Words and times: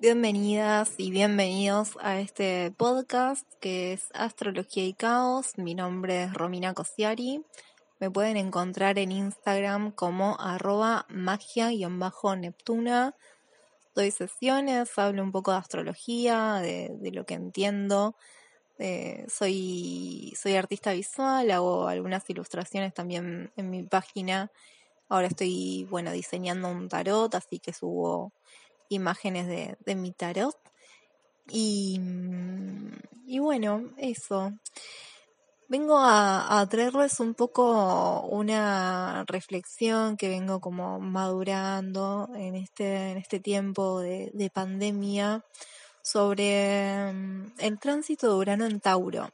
Bienvenidas 0.00 0.94
y 0.96 1.10
bienvenidos 1.10 1.98
a 2.00 2.20
este 2.20 2.72
podcast 2.74 3.46
que 3.60 3.92
es 3.92 4.08
Astrología 4.14 4.86
y 4.86 4.94
Caos. 4.94 5.58
Mi 5.58 5.74
nombre 5.74 6.22
es 6.22 6.32
Romina 6.32 6.72
Cosiari. 6.72 7.44
Me 7.98 8.10
pueden 8.10 8.38
encontrar 8.38 8.98
en 8.98 9.12
Instagram 9.12 9.90
como 9.90 10.40
arroba 10.40 11.04
magia-neptuna. 11.10 13.14
Doy 13.94 14.10
sesiones, 14.10 14.98
hablo 14.98 15.22
un 15.22 15.32
poco 15.32 15.50
de 15.50 15.58
astrología, 15.58 16.60
de, 16.62 17.10
lo 17.12 17.26
que 17.26 17.34
entiendo. 17.34 18.16
Eh, 18.78 19.26
soy, 19.28 20.32
soy 20.34 20.54
artista 20.54 20.92
visual, 20.92 21.50
hago 21.50 21.88
algunas 21.88 22.30
ilustraciones 22.30 22.94
también 22.94 23.52
en 23.54 23.68
mi 23.68 23.82
página. 23.82 24.50
Ahora 25.10 25.26
estoy, 25.26 25.86
bueno, 25.90 26.10
diseñando 26.12 26.68
un 26.68 26.88
tarot, 26.88 27.34
así 27.34 27.58
que 27.58 27.74
subo 27.74 28.32
imágenes 28.90 29.46
de, 29.46 29.76
de 29.86 29.94
mi 29.94 30.12
tarot. 30.12 30.56
Y, 31.48 31.98
y 33.26 33.38
bueno, 33.38 33.90
eso. 33.96 34.52
Vengo 35.68 35.98
a, 36.00 36.66
traerles 36.68 37.20
un 37.20 37.34
poco 37.34 38.22
una 38.22 39.24
reflexión 39.28 40.16
que 40.16 40.28
vengo 40.28 40.60
como 40.60 40.98
madurando 40.98 42.28
en 42.34 42.56
este, 42.56 43.12
en 43.12 43.18
este 43.18 43.38
tiempo 43.38 44.00
de, 44.00 44.32
de 44.34 44.50
pandemia 44.50 45.44
sobre 46.02 47.12
mm, 47.12 47.52
el 47.58 47.78
tránsito 47.78 48.28
de 48.28 48.34
Urano 48.34 48.66
en 48.66 48.80
Tauro. 48.80 49.30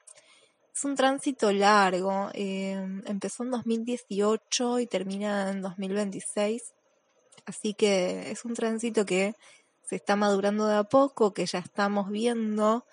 Es 0.75 0.85
un 0.85 0.95
tránsito 0.95 1.53
largo, 1.53 2.29
eh, 2.35 2.73
empezó 3.07 3.45
en 3.45 3.53
2018 3.53 4.81
y 4.81 4.87
termina 4.87 5.51
en 5.51 5.63
2026, 5.63 6.75
así 7.47 7.75
que 7.75 8.31
es 8.31 8.45
un 8.45 8.55
tránsito 8.55 9.07
que 9.07 9.35
se 9.83 9.97
está 9.97 10.17
madurando 10.17 10.67
de 10.67 10.77
a 10.77 10.85
poco, 10.85 11.33
que 11.33 11.47
ya 11.47 11.61
estamos 11.61 12.11
viendo 12.11 12.85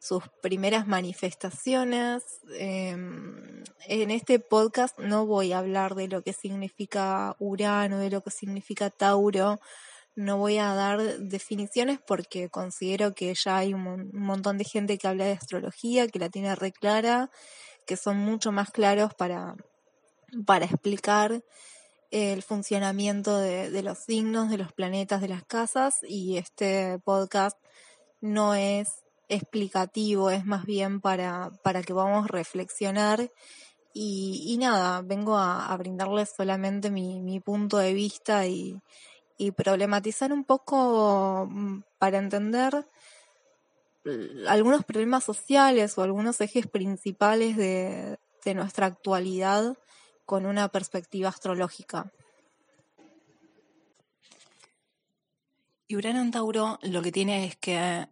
sus 0.00 0.24
primeras 0.42 0.86
manifestaciones. 0.86 2.22
Em, 2.58 3.64
en 3.86 4.10
este 4.10 4.38
podcast 4.38 4.98
no 4.98 5.26
voy 5.26 5.52
a 5.52 5.58
hablar 5.58 5.94
de 5.94 6.08
lo 6.08 6.22
que 6.22 6.32
significa 6.32 7.36
Urano, 7.38 7.98
de 7.98 8.10
lo 8.10 8.22
que 8.22 8.30
significa 8.30 8.90
Tauro. 8.90 9.60
No 10.14 10.38
voy 10.38 10.58
a 10.58 10.74
dar 10.74 11.18
definiciones 11.18 11.98
porque 12.06 12.48
considero 12.48 13.14
que 13.14 13.34
ya 13.34 13.58
hay 13.58 13.74
un, 13.74 14.10
montón 14.12 14.58
de 14.58 14.64
gente 14.64 14.96
que 14.96 15.08
habla 15.08 15.26
de 15.26 15.32
astrología, 15.32 16.08
que 16.08 16.18
la 16.18 16.30
tiene 16.30 16.54
re 16.54 16.72
clara, 16.72 17.30
que 17.86 17.96
son 17.96 18.16
mucho 18.18 18.52
más 18.52 18.70
claros 18.70 19.12
para, 19.14 19.56
para 20.46 20.64
explicar 20.64 21.42
el 22.10 22.42
funcionamiento 22.42 23.38
de, 23.38 23.70
de 23.70 23.82
los 23.82 23.98
signos, 23.98 24.50
de 24.50 24.58
los 24.58 24.72
planetas, 24.72 25.20
de 25.20 25.28
las 25.28 25.44
casas 25.44 26.00
y 26.02 26.36
este 26.38 26.98
podcast 27.00 27.58
no 28.20 28.54
es 28.54 29.04
explicativo, 29.28 30.30
es 30.30 30.44
más 30.44 30.64
bien 30.64 31.00
para, 31.00 31.50
para 31.62 31.82
que 31.82 31.92
a 31.92 32.26
reflexionar. 32.26 33.30
Y, 33.98 34.56
nada, 34.60 35.00
vengo 35.00 35.38
a, 35.38 35.74
brindarles 35.78 36.30
solamente 36.36 36.90
mi, 36.90 37.18
mi, 37.20 37.40
punto 37.40 37.78
de 37.78 37.94
vista 37.94 38.46
y, 38.46 38.78
y, 39.38 39.52
problematizar 39.52 40.34
un 40.34 40.44
poco 40.44 41.46
mm, 41.50 41.80
para 41.98 42.18
entender 42.18 42.86
algunos 44.48 44.84
problemas 44.84 45.24
sociales 45.24 45.96
o 45.96 46.02
algunos 46.02 46.40
ejes 46.42 46.66
principales 46.66 47.56
de, 47.56 48.18
de 48.44 48.54
nuestra 48.54 48.86
actualidad 48.86 49.76
con 50.26 50.44
una 50.44 50.68
perspectiva 50.68 51.28
astrológica. 51.28 52.12
Y 55.88 55.96
Urano 55.96 56.20
en 56.20 56.32
Tauro 56.32 56.78
lo 56.82 57.00
que 57.00 57.12
tiene 57.12 57.46
es 57.46 57.56
que 57.56 58.08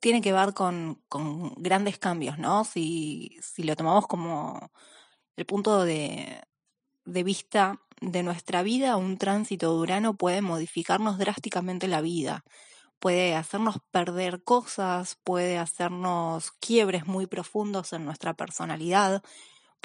tiene 0.00 0.20
que 0.20 0.32
ver 0.32 0.52
con, 0.52 1.02
con 1.08 1.54
grandes 1.54 1.98
cambios, 1.98 2.38
¿no? 2.38 2.64
Si, 2.64 3.38
si, 3.40 3.62
lo 3.62 3.74
tomamos 3.74 4.06
como 4.06 4.70
el 5.36 5.46
punto 5.46 5.82
de, 5.84 6.42
de 7.06 7.22
vista 7.22 7.80
de 8.02 8.22
nuestra 8.22 8.62
vida, 8.62 8.98
un 8.98 9.16
tránsito 9.16 9.72
de 9.72 9.80
Urano 9.80 10.14
puede 10.14 10.42
modificarnos 10.42 11.16
drásticamente 11.16 11.88
la 11.88 12.02
vida, 12.02 12.44
puede 12.98 13.34
hacernos 13.34 13.76
perder 13.90 14.44
cosas, 14.44 15.16
puede 15.24 15.56
hacernos 15.56 16.52
quiebres 16.60 17.06
muy 17.06 17.26
profundos 17.26 17.94
en 17.94 18.04
nuestra 18.04 18.34
personalidad, 18.34 19.22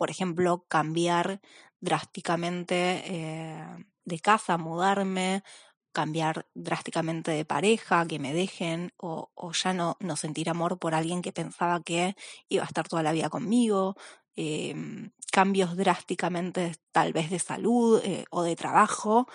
por 0.02 0.10
ejemplo, 0.10 0.66
cambiar 0.68 1.42
drásticamente 1.80 3.04
eh, 3.06 3.86
de 4.04 4.20
casa, 4.20 4.58
mudarme, 4.58 5.44
cambiar 5.92 6.48
drásticamente 6.56 7.30
de 7.30 7.46
pareja, 7.46 8.08
que 8.08 8.18
me 8.18 8.34
dejen 8.34 8.94
o, 8.98 9.30
ya 9.52 9.74
no, 9.74 9.98
no, 10.00 10.16
sentir 10.16 10.50
amor 10.50 10.80
por 10.80 10.96
alguien 10.96 11.22
que 11.22 11.32
pensaba 11.32 11.84
que 11.84 12.16
iba 12.50 12.64
a 12.64 12.66
estar 12.66 12.88
toda 12.88 13.04
la 13.04 13.12
vida 13.12 13.30
conmigo, 13.30 13.96
em, 14.36 15.12
cambios 15.32 15.78
drásticamente 15.78 16.78
tal 16.92 17.14
vez 17.14 17.30
de 17.30 17.38
salud 17.38 18.02
eh, 18.04 18.26
o 18.32 18.42
de 18.42 18.56
trabajo. 18.56 19.28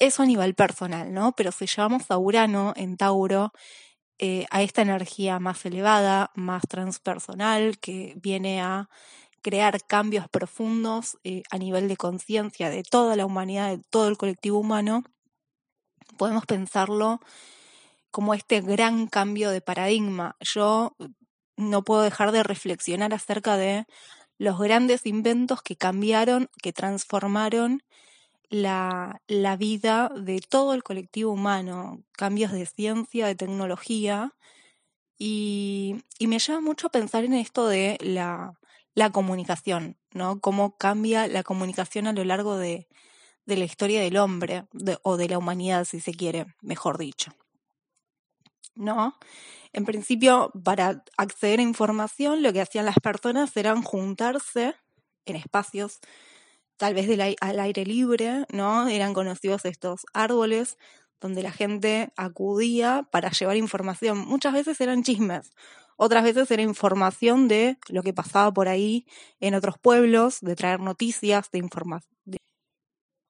Eso 0.00 0.24
a 0.24 0.26
nivel 0.26 0.56
personal, 0.56 1.14
¿no? 1.14 1.32
Pero 1.36 1.52
si 1.52 1.66
llevamos 1.66 2.10
a 2.10 2.18
Urano 2.18 2.72
en 2.74 2.96
Tauro, 2.96 3.52
eh, 4.18 4.46
a 4.50 4.62
esta 4.62 4.82
energía 4.82 5.38
más 5.38 5.64
elevada, 5.66 6.32
más 6.34 6.62
transpersonal, 6.68 7.78
que 7.78 8.14
viene 8.16 8.62
a 8.62 8.88
crear 9.46 9.80
cambios 9.86 10.28
profundos 10.28 11.18
eh, 11.22 11.44
a 11.52 11.56
nivel 11.56 11.86
de 11.86 11.96
conciencia 11.96 12.68
de 12.68 12.82
toda 12.82 13.14
la 13.14 13.24
humanidad, 13.24 13.76
de 13.76 13.82
todo 13.90 14.08
el 14.08 14.16
colectivo 14.16 14.58
humano, 14.58 15.04
podemos 16.18 16.46
pensarlo 16.46 17.20
como 18.10 18.34
este 18.34 18.60
gran 18.60 19.06
cambio 19.06 19.50
de 19.50 19.60
paradigma. 19.60 20.34
Yo 20.40 20.96
no 21.56 21.84
puedo 21.84 22.02
dejar 22.02 22.32
de 22.32 22.42
reflexionar 22.42 23.14
acerca 23.14 23.56
de 23.56 23.86
los 24.36 24.58
grandes 24.58 25.06
inventos 25.06 25.62
que 25.62 25.76
cambiaron, 25.76 26.50
que 26.60 26.72
transformaron 26.72 27.84
la, 28.50 29.22
la, 29.28 29.56
vida 29.56 30.10
de 30.16 30.40
todo 30.40 30.74
el 30.74 30.82
colectivo 30.82 31.30
humano, 31.30 32.02
cambios 32.10 32.50
de 32.50 32.66
ciencia, 32.66 33.28
de 33.28 33.36
tecnología, 33.36 34.34
y 35.18 36.02
me 36.18 36.40
lleva 36.40 36.60
mucho 36.60 36.88
a 36.88 36.90
pensar 36.90 37.24
en 37.24 37.34
esto 37.34 37.68
de 37.68 37.96
la, 38.00 38.58
la 38.96 39.10
comunicación, 39.10 39.98
¿no? 40.12 40.40
Cómo 40.40 40.76
cambia 40.78 41.28
la 41.28 41.42
comunicación 41.42 42.06
a 42.06 42.14
lo 42.14 42.24
largo 42.24 42.56
de, 42.56 42.88
de 43.44 43.56
la 43.56 43.66
historia 43.66 44.00
del 44.00 44.16
hombre, 44.16 44.64
o 45.02 45.16
de 45.18 45.28
la 45.28 45.38
humanidad, 45.38 45.84
si 45.84 46.00
se 46.00 46.14
quiere, 46.14 46.46
mejor 46.62 46.98
dicho. 46.98 47.30
¿No? 48.74 49.14
En 49.72 49.84
principio, 49.84 50.50
para 50.64 51.04
acceder 51.18 51.60
a 51.60 51.62
información, 51.62 52.42
lo 52.42 52.52
que 52.52 52.62
hacían 52.62 52.86
las 52.86 52.96
personas 52.96 53.54
eran 53.56 53.82
juntarse 53.82 54.74
en 55.26 55.36
espacios 55.36 56.00
tal 56.78 56.94
vez 56.94 57.08
al 57.40 57.60
aire 57.60 57.84
libre, 57.84 58.46
¿no? 58.50 58.88
Eran 58.88 59.12
conocidos 59.12 59.64
estos 59.64 60.06
árboles 60.14 60.78
donde 61.20 61.42
la 61.42 61.52
gente 61.52 62.12
acudía 62.16 63.08
para 63.10 63.30
llevar 63.30 63.56
información. 63.56 64.18
Muchas 64.18 64.52
veces 64.52 64.80
eran 64.80 65.02
chismes, 65.02 65.52
otras 65.96 66.24
veces 66.24 66.50
era 66.50 66.62
información 66.62 67.48
de 67.48 67.78
lo 67.88 68.02
que 68.02 68.12
pasaba 68.12 68.52
por 68.52 68.68
ahí 68.68 69.06
en 69.40 69.54
otros 69.54 69.78
pueblos, 69.78 70.40
de 70.40 70.54
traer 70.54 70.80
noticias, 70.80 71.50
de 71.50 71.58
información. 71.58 72.16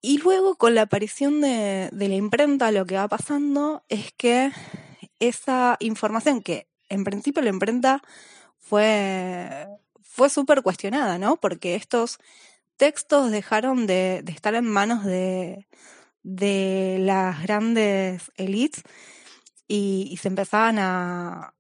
Y 0.03 0.19
luego 0.19 0.55
con 0.55 0.77
la 0.77 0.83
aparición 0.83 1.41
de, 1.41 1.91
la 1.93 2.15
imprenta 2.15 2.71
lo 2.71 2.87
que 2.87 2.95
va 2.95 3.09
pasando 3.09 3.83
es 3.89 4.13
que 4.13 4.53
esa 5.19 5.77
información 5.81 6.43
que 6.43 6.69
en 6.89 7.03
principio 7.03 7.43
la 7.43 7.51
imprenta 7.51 8.03
fue, 8.61 9.67
fue 10.03 10.31
súper 10.31 10.63
cuestionada, 10.63 11.19
¿no? 11.19 11.39
Porque 11.39 11.75
estos 11.75 12.19
textos 12.77 13.33
dejaron 13.33 13.89
de, 13.89 14.23
estar 14.29 14.55
en 14.55 14.69
manos 14.69 15.05
de, 15.05 15.67
las 16.23 17.43
grandes 17.43 18.31
elites 18.37 18.85
y, 19.67 20.17
se 20.23 20.29
empezaban 20.29 20.79
a, 20.79 21.56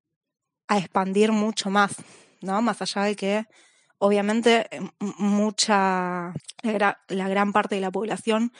a 0.68 0.78
expandir 0.78 1.32
mucho 1.32 1.70
más, 1.70 1.96
¿no? 2.40 2.60
Más 2.62 2.82
allá 2.82 3.02
de 3.02 3.16
que 3.16 3.46
obviamente 3.98 4.68
mucha, 5.00 6.34
la 6.62 7.28
gran 7.28 7.52
parte 7.52 7.76
de 7.76 7.80
la 7.80 7.90
población 7.90 8.52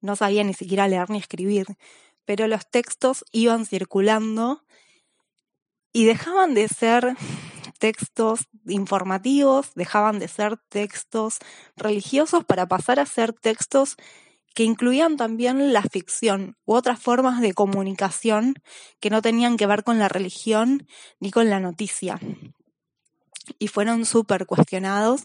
no 0.00 0.16
sabía 0.16 0.44
ni 0.44 0.54
siquiera 0.54 0.88
leer 0.88 1.10
ni 1.10 1.18
escribir, 1.18 1.66
pero 2.24 2.46
los 2.46 2.68
textos 2.70 3.24
iban 3.32 3.66
circulando 3.66 4.64
y 5.92 6.04
dejaban 6.04 6.54
de 6.54 6.68
ser 6.68 7.16
textos 7.78 8.48
informativos, 8.66 9.74
dejaban 9.74 10.18
de 10.18 10.28
ser 10.28 10.56
textos 10.68 11.38
religiosos 11.76 12.44
para 12.44 12.66
pasar 12.66 13.00
a 13.00 13.06
ser 13.06 13.32
textos 13.32 13.96
que 14.54 14.62
incluían 14.62 15.16
también 15.16 15.72
la 15.72 15.82
ficción 15.82 16.56
u 16.64 16.74
otras 16.74 17.00
formas 17.00 17.40
de 17.40 17.52
comunicación 17.52 18.54
que 19.00 19.10
no 19.10 19.20
tenían 19.20 19.56
que 19.56 19.66
ver 19.66 19.82
con 19.82 19.98
la 19.98 20.08
religión 20.08 20.86
ni 21.20 21.30
con 21.30 21.50
la 21.50 21.60
noticia. 21.60 22.20
Y 23.58 23.68
fueron 23.68 24.06
súper 24.06 24.46
cuestionados 24.46 25.22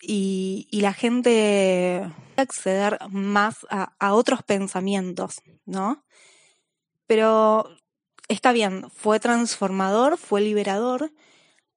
y, 0.00 0.66
y, 0.70 0.80
la 0.80 0.92
gente 0.92 2.10
acceder 2.36 2.98
más 3.10 3.66
a, 3.68 3.94
a 3.98 4.14
otros 4.14 4.42
pensamientos, 4.42 5.42
¿no? 5.66 6.04
Pero 7.06 7.68
está 8.28 8.52
bien, 8.52 8.88
fue 8.90 9.18
transformador, 9.18 10.16
fue 10.16 10.40
liberador, 10.40 11.12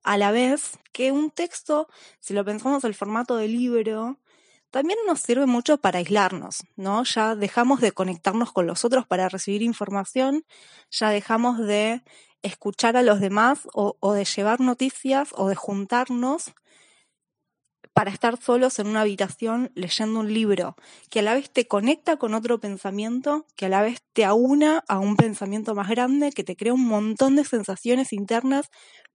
a 0.03 0.17
la 0.17 0.31
vez 0.31 0.77
que 0.91 1.11
un 1.11 1.31
texto, 1.31 1.87
si 2.19 2.33
lo 2.33 2.45
pensamos 2.45 2.83
el 2.83 2.95
formato 2.95 3.37
de 3.37 3.47
libro, 3.47 4.19
también 4.71 4.99
nos 5.05 5.19
sirve 5.21 5.45
mucho 5.45 5.77
para 5.77 5.99
aislarnos, 5.99 6.63
¿no? 6.75 7.03
Ya 7.03 7.35
dejamos 7.35 7.81
de 7.81 7.91
conectarnos 7.91 8.51
con 8.51 8.67
los 8.67 8.85
otros 8.85 9.05
para 9.05 9.29
recibir 9.29 9.61
información, 9.61 10.45
ya 10.89 11.09
dejamos 11.09 11.59
de 11.59 12.03
escuchar 12.41 12.97
a 12.97 13.03
los 13.03 13.19
demás 13.19 13.67
o, 13.73 13.97
o 13.99 14.13
de 14.13 14.25
llevar 14.25 14.61
noticias 14.61 15.29
o 15.33 15.49
de 15.49 15.55
juntarnos 15.55 16.53
para 17.93 18.11
estar 18.11 18.41
solos 18.41 18.79
en 18.79 18.87
una 18.87 19.01
habitación 19.01 19.71
leyendo 19.75 20.21
un 20.21 20.33
libro, 20.33 20.75
que 21.09 21.19
a 21.19 21.23
la 21.23 21.33
vez 21.33 21.51
te 21.51 21.67
conecta 21.67 22.17
con 22.17 22.33
otro 22.33 22.59
pensamiento, 22.59 23.45
que 23.55 23.65
a 23.65 23.69
la 23.69 23.81
vez 23.81 24.01
te 24.13 24.23
aúna 24.23 24.83
a 24.87 24.99
un 24.99 25.17
pensamiento 25.17 25.75
más 25.75 25.89
grande, 25.89 26.31
que 26.31 26.43
te 26.43 26.55
crea 26.55 26.73
un 26.73 26.85
montón 26.85 27.35
de 27.35 27.43
sensaciones 27.43 28.13
internas, 28.13 28.69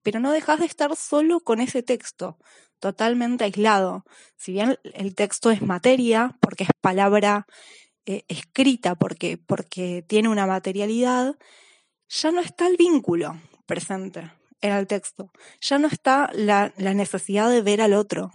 pero 0.06 0.20
no 0.20 0.30
dejas 0.30 0.60
de 0.60 0.66
estar 0.66 0.94
solo 0.94 1.40
con 1.40 1.58
ese 1.58 1.82
texto, 1.82 2.38
totalmente 2.78 3.42
aislado. 3.42 4.04
Si 4.36 4.52
bien 4.52 4.78
el 4.94 5.16
texto 5.16 5.50
es 5.50 5.62
materia, 5.62 6.36
porque 6.40 6.62
es 6.62 6.70
palabra 6.80 7.48
eh, 8.04 8.22
escrita, 8.28 8.94
porque, 8.94 9.36
porque 9.36 10.04
tiene 10.06 10.28
una 10.28 10.46
materialidad, 10.46 11.34
ya 12.08 12.30
no 12.30 12.40
está 12.40 12.68
el 12.68 12.76
vínculo 12.76 13.34
presente 13.66 14.30
en 14.60 14.74
el 14.74 14.86
texto. 14.86 15.32
Ya 15.60 15.80
no 15.80 15.88
está 15.88 16.30
la, 16.32 16.72
la 16.76 16.94
necesidad 16.94 17.50
de 17.50 17.62
ver 17.62 17.80
al 17.80 17.92
otro. 17.92 18.30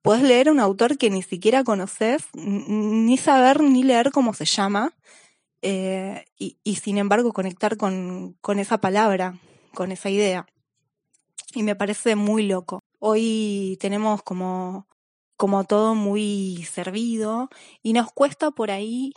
Puedes 0.00 0.22
leer 0.22 0.48
a 0.48 0.52
un 0.52 0.60
autor 0.60 0.96
que 0.96 1.10
ni 1.10 1.22
siquiera 1.22 1.64
conoces, 1.64 2.28
ni 2.32 3.18
saber 3.18 3.60
ni 3.60 3.82
leer 3.82 4.10
cómo 4.10 4.32
se 4.32 4.46
llama, 4.46 4.94
eh, 5.60 6.24
y, 6.38 6.56
y, 6.64 6.76
sin 6.76 6.96
embargo 6.96 7.34
conectar 7.34 7.76
con, 7.76 8.38
con 8.40 8.58
esa 8.58 8.78
palabra, 8.78 9.38
con 9.74 9.92
esa 9.92 10.08
idea. 10.08 10.46
Y 11.54 11.62
me 11.62 11.76
parece 11.76 12.16
muy 12.16 12.46
loco. 12.46 12.80
Hoy 12.98 13.78
tenemos 13.80 14.22
como, 14.22 14.88
como 15.36 15.64
todo 15.64 15.94
muy 15.94 16.66
servido 16.68 17.48
y 17.82 17.92
nos 17.92 18.12
cuesta 18.12 18.50
por 18.50 18.70
ahí 18.70 19.12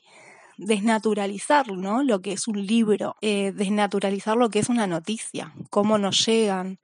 desnaturalizar 0.57 1.71
¿no? 1.71 2.03
lo 2.03 2.21
que 2.21 2.33
es 2.33 2.47
un 2.47 2.65
libro, 2.65 3.15
eh, 3.21 3.51
desnaturalizar 3.51 4.37
lo 4.37 4.49
que 4.49 4.59
es 4.59 4.69
una 4.69 4.87
noticia, 4.87 5.53
cómo 5.69 5.97
nos 5.97 6.25
llegan, 6.25 6.79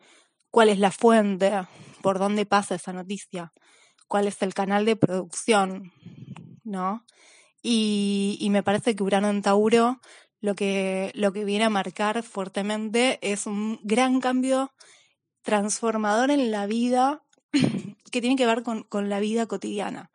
cuál 0.51 0.69
es 0.69 0.79
la 0.79 0.91
fuente, 0.91 1.51
por 2.01 2.19
dónde 2.19 2.45
pasa 2.45 2.75
esa 2.75 2.93
noticia, 2.93 3.51
cuál 4.07 4.27
es 4.27 4.41
el 4.41 4.53
canal 4.53 4.85
de 4.85 4.95
producción, 4.95 5.91
¿no? 6.63 7.05
Y, 7.63 8.37
y 8.39 8.49
me 8.49 8.61
parece 8.61 8.95
que 8.95 9.03
Urano 9.03 9.29
en 9.29 9.41
Tauro 9.41 9.99
lo 10.39 10.55
que, 10.55 11.11
lo 11.15 11.31
que 11.31 11.45
viene 11.45 11.63
a 11.63 11.69
marcar 11.69 12.21
fuertemente 12.21 13.17
es 13.21 13.47
un 13.47 13.79
gran 13.83 14.19
cambio 14.19 14.71
transformador 15.43 16.31
en 16.31 16.51
la 16.51 16.65
vida 16.65 17.23
que 18.11 18.21
tiene 18.21 18.35
que 18.35 18.45
ver 18.45 18.63
con, 18.63 18.83
con 18.83 19.09
la 19.09 19.19
vida 19.19 19.45
cotidiana 19.45 20.09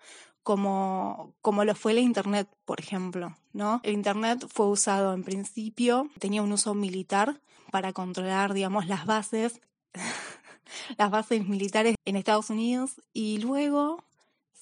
como, 0.49 1.35
como 1.43 1.67
lo 1.67 1.75
fue 1.75 1.93
la 1.93 2.01
Internet, 2.01 2.49
por 2.65 2.81
ejemplo. 2.81 3.37
¿no? 3.53 3.83
El 3.83 3.93
Internet 3.93 4.47
fue 4.51 4.67
usado 4.67 5.13
en 5.13 5.23
principio, 5.23 6.09
tenía 6.19 6.41
un 6.41 6.53
uso 6.53 6.73
militar 6.73 7.39
para 7.71 7.93
controlar, 7.93 8.55
digamos, 8.55 8.87
las 8.87 9.05
bases, 9.05 9.61
las 10.97 11.11
bases 11.11 11.47
militares 11.47 11.97
en 12.07 12.17
Estados 12.17 12.49
Unidos 12.49 13.03
y 13.13 13.37
luego 13.43 14.03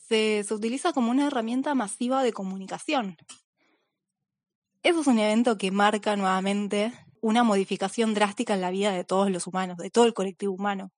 se, 0.09 0.43
se 0.43 0.55
utiliza 0.55 0.93
como 0.93 1.13
una 1.13 1.29
herramienta 1.29 1.73
masiva 1.77 2.25
de 2.25 2.33
comunicación. 2.33 3.17
Eso 4.83 5.03
es 5.03 5.07
un 5.07 5.21
evento 5.21 5.57
que 5.57 5.71
marca 5.71 6.17
nuevamente 6.17 6.93
una 7.27 7.43
modificación 7.43 8.15
drástica 8.15 8.55
en 8.55 8.61
la 8.61 8.71
vida 8.71 8.93
de 8.93 9.05
todos 9.05 9.31
los 9.31 9.47
humanos, 9.47 9.79
de 9.79 9.91
todo 9.91 10.05
el 10.07 10.15
colectivo 10.15 10.55
humano 10.55 10.93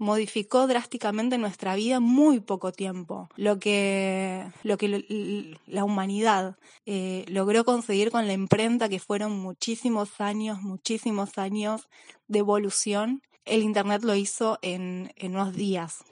modificó 0.00 0.66
drásticamente 0.66 1.36
nuestra 1.36 1.74
vida 1.74 1.96
en 1.96 2.02
muy 2.02 2.40
poco 2.40 2.72
tiempo. 2.72 3.28
Lo 3.36 3.58
que, 3.58 4.50
lo 4.62 4.78
que 4.78 5.58
la 5.66 5.84
humanidad 5.84 6.56
eh, 6.86 7.26
logró 7.28 7.66
conseguir 7.66 8.10
con 8.10 8.26
la 8.26 8.32
imprenta, 8.32 8.88
que 8.88 8.98
fueron 8.98 9.38
muchísimos 9.38 10.18
años, 10.22 10.62
muchísimos 10.62 11.36
años 11.36 11.86
de 12.28 12.38
evolución, 12.38 13.20
el 13.44 13.62
Internet 13.62 14.02
lo 14.02 14.14
hizo 14.14 14.58
en, 14.62 15.12
unos 15.22 15.54
días, 15.54 16.02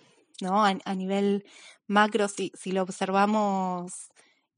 ¿no? 0.43 0.67
A, 0.67 0.95
nivel 0.95 1.47
macro, 1.87 2.29
si, 2.29 2.53
si 2.55 2.73
lo 2.73 2.83
observamos 2.83 4.11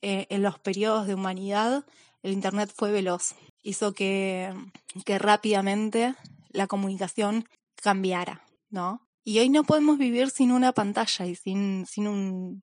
eh, 0.03 0.27
en 0.31 0.43
los 0.43 0.59
periodos 0.59 1.07
de 1.07 1.15
humanidad, 1.15 1.85
el 2.25 2.33
Internet 2.33 2.73
fue 2.75 2.91
veloz, 2.91 3.37
hizo 3.63 3.93
que, 3.93 4.55
que 5.05 5.19
rápidamente 5.19 6.15
la 6.51 6.67
comunicación 6.67 7.49
cambiara, 7.77 8.45
¿no? 8.71 9.07
Y 9.25 9.39
hoy 9.39 9.49
no 9.49 9.65
podemos 9.65 9.99
vivir 9.99 10.31
sin 10.31 10.51
una 10.51 10.73
pantalla 10.73 11.27
y 11.27 11.35
sin, 11.35 11.87
sin 11.87 12.09
un, 12.09 12.63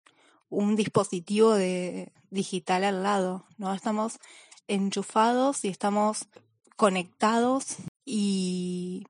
un 0.50 0.76
dispositivo 0.76 1.54
de, 1.54 2.12
digital 2.30 2.84
al 2.84 3.04
lado, 3.04 3.46
¿no? 3.58 3.74
Estamos 3.74 4.20
enchufados 4.68 5.64
y 5.66 5.70
estamos 5.70 6.28
conectados 6.76 7.78
y 8.06 9.06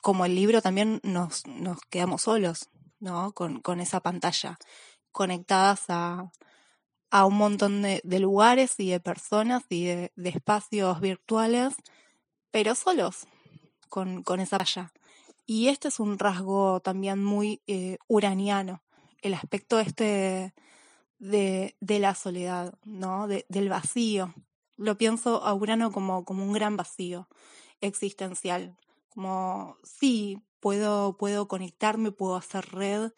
como 0.00 0.24
el 0.24 0.34
libro 0.34 0.62
también 0.62 1.00
nos, 1.02 1.46
nos 1.46 1.80
quedamos 1.90 2.22
solos, 2.22 2.70
¿no? 3.00 3.32
Con, 3.32 3.60
con 3.60 3.80
esa 3.80 4.00
pantalla, 4.00 4.58
conectadas 5.12 5.84
a, 5.88 6.30
a 7.10 7.24
un 7.24 7.36
montón 7.36 7.82
de, 7.82 8.20
lugares 8.20 8.74
y 8.78 8.90
de 8.90 9.00
personas 9.00 9.64
y 9.68 9.84
de, 9.84 10.12
espacios 10.16 11.00
virtuales, 11.00 11.74
pero 12.50 12.74
solos 12.74 13.26
con, 13.88 14.22
con 14.22 14.40
esa 14.40 14.58
pantalla. 14.58 14.92
Y 15.46 15.68
este 15.68 15.88
es 15.88 16.00
un 16.00 16.18
rasgo 16.18 16.80
también 16.80 17.22
muy 17.22 17.62
eh, 17.68 17.98
uraniano, 18.08 18.82
el 19.22 19.34
aspecto 19.34 19.78
este 19.78 20.54
de, 21.18 21.76
de 21.80 21.98
la 21.98 22.14
soledad, 22.14 22.74
¿no? 22.84 23.28
De, 23.28 23.46
del 23.48 23.68
vacío. 23.68 24.34
Lo 24.76 24.98
pienso 24.98 25.44
a 25.44 25.54
Urano 25.54 25.92
como, 25.92 26.24
como 26.24 26.44
un 26.44 26.52
gran 26.52 26.76
vacío 26.76 27.28
existencial. 27.80 28.76
Como, 29.08 29.76
sí, 29.82 30.42
puedo, 30.60 31.16
puedo 31.16 31.48
conectarme, 31.48 32.10
puedo 32.10 32.36
hacer 32.36 32.66
red, 32.72 33.12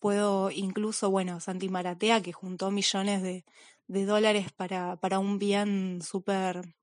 puedo 0.00 0.50
incluso, 0.50 1.10
bueno, 1.10 1.40
Santi 1.40 1.68
Maratea, 1.68 2.20
que 2.22 2.32
juntó 2.32 2.70
millones 2.70 3.22
de, 3.22 3.44
de 3.86 4.04
dólares 4.04 4.52
para, 4.52 4.96
para 4.96 5.18
un 5.18 5.38
bien 5.38 6.00
súper 6.02 6.74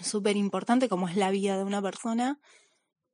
súper 0.00 0.36
importante 0.36 0.88
como 0.88 1.08
es 1.08 1.16
la 1.16 1.30
vida 1.30 1.56
de 1.56 1.64
una 1.64 1.82
persona, 1.82 2.40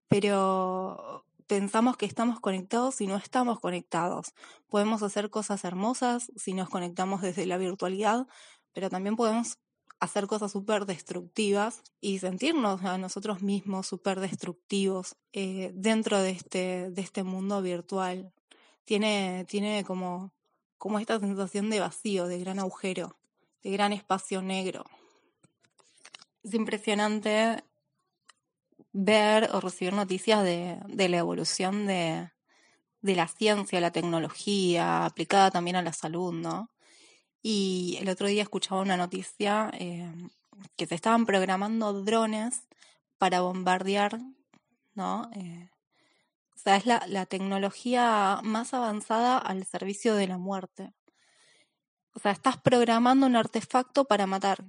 pero 0.09 1.25
pensamos 1.47 1.97
que 1.97 2.07
estamos 2.07 2.41
conectados 2.41 3.01
y 3.01 3.07
no 3.07 3.17
estamos 3.17 3.61
conectados. 3.61 4.35
Podemos 4.69 5.03
hacer 5.03 5.31
cosas 5.31 5.65
hermosas 5.65 6.31
si 6.37 6.53
nos 6.53 6.69
conectamos 6.69 7.23
desde 7.23 7.47
la 7.47 7.57
virtualidad, 7.57 8.27
pero 8.73 8.91
también 8.91 9.17
podemos 9.17 9.59
hacer 10.01 10.27
cosas 10.27 10.53
súper 10.53 10.87
destructivas 10.87 11.83
y 12.01 12.21
sentirnos 12.21 12.85
a 12.85 12.99
nosotros 12.99 13.43
mismos 13.43 13.87
súper 13.87 14.21
destructivos 14.21 15.17
eh, 15.33 15.73
dentro 15.75 16.21
de 16.21 16.31
este, 16.31 16.91
de 16.91 17.03
este 17.03 17.25
mundo 17.25 17.61
virtual. 17.63 18.33
Tiene, 18.89 19.45
tiene 19.47 19.85
como, 19.85 20.33
como 20.79 20.99
esta 20.99 21.21
sensación 21.21 21.69
de 21.69 21.79
vacío, 21.79 22.27
de 22.27 22.39
gran 22.39 22.59
agujero, 22.59 23.19
de 23.63 23.71
gran 23.71 23.93
espacio 23.93 24.41
negro. 24.41 24.87
Es 26.43 26.55
impresionante 26.55 27.63
ver 28.95 29.51
o 29.53 29.61
recibir 29.61 29.93
noticias 29.93 30.43
de, 30.43 30.79
de 30.87 31.09
la 31.11 31.19
evolución 31.19 31.87
de, 31.87 32.31
de 33.03 33.15
la 33.15 33.29
ciencia, 33.29 33.79
la 33.79 33.91
tecnología, 33.91 35.05
aplicada 35.05 35.51
también 35.51 35.77
a 35.77 35.83
la 35.83 35.93
salud, 35.93 36.33
¿no? 36.33 36.71
Y 37.43 37.99
el 38.01 38.09
otro 38.09 38.27
día 38.27 38.43
escuchaba 38.43 38.81
una 38.81 38.97
noticia 38.97 39.71
eh, 39.75 40.11
que 40.77 40.87
se 40.87 40.95
estaban 40.95 41.27
programando 41.27 41.93
drones 41.93 42.63
para 43.19 43.43
bombardear, 43.43 44.19
¿no? 44.95 45.29
Eh, 45.35 45.69
o 46.59 46.61
sea, 46.61 46.75
es 46.77 46.87
la, 46.87 47.05
la 47.07 47.25
tecnología 47.25 48.41
más 48.43 48.75
avanzada 48.75 49.39
al 49.39 49.65
servicio 49.65 50.17
de 50.17 50.27
la 50.27 50.39
muerte. 50.39 50.93
O 52.15 52.19
sea, 52.19 52.33
estás 52.33 52.57
programando 52.57 53.27
un 53.27 53.37
artefacto 53.37 54.07
para 54.07 54.27
matar, 54.27 54.65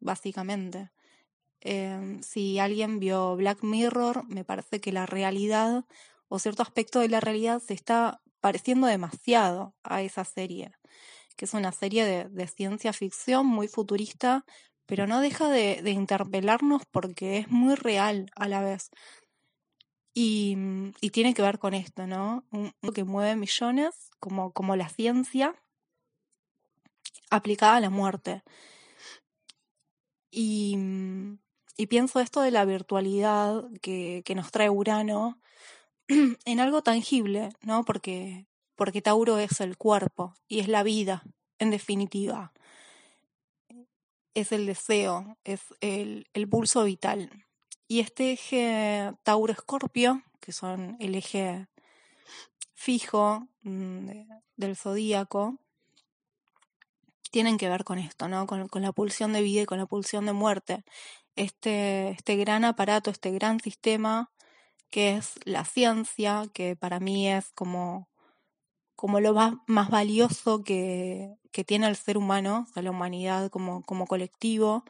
básicamente. 0.00 0.90
Eh, 1.60 2.20
si 2.22 2.58
alguien 2.58 3.00
vio 3.00 3.36
Black 3.36 3.62
Mirror, 3.62 4.24
me 4.28 4.44
parece 4.44 4.80
que 4.80 4.92
la 4.92 5.04
realidad 5.04 5.84
o 6.28 6.38
cierto 6.38 6.62
aspecto 6.62 7.00
de 7.00 7.10
la 7.10 7.20
realidad 7.20 7.60
se 7.60 7.74
está 7.74 8.22
pareciendo 8.40 8.86
demasiado 8.86 9.74
a 9.82 10.00
esa 10.00 10.24
serie, 10.24 10.72
que 11.36 11.44
es 11.44 11.52
una 11.52 11.72
serie 11.72 12.06
de, 12.06 12.30
de 12.30 12.46
ciencia 12.46 12.94
ficción 12.94 13.46
muy 13.46 13.68
futurista, 13.68 14.46
pero 14.86 15.06
no 15.06 15.20
deja 15.20 15.50
de, 15.50 15.82
de, 15.82 15.90
interpelarnos 15.90 16.86
porque 16.90 17.36
es 17.36 17.50
muy 17.50 17.74
real 17.74 18.30
a 18.36 18.48
la 18.48 18.62
vez. 18.62 18.90
Y, 20.18 20.56
y 21.02 21.10
tiene 21.10 21.34
que 21.34 21.42
ver 21.42 21.58
con 21.58 21.74
esto, 21.74 22.06
¿no? 22.06 22.44
Un, 22.50 22.72
que 22.94 23.04
mueve 23.04 23.36
millones, 23.36 24.08
como, 24.18 24.52
como 24.52 24.74
la 24.74 24.88
ciencia 24.88 25.54
aplicada 27.28 27.76
a 27.76 27.80
la 27.80 27.90
muerte. 27.90 28.42
Y 30.30 30.78
y 31.76 31.86
pienso 31.86 32.20
esto 32.20 32.40
de 32.40 32.50
la 32.50 32.64
virtualidad 32.64 33.64
que, 33.82 34.22
que 34.24 34.34
nos 34.34 34.50
trae 34.50 34.70
Urano 34.70 35.38
en 36.08 36.60
algo 36.60 36.82
tangible, 36.82 37.50
¿no? 37.60 37.84
Porque, 37.84 38.46
porque 38.76 39.02
Tauro 39.02 39.38
es 39.38 39.60
el 39.60 39.76
cuerpo 39.76 40.34
y 40.48 40.60
es 40.60 40.68
la 40.68 40.82
vida, 40.82 41.22
en 41.58 41.70
definitiva. 41.70 42.52
Es 44.34 44.52
el 44.52 44.66
deseo, 44.66 45.36
es 45.44 45.60
el, 45.80 46.28
el 46.32 46.48
pulso 46.48 46.84
vital. 46.84 47.45
Y 47.88 48.00
este 48.00 48.32
eje 48.32 49.12
Tauro-Escorpio, 49.22 50.22
que 50.40 50.52
son 50.52 50.96
el 50.98 51.14
eje 51.14 51.68
fijo 52.74 53.46
mm, 53.62 54.08
del 54.56 54.76
zodíaco, 54.76 55.58
tienen 57.30 57.58
que 57.58 57.68
ver 57.68 57.84
con 57.84 57.98
esto, 57.98 58.28
¿no? 58.28 58.46
Con, 58.46 58.68
la 58.82 58.92
pulsión 58.92 59.32
de 59.32 59.42
vida 59.42 59.62
y 59.62 59.66
con 59.66 59.78
la 59.78 59.86
pulsión 59.86 60.26
de 60.26 60.32
muerte. 60.32 60.84
Este, 61.36 62.10
este 62.10 62.36
gran 62.36 62.64
aparato, 62.64 63.10
este 63.10 63.30
gran 63.30 63.60
sistema 63.60 64.30
que 64.90 65.16
es 65.16 65.34
la 65.44 65.64
ciencia, 65.64 66.44
que 66.54 66.76
para 66.76 67.00
mí 67.00 67.28
es 67.28 67.52
como, 67.52 68.08
como 68.94 69.20
lo 69.20 69.34
más, 69.34 69.54
más 69.66 69.90
valioso 69.90 70.64
que, 70.64 71.36
que, 71.52 71.64
tiene 71.64 71.88
el 71.88 71.96
ser 71.96 72.16
humano, 72.16 72.66
o 72.68 72.72
sea, 72.72 72.82
la 72.82 72.90
humanidad 72.90 73.50
como, 73.50 73.82
como 73.82 74.06
colectivo, 74.06 74.84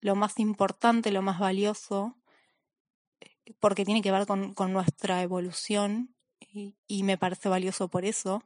lo 0.00 0.16
más 0.16 0.38
importante, 0.38 1.12
lo 1.12 1.22
más 1.22 1.38
valioso, 1.38 2.16
porque 3.60 3.84
tiene 3.84 4.02
que 4.02 4.12
ver 4.12 4.26
con, 4.26 4.54
con 4.54 4.72
nuestra 4.72 5.22
evolución 5.22 6.16
y, 6.88 7.02
me 7.02 7.18
parece 7.18 7.48
valioso 7.48 7.88
por 7.88 8.04
eso, 8.04 8.42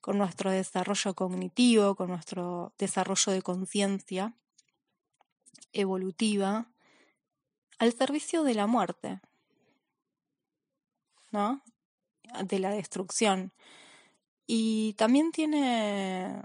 con 0.00 0.18
nuestro 0.18 0.50
desarrollo 0.50 1.14
cognitivo, 1.14 1.94
con 1.94 2.08
nuestro 2.08 2.72
desarrollo 2.78 3.32
de 3.32 3.42
conciencia 3.42 4.34
evolutiva, 5.72 6.70
al 7.78 7.92
servicio 7.92 8.44
de 8.44 8.54
la 8.54 8.66
muerte, 8.66 9.20
¿no? 11.30 11.62
De 12.44 12.58
la 12.58 12.70
destrucción. 12.70 13.52
Y 14.46 14.94
también 14.94 15.32
tiene, 15.32 16.40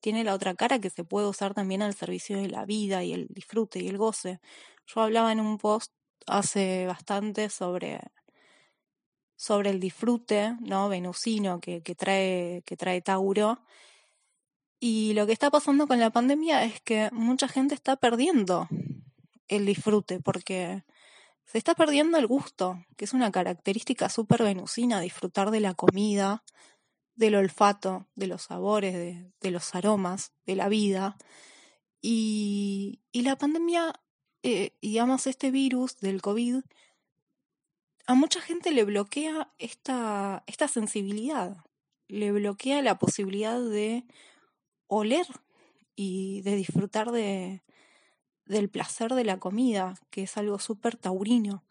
tiene 0.00 0.24
la 0.24 0.34
otra 0.34 0.54
cara 0.54 0.78
que 0.78 0.90
se 0.90 1.04
puede 1.04 1.28
usar 1.28 1.54
también 1.54 1.82
al 1.82 1.94
servicio 1.94 2.36
de 2.36 2.48
la 2.48 2.64
vida 2.64 3.04
y 3.04 3.12
el 3.12 3.28
disfrute 3.28 3.78
y 3.80 3.88
el 3.88 3.98
goce. 3.98 4.40
Yo 4.86 5.00
hablaba 5.00 5.32
en 5.32 5.40
un 5.40 5.58
post 5.58 5.92
hace 6.26 6.86
bastante 6.86 7.48
sobre, 7.48 8.00
sobre 9.36 9.70
el 9.70 9.80
disfrute, 9.80 10.56
¿no? 10.60 10.88
Venusino 10.88 11.60
que, 11.60 11.82
que, 11.82 11.94
trae, 11.94 12.62
que 12.64 12.76
trae 12.76 13.02
Tauro. 13.02 13.60
Y 14.78 15.14
lo 15.14 15.26
que 15.26 15.32
está 15.32 15.50
pasando 15.50 15.86
con 15.86 15.98
la 16.00 16.10
pandemia 16.10 16.64
es 16.64 16.80
que 16.80 17.08
mucha 17.12 17.48
gente 17.48 17.74
está 17.74 17.96
perdiendo 17.96 18.68
el 19.48 19.66
disfrute 19.66 20.20
porque 20.20 20.84
se 21.44 21.58
está 21.58 21.74
perdiendo 21.74 22.18
el 22.18 22.26
gusto, 22.26 22.84
que 22.96 23.04
es 23.04 23.12
una 23.12 23.30
característica 23.30 24.08
súper 24.08 24.42
venusina, 24.42 25.00
disfrutar 25.00 25.50
de 25.50 25.60
la 25.60 25.74
comida, 25.74 26.42
del 27.14 27.36
olfato, 27.36 28.06
de 28.14 28.26
los 28.26 28.42
sabores, 28.42 28.94
de, 28.94 29.32
de 29.40 29.50
los 29.50 29.74
aromas, 29.74 30.32
de 30.44 30.56
la 30.56 30.68
vida. 30.68 31.16
Y, 32.00 33.00
y 33.12 33.22
la 33.22 33.36
pandemia, 33.36 33.92
eh, 34.46 34.72
digamos, 34.80 35.26
este 35.26 35.50
virus 35.50 35.98
del 35.98 36.22
COVID, 36.22 36.62
a 38.06 38.14
mucha 38.14 38.40
gente 38.40 38.70
le 38.70 38.84
bloquea 38.84 39.52
esta, 39.58 40.44
esta 40.46 40.68
sensibilidad, 40.68 41.56
le 42.06 42.30
bloquea 42.30 42.80
la 42.80 42.96
posibilidad 42.96 43.60
de 43.60 44.04
oler 44.86 45.26
y 45.96 46.42
de 46.42 46.54
disfrutar 46.54 47.10
de, 47.10 47.64
del 48.44 48.68
placer 48.68 49.14
de 49.14 49.24
la 49.24 49.40
comida, 49.40 49.94
que 50.10 50.22
es 50.22 50.36
algo 50.36 50.60
súper 50.60 50.96
taurino. 50.96 51.64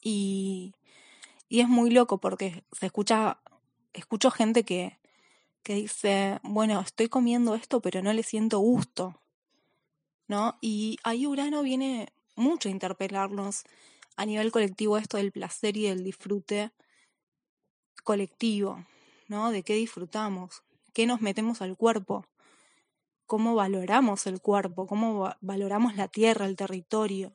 Y, 0.00 0.72
y, 1.48 1.62
es 1.62 1.68
muy 1.68 1.90
loco 1.90 2.18
porque 2.18 2.62
se 2.70 2.86
escucha, 2.86 3.40
escucho 3.92 4.30
gente 4.30 4.64
que, 4.64 5.00
que 5.64 5.74
dice, 5.74 6.38
bueno, 6.44 6.80
estoy 6.80 7.08
comiendo 7.08 7.56
esto, 7.56 7.82
pero 7.82 8.02
no 8.02 8.12
le 8.12 8.22
siento 8.22 8.60
gusto. 8.60 9.20
¿No? 10.28 10.58
Y 10.60 10.98
ahí 11.02 11.26
Urano 11.26 11.62
viene 11.62 12.12
mucho 12.36 12.68
a 12.68 12.72
interpelarnos 12.72 13.64
a 14.16 14.26
nivel 14.26 14.52
colectivo 14.52 14.98
esto 14.98 15.16
del 15.16 15.32
placer 15.32 15.76
y 15.76 15.84
del 15.84 16.04
disfrute 16.04 16.70
colectivo, 18.04 18.84
¿no? 19.28 19.50
De 19.50 19.62
qué 19.62 19.74
disfrutamos, 19.74 20.62
qué 20.92 21.06
nos 21.06 21.20
metemos 21.20 21.62
al 21.62 21.76
cuerpo, 21.76 22.26
cómo 23.26 23.54
valoramos 23.54 24.26
el 24.26 24.40
cuerpo, 24.40 24.86
cómo 24.86 25.32
valoramos 25.40 25.96
la 25.96 26.08
tierra, 26.08 26.46
el 26.46 26.56
territorio. 26.56 27.32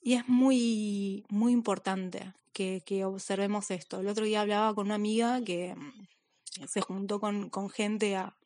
Y 0.00 0.14
es 0.14 0.28
muy, 0.28 1.24
muy 1.28 1.52
importante 1.52 2.32
que, 2.52 2.82
que, 2.86 3.04
observemos 3.04 3.70
esto. 3.70 4.00
El 4.00 4.08
otro 4.08 4.24
día 4.24 4.42
hablaba 4.42 4.74
con 4.74 4.86
una 4.86 4.94
amiga 4.94 5.42
que 5.42 5.74
mm, 5.74 6.66
se 6.66 6.80
juntó 6.80 7.18
con, 7.18 7.50
con 7.50 7.68
gente 7.68 8.16
a, 8.16 8.36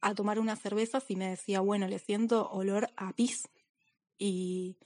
a, 0.00 0.14
tomar 0.14 0.38
unas 0.38 0.60
cervezas 0.60 1.10
y 1.10 1.16
me 1.16 1.28
decía, 1.28 1.60
bueno, 1.60 1.88
le 1.88 1.98
siento 1.98 2.50
olor 2.50 2.88
a 2.96 3.12
pis. 3.14 3.48
Y, 4.18 4.76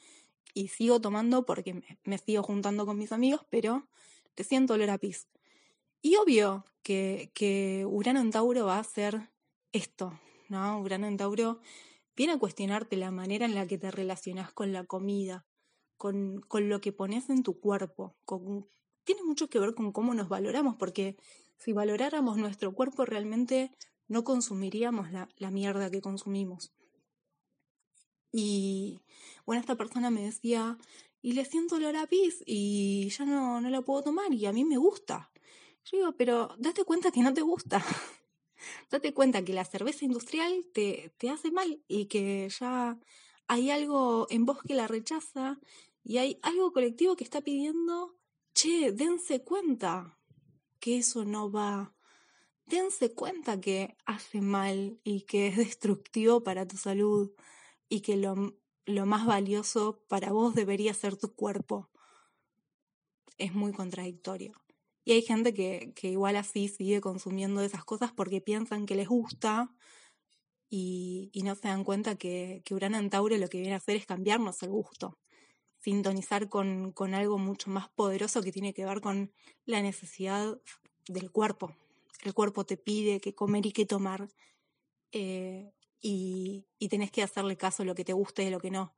y 0.54 0.68
sigo 0.68 1.00
tomando 1.00 1.44
porque 1.44 1.74
me, 1.74 1.98
me, 2.04 2.18
sigo 2.18 2.42
juntando 2.42 2.86
con 2.86 2.98
mis 2.98 3.12
amigos, 3.12 3.44
pero 3.50 3.88
le 4.36 4.44
siento 4.44 4.74
olor 4.74 4.90
a 4.90 4.98
pis. 4.98 5.28
Y 6.00 6.16
obvio 6.16 6.64
que, 6.82 7.30
que 7.34 7.86
Urano 7.88 8.20
en 8.20 8.30
Tauro 8.30 8.66
va 8.66 8.78
a 8.78 8.84
ser 8.84 9.30
esto, 9.72 10.20
¿no? 10.48 10.80
Urano 10.80 11.06
en 11.06 11.16
Tauro 11.16 11.60
viene 12.16 12.34
a 12.34 12.38
cuestionarte 12.38 12.96
la 12.96 13.10
manera 13.10 13.46
en 13.46 13.54
la 13.54 13.66
que 13.66 13.78
te 13.78 13.90
relacionas 13.90 14.52
con 14.52 14.72
la 14.72 14.84
comida, 14.84 15.46
con, 15.96 16.40
con 16.42 16.68
lo 16.68 16.80
que 16.80 16.92
pones 16.92 17.30
en 17.30 17.42
tu 17.42 17.58
cuerpo. 17.58 18.16
Con, 18.24 18.68
tiene 19.04 19.22
mucho 19.24 19.48
que 19.48 19.58
ver 19.58 19.74
con 19.74 19.92
cómo 19.92 20.14
nos 20.14 20.28
valoramos, 20.28 20.76
porque 20.76 21.16
si 21.56 21.72
valoráramos 21.72 22.36
nuestro 22.36 22.74
cuerpo 22.74 23.04
realmente 23.04 23.72
no 24.08 24.24
consumiríamos 24.24 25.12
la, 25.12 25.28
la 25.36 25.50
mierda 25.50 25.90
que 25.90 26.00
consumimos. 26.00 26.72
Y 28.32 29.00
bueno, 29.46 29.60
esta 29.60 29.76
persona 29.76 30.10
me 30.10 30.22
decía, 30.22 30.76
y 31.22 31.32
le 31.32 31.44
siento 31.46 31.76
olor 31.76 31.96
a 31.96 32.06
y 32.10 33.08
ya 33.08 33.24
no, 33.24 33.60
no 33.60 33.70
la 33.70 33.80
puedo 33.80 34.02
tomar 34.02 34.32
y 34.34 34.44
a 34.44 34.52
mí 34.52 34.64
me 34.64 34.76
gusta. 34.76 35.30
Yo 35.84 35.98
digo, 35.98 36.12
pero 36.12 36.54
date 36.58 36.84
cuenta 36.84 37.10
que 37.10 37.22
no 37.22 37.32
te 37.32 37.40
gusta. 37.40 37.82
date 38.90 39.14
cuenta 39.14 39.42
que 39.42 39.54
la 39.54 39.64
cerveza 39.64 40.04
industrial 40.04 40.66
te, 40.74 41.14
te 41.16 41.30
hace 41.30 41.50
mal 41.50 41.82
y 41.88 42.06
que 42.06 42.48
ya 42.50 42.98
hay 43.46 43.70
algo 43.70 44.26
en 44.28 44.44
vos 44.44 44.58
que 44.62 44.74
la 44.74 44.86
rechaza 44.86 45.58
y 46.02 46.18
hay 46.18 46.38
algo 46.42 46.72
colectivo 46.72 47.16
que 47.16 47.24
está 47.24 47.40
pidiendo, 47.40 48.16
che, 48.52 48.92
dense 48.92 49.42
cuenta 49.42 50.18
que 50.78 50.98
eso 50.98 51.24
no 51.24 51.50
va. 51.50 51.94
Dense 52.66 53.14
cuenta 53.14 53.60
que 53.60 53.96
hace 54.06 54.40
mal 54.40 54.98
y 55.04 55.22
que 55.22 55.48
es 55.48 55.56
destructivo 55.56 56.42
para 56.42 56.66
tu 56.66 56.76
salud 56.76 57.32
y 57.88 58.00
que 58.00 58.16
lo, 58.16 58.56
lo 58.86 59.06
más 59.06 59.26
valioso 59.26 60.02
para 60.08 60.32
vos 60.32 60.54
debería 60.54 60.94
ser 60.94 61.16
tu 61.16 61.34
cuerpo. 61.34 61.90
Es 63.36 63.54
muy 63.54 63.72
contradictorio. 63.72 64.54
Y 65.04 65.12
hay 65.12 65.22
gente 65.22 65.52
que, 65.52 65.92
que 65.94 66.08
igual 66.08 66.36
así 66.36 66.68
sigue 66.68 67.00
consumiendo 67.00 67.60
esas 67.60 67.84
cosas 67.84 68.12
porque 68.12 68.40
piensan 68.40 68.86
que 68.86 68.94
les 68.94 69.08
gusta 69.08 69.74
y, 70.70 71.30
y 71.34 71.42
no 71.42 71.54
se 71.54 71.68
dan 71.68 71.84
cuenta 71.84 72.16
que, 72.16 72.62
que 72.64 72.74
Urano 72.74 72.96
en 72.96 73.10
lo 73.10 73.48
que 73.48 73.60
viene 73.60 73.74
a 73.74 73.78
hacer 73.78 73.96
es 73.96 74.06
cambiarnos 74.06 74.62
el 74.62 74.70
gusto, 74.70 75.18
sintonizar 75.78 76.48
con, 76.48 76.92
con 76.92 77.14
algo 77.14 77.36
mucho 77.36 77.70
más 77.70 77.90
poderoso 77.90 78.42
que 78.42 78.52
tiene 78.52 78.72
que 78.72 78.86
ver 78.86 79.02
con 79.02 79.32
la 79.66 79.82
necesidad 79.82 80.58
del 81.06 81.30
cuerpo. 81.30 81.76
El 82.24 82.34
cuerpo 82.34 82.64
te 82.64 82.76
pide 82.76 83.20
que 83.20 83.34
comer 83.34 83.66
y 83.66 83.72
que 83.72 83.86
tomar 83.86 84.28
eh, 85.12 85.72
y, 86.00 86.66
y 86.78 86.88
tenés 86.88 87.12
que 87.12 87.22
hacerle 87.22 87.56
caso 87.56 87.82
a 87.82 87.86
lo 87.86 87.94
que 87.94 88.04
te 88.04 88.12
guste 88.12 88.42
y 88.42 88.46
a 88.48 88.50
lo 88.50 88.60
que 88.60 88.72
no. 88.72 88.94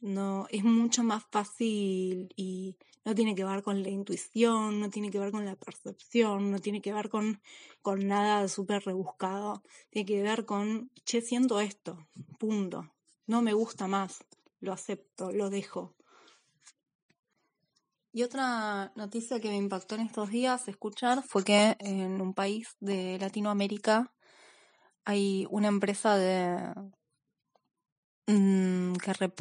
No 0.00 0.46
es 0.50 0.64
mucho 0.64 1.02
más 1.02 1.24
fácil 1.30 2.32
y 2.34 2.76
no 3.04 3.14
tiene 3.14 3.34
que 3.34 3.44
ver 3.44 3.62
con 3.62 3.82
la 3.82 3.90
intuición, 3.90 4.80
no 4.80 4.88
tiene 4.90 5.10
que 5.10 5.18
ver 5.18 5.32
con 5.32 5.44
la 5.44 5.56
percepción, 5.56 6.50
no 6.50 6.58
tiene 6.60 6.80
que 6.80 6.92
ver 6.92 7.08
con, 7.08 7.40
con 7.82 8.06
nada 8.06 8.48
súper 8.48 8.84
rebuscado, 8.84 9.62
tiene 9.90 10.06
que 10.06 10.22
ver 10.22 10.44
con, 10.44 10.90
che, 11.04 11.20
siento 11.20 11.60
esto, 11.60 12.06
punto, 12.38 12.92
no 13.26 13.42
me 13.42 13.52
gusta 13.52 13.86
más, 13.86 14.24
lo 14.60 14.72
acepto, 14.72 15.32
lo 15.32 15.50
dejo. 15.50 15.94
Y 18.12 18.22
otra 18.22 18.92
noticia 18.94 19.40
que 19.40 19.48
me 19.48 19.56
impactó 19.56 19.94
en 19.94 20.02
estos 20.02 20.30
días 20.30 20.68
escuchar 20.68 21.22
fue 21.22 21.44
que 21.44 21.76
en 21.80 22.20
un 22.20 22.34
país 22.34 22.76
de 22.80 23.18
Latinoamérica 23.18 24.12
hay 25.04 25.46
una 25.50 25.68
empresa 25.68 26.16
de, 26.16 26.72
Mm, 28.26 28.92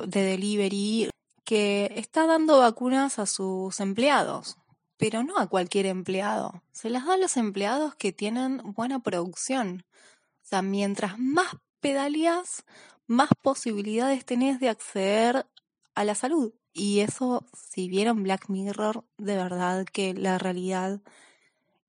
de 0.08 0.22
delivery 0.24 1.10
que 1.46 1.94
está 1.96 2.26
dando 2.26 2.60
vacunas 2.60 3.20
a 3.20 3.26
sus 3.28 3.80
empleados, 3.80 4.58
pero 4.98 5.24
no 5.24 5.38
a 5.38 5.48
cualquier 5.48 5.86
empleado. 5.86 6.64
Se 6.72 6.90
las 6.90 7.06
da 7.06 7.14
a 7.14 7.18
los 7.18 7.38
empleados 7.38 7.96
que 7.96 8.12
tienen 8.12 8.58
buena 8.74 9.00
producción. 9.00 9.86
O 10.44 10.48
sea, 10.48 10.62
mientras 10.62 11.20
más 11.20 11.48
pedaleas, 11.80 12.66
más 13.08 13.30
posibilidades 13.42 14.26
tenés 14.26 14.60
de 14.60 14.70
acceder 14.70 15.48
a 15.96 16.04
la 16.04 16.16
salud. 16.16 16.54
Y 16.74 17.02
eso, 17.02 17.46
si 17.54 17.90
vieron 17.90 18.24
Black 18.24 18.50
Mirror, 18.50 19.04
de 19.18 19.36
verdad 19.36 19.86
que 19.86 20.14
la 20.14 20.38
realidad 20.38 21.02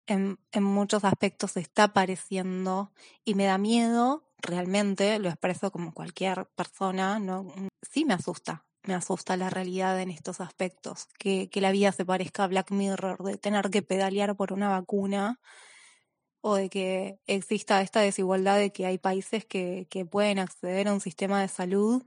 en, 0.07 0.39
en 0.51 0.65
muchos 0.65 1.05
aspectos 1.05 1.57
está 1.57 1.85
apareciendo 1.85 2.93
y 3.25 3.35
me 3.35 3.45
da 3.45 3.59
miedo, 3.59 4.25
realmente, 4.39 5.19
lo 5.19 5.29
expreso 5.29 5.71
como 5.71 5.95
cualquier 5.95 6.47
persona, 6.57 7.19
¿no? 7.19 7.53
Sí 7.83 8.05
me 8.05 8.15
asusta, 8.15 8.65
me 8.83 8.95
asusta 8.95 9.37
la 9.37 9.51
realidad 9.51 10.01
en 10.01 10.11
estos 10.11 10.41
aspectos, 10.41 11.09
que, 11.19 11.49
que 11.49 11.61
la 11.61 11.71
vida 11.71 11.93
se 11.93 12.05
parezca 12.05 12.45
a 12.45 12.49
Black 12.49 12.73
Mirror, 12.73 13.23
de 13.23 13.39
tener 13.39 13.71
que 13.71 13.83
pedalear 13.83 14.37
por 14.37 14.53
una 14.53 14.69
vacuna 14.69 15.41
o 16.41 16.57
de 16.57 16.69
que 16.69 17.21
exista 17.29 17.81
esta 17.83 18.01
desigualdad 18.01 18.59
de 18.59 18.73
que 18.73 18.85
hay 18.85 18.99
países 18.99 19.45
que, 19.45 19.87
que 19.89 20.05
pueden 20.05 20.41
acceder 20.41 20.89
a 20.89 20.93
un 20.93 21.01
sistema 21.01 21.41
de 21.41 21.47
salud 21.47 22.03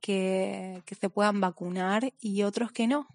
que, 0.00 0.82
se 1.00 1.10
puedan 1.10 1.40
vacunar 1.40 2.12
y 2.20 2.42
otros 2.42 2.72
que 2.72 2.86
no. 2.86 3.08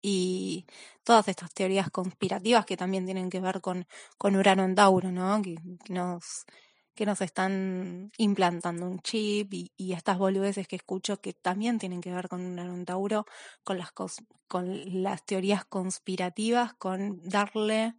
Y 0.00 0.66
todas 1.04 1.28
estas 1.28 1.52
teorías 1.54 1.90
conspirativas 1.90 2.66
que 2.66 2.76
también 2.76 3.04
tienen 3.04 3.30
que 3.30 3.40
ver 3.40 3.60
con, 3.60 3.86
con 4.18 4.34
Urano 4.36 4.64
en 4.64 4.74
Tauro, 4.74 5.12
¿no? 5.12 5.40
Que, 5.42 5.56
nos, 5.88 6.44
que 6.94 7.06
nos 7.06 7.20
están 7.20 8.10
implantando 8.18 8.86
un 8.86 9.00
chip 9.00 9.54
y, 9.54 9.92
estas 9.92 10.18
boludeces 10.18 10.66
que 10.66 10.76
escucho 10.76 11.20
que 11.20 11.32
también 11.32 11.78
tienen 11.78 12.00
que 12.00 12.12
ver 12.12 12.28
con 12.28 12.58
en 12.58 12.84
Tauro, 12.84 13.26
con 13.62 13.78
las, 13.78 13.92
con 14.48 15.02
las 15.02 15.24
teorías 15.24 15.64
conspirativas, 15.64 16.74
con 16.74 17.20
darle 17.22 17.94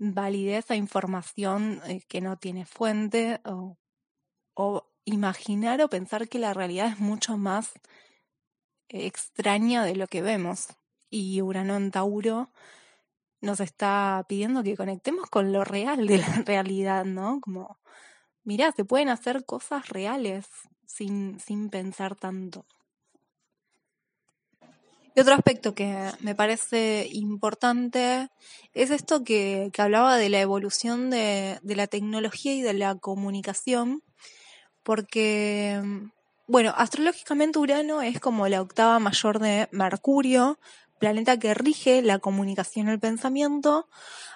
validez 0.00 0.70
a 0.70 0.76
información 0.76 1.80
eh, 1.86 2.02
que 2.08 2.20
no 2.22 2.38
tiene 2.38 2.64
fuente 2.64 3.40
o, 3.44 3.76
imaginar 5.12 5.80
o 5.82 5.88
pensar 5.88 6.28
que 6.28 6.38
la 6.38 6.54
realidad 6.54 6.88
es 6.88 6.98
mucho 6.98 7.36
más 7.36 7.72
extraña 8.88 9.84
de 9.84 9.96
lo 9.96 10.06
que 10.06 10.22
vemos. 10.22 10.68
Y 11.10 11.42
Urano 11.42 11.76
en 11.76 11.90
Tauro 11.90 12.50
nos 13.40 13.60
está 13.60 14.24
pidiendo 14.28 14.62
que 14.62 14.76
conectemos 14.76 15.28
con 15.28 15.52
lo 15.52 15.64
real 15.64 16.06
de 16.06 16.18
la 16.18 16.26
realidad, 16.46 17.04
¿no? 17.04 17.40
Como, 17.40 17.78
mirá, 18.44 18.72
se 18.72 18.84
pueden 18.84 19.08
hacer 19.08 19.44
cosas 19.44 19.88
reales 19.88 20.46
sin, 20.86 21.40
sin 21.40 21.70
pensar 21.70 22.16
tanto. 22.16 22.66
Y 25.14 25.20
otro 25.20 25.34
aspecto 25.34 25.74
que 25.74 26.10
me 26.20 26.36
parece 26.36 27.08
importante 27.10 28.28
es 28.74 28.90
esto 28.90 29.24
que, 29.24 29.70
que 29.72 29.82
hablaba 29.82 30.16
de 30.16 30.28
la 30.28 30.40
evolución 30.40 31.10
de, 31.10 31.58
de, 31.62 31.76
la 31.76 31.88
tecnología 31.88 32.54
y 32.54 32.62
de 32.62 32.74
la 32.74 32.94
comunicación, 32.94 34.04
porque, 34.82 35.80
bueno, 36.46 36.72
astrológicamente 36.76 37.58
Urano 37.58 38.02
es 38.02 38.20
como 38.20 38.48
la 38.48 38.62
octava 38.62 38.98
mayor 38.98 39.38
de 39.38 39.68
Mercurio, 39.72 40.58
planeta 40.98 41.38
que 41.38 41.54
rige 41.54 42.02
la 42.02 42.18
comunicación 42.18 42.88
y 42.88 42.90
el 42.90 43.00
pensamiento. 43.00 43.88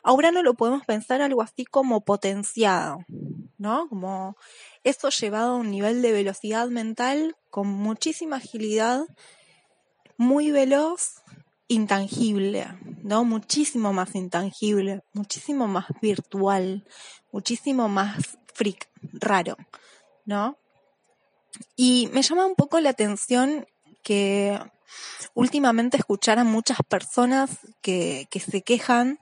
A 0.02 0.12
Urano 0.12 0.42
lo 0.42 0.54
podemos 0.54 0.84
pensar 0.84 1.22
algo 1.22 1.42
así 1.42 1.64
como 1.64 2.00
potenciado, 2.00 3.04
¿no? 3.58 3.88
Como 3.88 4.36
esto 4.82 5.10
llevado 5.10 5.52
a 5.52 5.56
un 5.56 5.70
nivel 5.70 6.02
de 6.02 6.12
velocidad 6.12 6.68
mental 6.68 7.36
con 7.50 7.68
muchísima 7.68 8.36
agilidad 8.36 9.04
muy 10.16 10.50
veloz, 10.50 11.22
intangible, 11.68 12.66
¿no? 13.02 13.24
Muchísimo 13.24 13.92
más 13.92 14.14
intangible, 14.14 15.02
muchísimo 15.12 15.66
más 15.66 15.86
virtual, 16.00 16.84
muchísimo 17.32 17.88
más 17.88 18.38
freak, 18.52 18.88
raro, 19.12 19.56
¿no? 20.24 20.58
Y 21.76 22.08
me 22.12 22.22
llama 22.22 22.46
un 22.46 22.54
poco 22.54 22.80
la 22.80 22.90
atención 22.90 23.66
que 24.02 24.58
últimamente 25.34 25.96
escuchar 25.96 26.38
a 26.38 26.44
muchas 26.44 26.78
personas 26.88 27.58
que, 27.80 28.26
que 28.30 28.40
se 28.40 28.62
quejan 28.62 29.18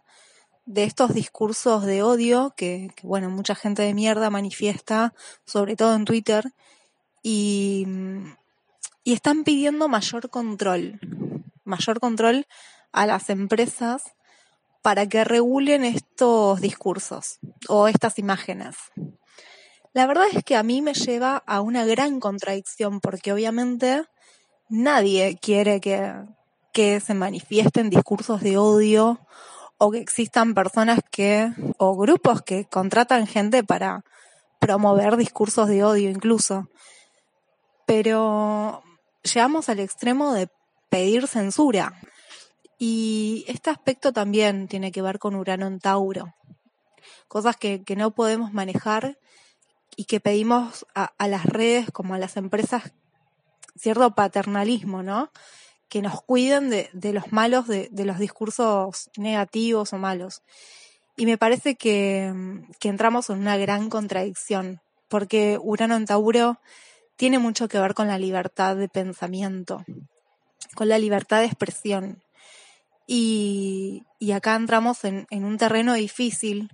de 0.64 0.84
estos 0.84 1.12
discursos 1.14 1.84
de 1.84 2.02
odio 2.02 2.54
que, 2.56 2.90
que, 2.94 3.06
bueno, 3.06 3.30
mucha 3.30 3.54
gente 3.54 3.82
de 3.82 3.94
mierda 3.94 4.30
manifiesta, 4.30 5.12
sobre 5.44 5.76
todo 5.76 5.94
en 5.94 6.04
Twitter, 6.04 6.52
y 7.22 7.86
y 9.04 9.12
están 9.12 9.44
pidiendo 9.44 9.88
mayor 9.88 10.30
control, 10.30 11.00
mayor 11.64 12.00
control 12.00 12.46
a 12.92 13.06
las 13.06 13.30
empresas 13.30 14.12
para 14.80 15.08
que 15.08 15.24
regulen 15.24 15.84
estos 15.84 16.60
discursos 16.60 17.38
o 17.68 17.88
estas 17.88 18.18
imágenes. 18.18 18.76
La 19.94 20.06
verdad 20.06 20.24
es 20.32 20.42
que 20.42 20.56
a 20.56 20.62
mí 20.62 20.80
me 20.80 20.94
lleva 20.94 21.42
a 21.46 21.60
una 21.60 21.84
gran 21.84 22.18
contradicción 22.18 23.00
porque 23.00 23.32
obviamente 23.32 24.04
nadie 24.70 25.38
quiere 25.40 25.80
que, 25.80 26.14
que 26.72 26.98
se 27.00 27.12
manifiesten 27.12 27.90
discursos 27.90 28.40
de 28.40 28.56
odio 28.56 29.20
o 29.76 29.90
que 29.90 29.98
existan 29.98 30.54
personas 30.54 31.00
que 31.10 31.52
o 31.76 31.94
grupos 31.96 32.40
que 32.40 32.64
contratan 32.64 33.26
gente 33.26 33.64
para 33.64 34.02
promover 34.60 35.16
discursos 35.16 35.68
de 35.68 35.84
odio 35.84 36.08
incluso. 36.08 36.70
Pero 37.84 38.82
llegamos 39.22 39.68
al 39.68 39.80
extremo 39.80 40.32
de 40.32 40.48
pedir 40.88 41.26
censura. 41.26 42.00
Y 42.78 43.44
este 43.46 43.68
aspecto 43.68 44.12
también 44.12 44.68
tiene 44.68 44.90
que 44.90 45.02
ver 45.02 45.18
con 45.18 45.34
Urano 45.34 45.66
en 45.66 45.80
Tauro. 45.80 46.34
Cosas 47.28 47.56
que, 47.56 47.82
que 47.84 47.96
no 47.96 48.12
podemos 48.12 48.52
manejar 48.52 49.18
y 49.96 50.04
que 50.04 50.20
pedimos 50.20 50.86
a, 50.94 51.12
las 51.26 51.44
redes 51.44 51.90
como 51.90 52.14
a 52.14 52.18
las 52.18 52.36
empresas 52.36 52.92
cierto 53.76 54.14
paternalismo, 54.14 55.02
¿no? 55.02 55.30
Que 55.88 56.02
nos 56.02 56.22
cuiden 56.22 56.70
de, 56.70 57.12
los 57.12 57.32
malos, 57.32 57.66
de, 57.68 57.90
los 58.04 58.18
discursos 58.18 59.10
negativos 59.16 59.92
o 59.92 59.98
malos. 59.98 60.42
Y 61.16 61.26
me 61.26 61.36
parece 61.36 61.76
que, 61.76 62.32
entramos 62.82 63.28
en 63.30 63.38
una 63.38 63.56
gran 63.56 63.90
contradicción, 63.90 64.80
porque 65.08 65.58
Urano 65.60 65.96
en 65.96 66.06
Tauro 66.06 66.58
tiene 67.16 67.38
mucho 67.38 67.68
que 67.68 67.78
ver 67.78 67.94
con 67.94 68.08
la 68.08 68.18
libertad 68.18 68.76
de 68.76 68.88
pensamiento, 68.88 69.84
con 70.74 70.88
la 70.88 70.98
libertad 70.98 71.40
de 71.40 71.46
expresión. 71.46 72.22
Y, 73.06 74.04
acá 74.34 74.54
entramos 74.54 75.04
en, 75.04 75.26
en, 75.28 75.44
un 75.44 75.58
terreno 75.58 75.92
difícil, 75.92 76.70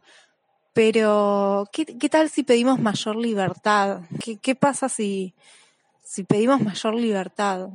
pero 0.79 1.69
¿qué, 1.73 1.85
¿qué, 1.85 2.09
tal 2.09 2.31
si 2.31 2.45
pedimos 2.45 2.79
mayor 2.79 3.17
libertad? 3.17 4.03
¿Qué, 4.41 4.55
pasa 4.55 4.89
si, 4.89 5.35
si 6.05 6.23
pedimos 6.23 6.61
mayor 6.61 6.95
libertad? 6.95 7.71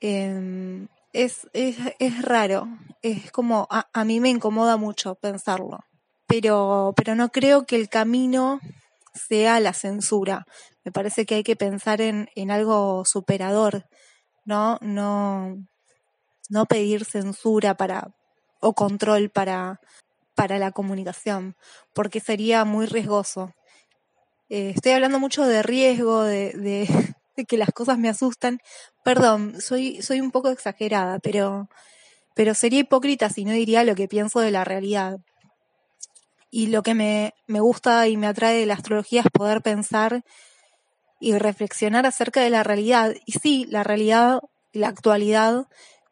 Eh, 0.00 0.88
es, 1.12 1.48
es, 1.52 1.76
es 2.00 2.22
raro, 2.22 2.66
es 3.02 3.30
como, 3.30 3.68
a, 3.70 3.86
a 3.92 4.04
mí 4.04 4.18
me 4.18 4.28
incomoda 4.28 4.76
mucho 4.76 5.14
pensarlo, 5.14 5.84
pero, 6.26 6.94
pero 6.96 7.14
no 7.14 7.28
creo 7.28 7.64
que 7.64 7.76
el 7.76 7.88
camino 7.88 8.58
sea 9.14 9.60
la 9.60 9.72
censura. 9.72 10.46
Me 10.82 10.90
parece 10.90 11.26
que 11.26 11.36
hay 11.36 11.44
que 11.44 11.54
pensar 11.54 12.00
en, 12.00 12.28
en 12.34 12.50
algo 12.50 13.04
superador, 13.04 13.86
¿no? 14.44 14.78
No, 14.80 15.64
no 16.48 16.66
pedir 16.66 17.04
censura 17.04 17.76
para, 17.76 18.10
o 18.58 18.72
control 18.72 19.30
para, 19.30 19.78
para 20.40 20.58
la 20.58 20.72
comunicación, 20.72 21.54
porque 21.92 22.18
sería 22.18 22.64
muy 22.64 22.86
riesgoso. 22.86 23.52
Eh, 24.48 24.72
estoy 24.74 24.92
hablando 24.92 25.20
mucho 25.20 25.44
de 25.44 25.62
riesgo, 25.62 26.22
de, 26.24 26.88
que 27.46 27.58
las 27.58 27.70
cosas 27.72 27.98
me 27.98 28.08
asustan. 28.08 28.58
Perdón, 29.04 29.60
soy, 29.60 30.00
soy 30.00 30.22
un 30.22 30.30
poco 30.30 30.48
exagerada, 30.48 31.18
pero, 31.18 31.68
pero 32.34 32.54
sería 32.54 32.80
hipócrita 32.80 33.28
si 33.28 33.44
no 33.44 33.52
diría 33.52 33.84
lo 33.84 33.94
que 33.94 34.08
pienso 34.08 34.40
de 34.40 34.50
la 34.50 34.64
realidad. 34.64 35.18
Y 36.50 36.68
lo 36.68 36.82
que 36.82 36.94
me, 36.94 37.34
me 37.46 37.60
gusta 37.60 38.08
y 38.08 38.16
me 38.16 38.26
atrae 38.26 38.60
de 38.60 38.66
la 38.66 38.74
astrología 38.74 39.20
es 39.20 39.30
poder 39.30 39.60
pensar 39.60 40.24
y 41.20 41.36
reflexionar 41.36 42.06
acerca 42.06 42.40
de 42.40 42.48
la 42.48 42.62
realidad. 42.62 43.14
Y 43.26 43.32
sí, 43.32 43.66
la 43.68 43.82
realidad, 43.82 44.40
la 44.72 44.88
actualidad, 44.88 45.66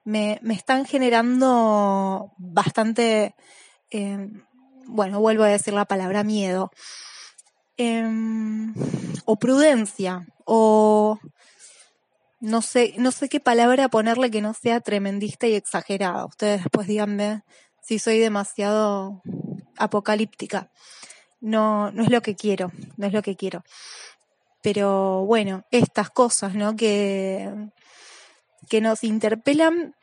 me, 0.05 0.39
me 0.43 0.53
están 0.53 0.85
generando 0.85 2.33
bastante, 2.37 3.35
eh, 3.91 4.29
bueno, 4.87 5.21
vuelvo 5.21 5.45
a 5.45 5.49
decir 5.49 5.75
la 5.75 5.85
palabra 5.85 6.25
miedo, 6.25 6.71
eh, 7.77 8.05
o 9.25 9.37
prudencia, 9.37 10.27
o 10.45 11.19
no 12.41 12.63
sé, 12.63 12.95
no 12.99 13.11
sé 13.11 13.29
qué 13.29 13.41
palabra 13.41 13.89
ponerle 13.89 14.31
que 14.31 14.41
no 14.41 14.55
sea 14.55 14.81
tremendista 14.81 15.47
y 15.47 15.55
exagerada. 15.55 16.25
Ustedes 16.25 16.63
después 16.63 16.87
díganme 16.87 17.43
si 17.83 17.99
soy 17.99 18.19
demasiado 18.19 19.23
apocalíptica. 19.77 20.71
No, 21.41 21.91
no 21.93 22.03
es 22.03 22.11
lo 22.11 22.21
que 22.21 22.35
quiero, 22.35 22.73
no 22.97 23.07
es 23.07 23.13
lo 23.13 23.23
que 23.23 23.37
quiero. 23.37 23.63
Pero 24.63 25.25
bueno, 25.25 25.65
estas 25.71 26.11
cosas, 26.11 26.55
¿no? 26.55 26.77
Que, 26.77 27.53
que 28.69 28.81
nos 28.81 29.05
interpelan 29.05 29.95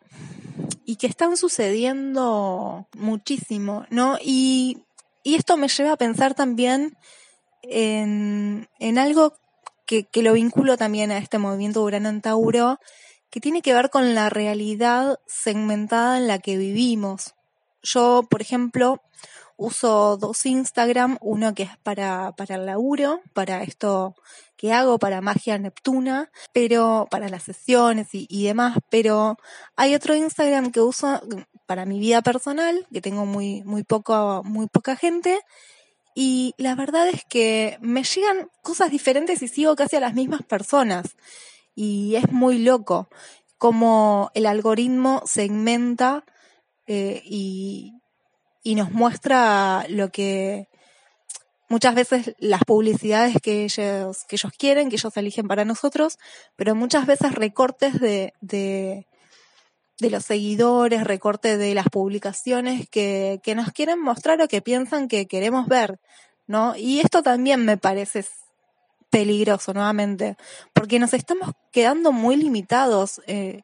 y 0.86 0.98
que 0.98 1.08
están 1.08 1.36
sucediendo 1.36 2.88
muchísimo, 2.95 3.86
¿no? 3.89 4.17
Y, 4.21 4.84
y 5.24 5.36
esto 5.36 5.58
me 5.58 5.67
lleva 5.67 5.93
a 5.93 5.98
pensar 5.98 6.36
también 6.36 6.95
en, 7.63 8.69
en 8.80 8.98
algo 9.00 9.34
que, 9.88 10.06
que 10.06 10.21
lo 10.21 10.34
vinculo 10.34 10.78
también 10.78 11.12
a 11.12 11.17
este 11.17 11.39
movimiento 11.39 11.82
Urano 11.82 12.10
en 12.10 12.21
Tauro, 12.21 12.80
que 13.32 13.41
tiene 13.41 13.62
que 13.62 13.74
ver 13.74 13.89
con 13.89 14.13
la 14.13 14.30
realidad 14.30 15.19
segmentada 15.26 16.17
en 16.17 16.28
la 16.28 16.39
que 16.39 16.58
vivimos. 16.58 17.34
Yo, 17.82 18.24
por 18.30 18.41
ejemplo, 18.41 19.02
uso 19.58 20.17
dos 20.17 20.45
Instagram, 20.45 21.17
uno 21.21 21.54
que 21.54 21.63
es 21.63 21.78
para, 21.80 22.32
para 22.34 22.56
el 22.56 22.65
laburo, 22.65 23.21
para 23.34 23.63
esto 23.63 24.15
que 24.57 24.73
hago, 24.73 24.99
para 24.99 25.21
magia 25.21 25.57
neptuna, 25.57 26.31
pero 26.53 27.07
para 27.09 27.29
las 27.29 27.43
sesiones 27.43 28.09
y, 28.11 28.45
demás, 28.45 28.77
pero 28.89 29.37
hay 29.75 29.95
otro 29.95 30.15
Instagram 30.15 30.71
que 30.71 30.81
uso 30.81 31.21
para 31.65 31.85
mi 31.85 31.99
vida 31.99 32.21
personal, 32.21 32.87
que 32.91 33.01
tengo 33.01 33.25
muy, 33.25 33.63
muy 33.63 33.83
poco, 33.83 34.41
muy 34.45 34.67
poca 34.67 34.95
gente, 34.95 35.39
y 36.15 36.53
la 36.57 36.75
verdad 36.75 37.09
es 37.09 37.25
que 37.25 37.77
me 37.81 38.03
llegan 38.03 38.49
cosas 38.61 38.89
diferentes 38.89 39.41
y 39.41 39.49
sigo 39.49 39.75
casi 39.75 39.97
a 39.97 39.99
las 39.99 40.13
mismas 40.13 40.43
personas. 40.43 41.17
Y 41.75 42.15
es 42.15 42.31
muy 42.31 42.59
loco 42.59 43.09
cómo 43.57 44.31
el 44.33 44.45
algoritmo 44.45 45.21
segmenta 45.25 46.23
eh, 46.87 47.21
y, 47.25 47.91
y 48.63 48.75
nos 48.75 48.91
muestra 48.91 49.85
lo 49.89 50.09
que 50.09 50.69
muchas 51.67 51.95
veces 51.95 52.36
las 52.39 52.63
publicidades 52.63 53.38
que 53.41 53.63
ellos, 53.63 54.23
que 54.25 54.36
ellos 54.36 54.51
quieren, 54.58 54.89
que 54.89 54.95
ellos 54.95 55.15
eligen 55.17 55.47
para 55.47 55.65
nosotros, 55.65 56.17
pero 56.56 56.75
muchas 56.75 57.06
veces 57.06 57.34
recortes 57.34 57.99
de, 57.99 58.34
de, 58.41 59.06
los 59.99 60.25
seguidores, 60.25 61.04
recortes 61.04 61.58
de 61.58 61.73
las 61.73 61.89
publicaciones 61.89 62.88
que, 62.89 63.39
que 63.43 63.56
nos 63.56 63.71
quieren 63.71 63.99
mostrar 63.99 64.41
o 64.41 64.47
que 64.47 64.62
piensan 64.62 65.08
que 65.08 65.28
queremos 65.28 65.67
ver, 65.67 65.99
¿no? 66.47 66.75
Y 66.75 66.99
esto 66.99 67.23
también 67.23 67.65
me 67.65 67.78
parece 67.78 68.25
peligroso 69.10 69.73
nuevamente, 69.73 70.36
porque 70.73 70.99
nos 70.99 71.13
estamos 71.13 71.51
quedando 71.71 72.12
muy 72.12 72.36
limitados 72.36 73.21
eh, 73.28 73.62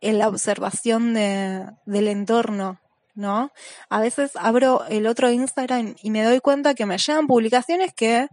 en 0.00 0.18
la 0.18 0.28
observación 0.28 1.14
de, 1.14 1.66
del 1.86 2.08
entorno. 2.08 2.79
¿No? 3.14 3.52
A 3.88 4.00
veces 4.00 4.32
abro 4.36 4.84
el 4.88 5.06
otro 5.06 5.30
Instagram 5.30 5.94
y 6.02 6.10
me 6.10 6.24
doy 6.24 6.40
cuenta 6.40 6.74
que 6.74 6.86
me 6.86 6.98
llegan 6.98 7.26
publicaciones 7.26 7.92
que 7.94 8.28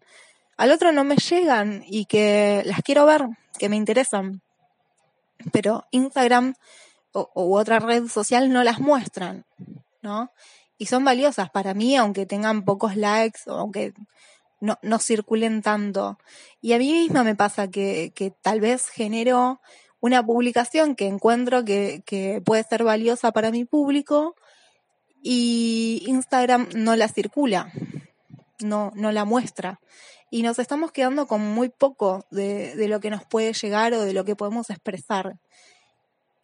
al 0.57 0.71
otro 0.71 0.91
no 0.91 1.03
me 1.03 1.17
llegan 1.17 1.83
y 1.87 2.05
que 2.05 2.63
las 2.65 2.81
quiero 2.81 3.05
ver, 3.05 3.27
que 3.59 3.69
me 3.69 3.75
interesan. 3.75 4.41
Pero 5.51 5.85
Instagram 5.91 6.55
o, 7.11 7.29
u 7.35 7.57
otra 7.57 7.79
red 7.79 8.07
social 8.07 8.51
no 8.51 8.63
las 8.63 8.79
muestran, 8.79 9.45
¿no? 10.01 10.31
Y 10.79 10.87
son 10.87 11.05
valiosas 11.05 11.49
para 11.49 11.73
mí, 11.73 11.95
aunque 11.95 12.25
tengan 12.25 12.65
pocos 12.65 12.95
likes 12.95 13.41
o 13.47 13.53
aunque 13.53 13.93
no, 14.59 14.77
no 14.81 14.99
circulen 14.99 15.61
tanto. 15.61 16.17
Y 16.61 16.73
a 16.73 16.79
mí 16.79 16.91
misma 16.91 17.23
me 17.23 17.35
pasa 17.35 17.69
que, 17.69 18.11
que 18.15 18.31
tal 18.31 18.59
vez 18.59 18.87
genero 18.87 19.61
una 19.99 20.25
publicación 20.25 20.95
que 20.95 21.07
encuentro 21.07 21.65
que, 21.65 22.03
que 22.05 22.41
puede 22.41 22.63
ser 22.63 22.83
valiosa 22.83 23.31
para 23.31 23.51
mi 23.51 23.65
público, 23.65 24.35
y 25.21 26.03
Instagram 26.08 26.69
no 26.75 26.95
la 26.95 27.08
circula, 27.08 27.71
no, 28.60 28.91
no 28.95 29.12
la 29.12 29.25
muestra. 29.25 29.80
Y 30.30 30.43
nos 30.43 30.60
estamos 30.60 30.91
quedando 30.91 31.27
con 31.27 31.41
muy 31.41 31.69
poco 31.69 32.25
de, 32.32 32.88
lo 32.88 32.99
que 32.99 33.10
nos 33.10 33.25
puede 33.25 33.53
llegar 33.53 33.93
o 33.93 34.01
de 34.01 34.13
lo 34.13 34.25
que 34.25 34.36
podemos 34.36 34.69
expresar. 34.69 35.38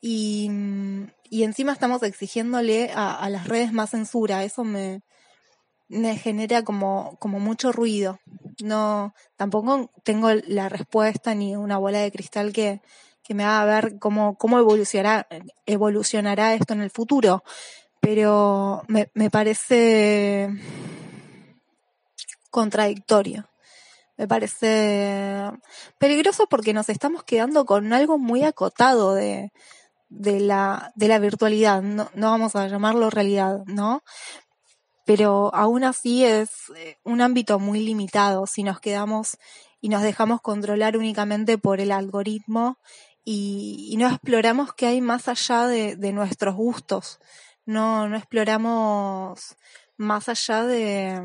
Y, 0.01 0.49
y 1.29 1.43
encima 1.43 1.73
estamos 1.73 2.03
exigiéndole 2.03 2.91
a, 2.95 3.29
las 3.29 3.47
redes 3.47 3.73
más 3.73 3.91
censura. 3.91 4.43
Eso 4.43 4.63
me, 4.63 5.01
me 5.89 6.17
genera 6.17 6.63
como, 6.63 7.17
como 7.19 7.39
mucho 7.39 7.71
ruido. 7.73 8.19
No, 8.63 9.13
tampoco 9.35 9.91
tengo 10.03 10.29
la 10.47 10.69
respuesta 10.69 11.35
ni 11.35 11.55
una 11.55 11.77
bola 11.77 11.99
de 11.99 12.11
cristal 12.11 12.53
que, 12.53 12.81
que 13.23 13.33
me 13.33 13.43
haga 13.43 13.65
ver 13.65 13.99
cómo, 13.99 14.37
cómo 14.37 14.59
evolucionará, 14.59 15.27
evolucionará 15.65 16.53
esto 16.53 16.73
en 16.73 16.81
el 16.81 16.89
futuro 16.89 17.43
pero 18.03 18.83
me, 18.89 19.09
me 19.13 19.29
parece 19.29 20.49
contradictorio. 22.51 23.49
Me 24.17 24.27
parece 24.27 25.49
peligroso 25.99 26.45
porque 26.49 26.73
nos 26.73 26.89
estamos 26.89 27.23
quedando 27.23 27.65
con 27.65 27.93
algo 27.93 28.19
muy 28.19 28.43
acotado 28.43 29.15
de, 29.15 29.53
de, 30.09 30.41
la, 30.41 30.91
de 30.95 31.07
la 31.07 31.17
virtualidad. 31.17 31.81
No, 31.81 32.09
no 32.13 32.29
vamos 32.29 32.57
a 32.57 32.67
llamarlo 32.67 33.09
realidad, 33.09 33.63
¿no? 33.67 34.03
Pero 35.05 35.55
aún 35.55 35.85
así 35.85 36.25
es 36.25 36.49
eh, 36.75 36.97
un 37.05 37.21
ámbito 37.21 37.57
muy 37.57 37.79
limitado 37.79 38.47
si 38.47 38.63
nos 38.63 38.81
quedamos 38.81 39.37
y 39.79 39.87
nos 39.87 40.03
dejamos 40.03 40.41
controlar 40.41 40.97
únicamente 40.97 41.57
por 41.57 41.79
el 41.79 41.93
algoritmo 41.93 42.77
y, 43.23 43.95
no 43.97 44.09
exploramos 44.09 44.73
qué 44.73 44.87
hay 44.87 44.99
más 44.99 45.29
allá 45.29 45.67
de, 45.67 45.95
de 45.95 46.11
nuestros 46.11 46.55
gustos 46.55 47.21
no, 47.65 48.07
no 48.07 48.17
exploramos 48.17 49.55
más 49.97 50.29
allá 50.29 50.63
de, 50.63 51.21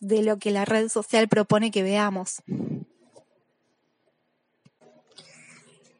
de 0.00 0.22
lo 0.22 0.38
que 0.38 0.50
la 0.50 0.64
red 0.64 0.88
social 0.88 1.28
propone 1.28 1.70
que 1.70 1.82
veamos. 1.82 2.42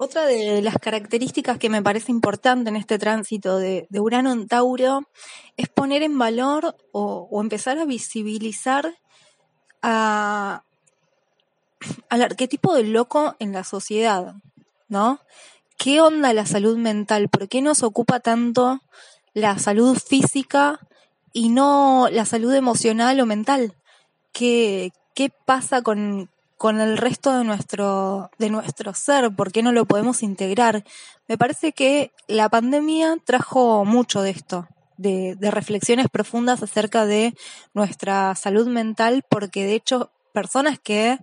Otra 0.02 0.24
de 0.24 0.62
las 0.62 0.76
características 0.78 1.58
que 1.58 1.68
me 1.68 1.82
parece 1.82 2.10
importante 2.10 2.70
en 2.70 2.76
este 2.76 2.98
tránsito 2.98 3.58
de, 3.58 3.86
de 3.90 4.00
Urano 4.00 4.32
en 4.32 4.48
Tauro 4.48 5.02
es 5.58 5.68
poner 5.68 6.02
en 6.02 6.16
valor 6.16 6.74
o, 6.92 7.28
o 7.30 7.40
empezar 7.42 7.78
a 7.78 7.84
visibilizar 7.84 8.94
a, 9.82 10.64
al 12.08 12.22
arquetipo 12.22 12.74
del 12.74 12.94
loco 12.94 13.36
en 13.40 13.52
la 13.52 13.62
sociedad, 13.62 14.36
¿no? 14.88 15.20
¿Qué 15.80 16.02
onda 16.02 16.34
la 16.34 16.44
salud 16.44 16.76
mental? 16.76 17.30
¿Por 17.30 17.48
qué 17.48 17.62
nos 17.62 17.82
ocupa 17.82 18.20
tanto 18.20 18.82
la 19.32 19.58
salud 19.58 19.96
física 19.96 20.78
y 21.32 21.48
no 21.48 22.08
la 22.12 22.26
salud 22.26 22.52
emocional 22.52 23.18
o 23.18 23.24
mental? 23.24 23.74
¿Qué, 24.30 24.92
qué 25.14 25.30
pasa 25.30 25.80
con, 25.80 26.28
con 26.58 26.82
el 26.82 26.98
resto 26.98 27.36
de 27.38 27.44
nuestro, 27.44 28.30
de 28.38 28.50
nuestro 28.50 28.92
ser? 28.92 29.34
¿Por 29.34 29.52
qué 29.52 29.62
no 29.62 29.72
lo 29.72 29.86
podemos 29.86 30.22
integrar? 30.22 30.84
Me 31.28 31.38
parece 31.38 31.72
que 31.72 32.12
la 32.28 32.50
pandemia 32.50 33.16
trajo 33.24 33.86
mucho 33.86 34.20
de 34.20 34.30
esto, 34.30 34.68
de, 34.98 35.34
de 35.36 35.50
reflexiones 35.50 36.08
profundas 36.12 36.62
acerca 36.62 37.06
de 37.06 37.34
nuestra 37.72 38.34
salud 38.34 38.68
mental, 38.68 39.24
porque 39.30 39.64
de 39.64 39.76
hecho 39.76 40.10
personas 40.34 40.78
que 40.78 41.16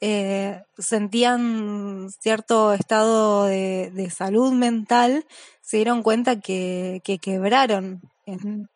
eh, 0.00 0.62
sentían 0.78 2.10
cierto 2.20 2.72
estado 2.72 3.44
de, 3.44 4.12
salud 4.14 4.52
mental, 4.52 5.24
se 5.62 5.78
dieron 5.78 6.02
cuenta 6.02 6.40
que, 6.40 7.00
que 7.04 7.18
quebraron 7.18 8.02
en, 8.26 8.68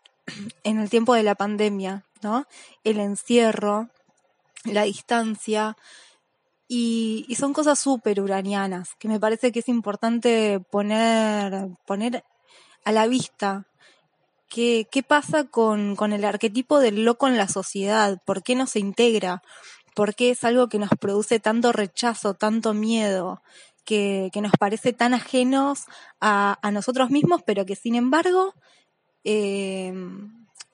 el 0.65 0.91
tiempo 0.91 1.15
de 1.15 1.23
la 1.23 1.35
pandemia, 1.35 2.05
¿no? 2.23 2.47
El 2.85 3.01
encierro, 3.01 3.89
la 4.65 4.85
distancia, 4.85 5.77
y, 6.69 7.27
y 7.29 7.35
son 7.35 7.53
cosas 7.53 7.79
súper 7.79 8.21
uranianas, 8.21 8.95
que 8.99 9.09
me 9.09 9.21
parece 9.21 9.53
que 9.53 9.59
es 9.59 9.69
importante 9.69 10.61
poner, 10.71 11.69
poner 11.85 12.25
a 12.85 12.93
la 12.93 13.07
vista 13.07 13.67
¿Qué, 14.51 14.89
qué 14.91 15.05
pasa 15.05 15.45
con, 15.45 15.95
con 15.95 16.13
el 16.13 16.25
arquetipo 16.25 16.81
del 16.81 17.05
loco 17.05 17.29
en 17.29 17.37
la 17.37 17.47
sociedad? 17.47 18.21
¿Por 18.25 18.43
qué 18.43 18.57
no 18.57 18.67
se 18.67 18.81
integra? 18.81 19.45
Porque 19.95 20.31
es 20.31 20.45
algo 20.45 20.69
que 20.69 20.79
nos 20.79 20.91
produce 20.91 21.41
tanto 21.41 21.73
rechazo, 21.73 22.35
tanto 22.35 22.75
miedo, 22.75 23.43
que, 23.85 24.31
que 24.33 24.41
nos 24.41 24.53
parece 24.59 24.93
tan 24.93 25.15
ajenos 25.15 25.85
a, 26.21 26.59
nosotros 26.73 27.11
mismos, 27.11 27.43
pero 27.45 27.67
que 27.67 27.77
sin 27.77 27.95
embargo 27.95 28.55
eh, 29.25 29.93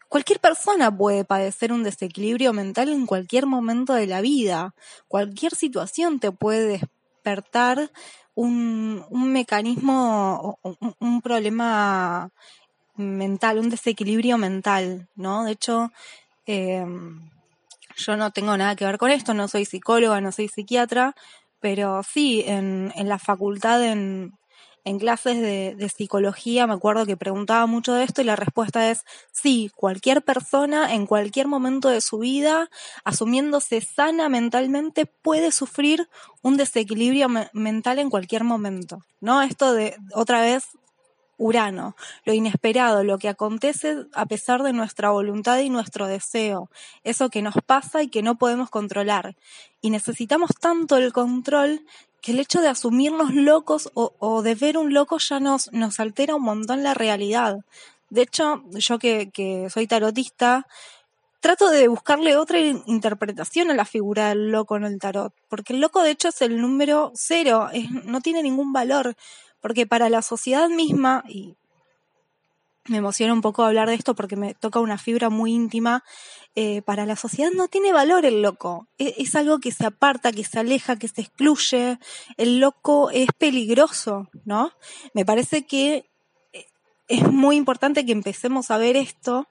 cualquier 0.09 0.41
persona 0.41 0.95
puede 0.95 1.25
padecer 1.25 1.73
un 1.73 1.83
desequilibrio 1.83 2.53
mental 2.53 2.89
en 2.89 3.07
cualquier 3.07 3.47
momento 3.47 3.95
de 3.95 4.07
la 4.07 4.21
vida. 4.21 4.75
Cualquier 5.09 5.55
situación 5.55 6.21
te 6.21 6.33
puede 6.33 6.67
despertar 6.79 7.91
un, 8.35 9.05
un 9.09 9.33
mecanismo, 9.33 10.59
un, 10.63 10.95
un 10.99 11.23
problema 11.23 12.31
mental, 12.97 13.59
un 13.59 13.71
desequilibrio 13.71 14.39
mental, 14.39 15.09
¿no? 15.17 15.45
De 15.45 15.53
hecho, 15.53 15.91
eh, 16.47 16.85
yo 17.97 18.17
no 18.17 18.31
tengo 18.31 18.57
nada 18.57 18.77
que 18.77 18.85
ver 18.85 18.99
con 18.99 19.11
esto, 19.11 19.35
no 19.35 19.49
soy 19.49 19.65
psicóloga, 19.65 20.21
no 20.21 20.33
soy 20.33 20.49
psiquiatra, 20.49 21.15
pero 21.61 22.03
sí, 22.03 22.45
en, 22.47 22.93
en 22.95 23.09
la 23.09 23.19
facultad, 23.19 23.83
en, 23.83 24.33
en 24.87 25.01
clases 25.01 25.41
de, 25.41 25.89
psicología, 25.89 26.69
me 26.69 26.75
acuerdo 26.75 27.07
que 27.07 27.17
preguntaba 27.17 27.67
mucho 27.67 27.93
de 27.93 28.05
esto 28.05 28.23
y 28.23 28.25
la 28.25 28.37
respuesta 28.37 28.89
es 28.89 29.05
sí, 29.33 29.69
cualquier 29.75 30.23
persona 30.23 30.95
en 30.95 31.07
cualquier 31.07 31.49
momento 31.49 31.89
de 31.89 32.01
su 32.01 32.19
vida, 32.19 32.71
asumiéndose 33.03 33.81
sana 33.81 34.29
mentalmente, 34.29 35.07
puede 35.07 35.51
sufrir 35.51 36.09
un 36.41 36.57
desequilibrio 36.57 37.29
me 37.29 37.51
mental 37.53 37.99
en 37.99 38.11
cualquier 38.11 38.45
momento, 38.45 39.01
¿no? 39.21 39.43
Esto 39.43 39.73
de, 39.73 39.97
otra 40.15 40.41
vez, 40.41 40.69
Urano, 41.39 41.97
lo 42.25 42.33
inesperado, 42.33 43.05
lo 43.05 43.19
que 43.19 43.29
acontece 43.29 44.07
a 44.15 44.27
pesar 44.27 44.63
de 44.63 44.73
nuestra 44.73 45.11
voluntad 45.11 45.59
y 45.59 45.71
nuestro 45.71 46.07
deseo, 46.07 46.71
eso 47.05 47.29
que 47.29 47.43
nos 47.43 47.55
pasa 47.65 48.03
y 48.03 48.09
que 48.09 48.23
no 48.23 48.37
podemos 48.37 48.71
controlar. 48.71 49.37
Y 49.81 49.91
necesitamos 49.91 50.51
tanto 50.61 50.97
el 50.97 51.13
control 51.13 51.83
que 52.23 52.33
el 52.33 52.41
hecho 52.41 52.61
de 52.61 52.69
asumirnos 52.69 53.35
locos 53.35 53.91
o, 53.95 54.43
de 54.43 54.55
ver 54.55 54.79
un 54.79 54.95
loco 54.95 55.19
ya 55.19 55.39
nos, 55.39 55.71
altera 55.99 56.35
un 56.35 56.43
montón 56.43 56.83
la 56.83 56.95
realidad. 56.95 57.59
De 58.09 58.23
hecho, 58.23 58.65
yo 58.73 58.99
que 58.99 59.69
soy 59.71 59.87
tarotista, 59.87 60.67
trato 61.47 61.71
de 61.71 61.87
buscarle 61.87 62.37
otra 62.37 62.59
interpretación 62.59 63.71
a 63.71 63.75
la 63.75 63.85
figura 63.85 64.31
del 64.31 64.51
loco 64.51 64.77
en 64.77 64.83
el 64.83 64.99
tarot, 64.99 65.33
porque 65.49 65.75
el 65.75 65.81
loco 65.81 66.03
de 66.03 66.11
hecho 66.11 66.29
es 66.29 66.43
el 66.43 66.61
número 66.61 67.13
cero, 67.15 67.69
no 68.05 68.21
tiene 68.21 68.43
ningún 68.43 68.73
valor, 68.73 69.15
porque 69.61 69.87
para 69.87 70.09
la 70.09 70.23
sociedad 70.23 70.69
misma, 70.69 71.25
y 71.29 71.57
me 72.89 72.99
emociona 72.99 73.33
un 73.33 73.41
poco 73.41 73.65
hablar 73.65 73.89
de 73.89 73.95
esto 73.95 74.15
porque 74.15 74.37
me 74.37 74.55
toca 74.55 74.81
una 74.81 74.99
fibra 74.99 75.31
muy 75.31 75.53
íntima, 75.53 76.05
eh, 76.55 76.83
para 76.83 77.07
la 77.07 77.17
sociedad 77.17 77.51
no 77.55 77.69
tiene 77.69 77.93
valor 77.93 78.25
el 78.25 78.43
loco, 78.43 78.89
es, 78.99 79.15
es, 79.19 79.35
algo 79.35 79.59
que 79.59 79.73
se 79.73 79.85
aparta, 79.87 80.33
que 80.33 80.45
se 80.45 80.59
aleja, 80.59 80.97
que 80.97 81.09
se 81.09 81.23
excluye, 81.23 81.99
el 82.37 82.61
loco 82.61 83.11
es 83.11 83.29
peligroso, 83.37 84.29
¿no? 84.45 84.73
Me 85.13 85.25
parece 85.25 85.67
que 85.67 86.09
eh, 86.53 86.67
es 87.09 87.31
muy 87.31 87.57
importante 87.57 88.07
que 88.07 88.13
empecemos 88.13 88.71
a 88.71 88.79
ver 88.79 88.97
esto. 88.97 89.47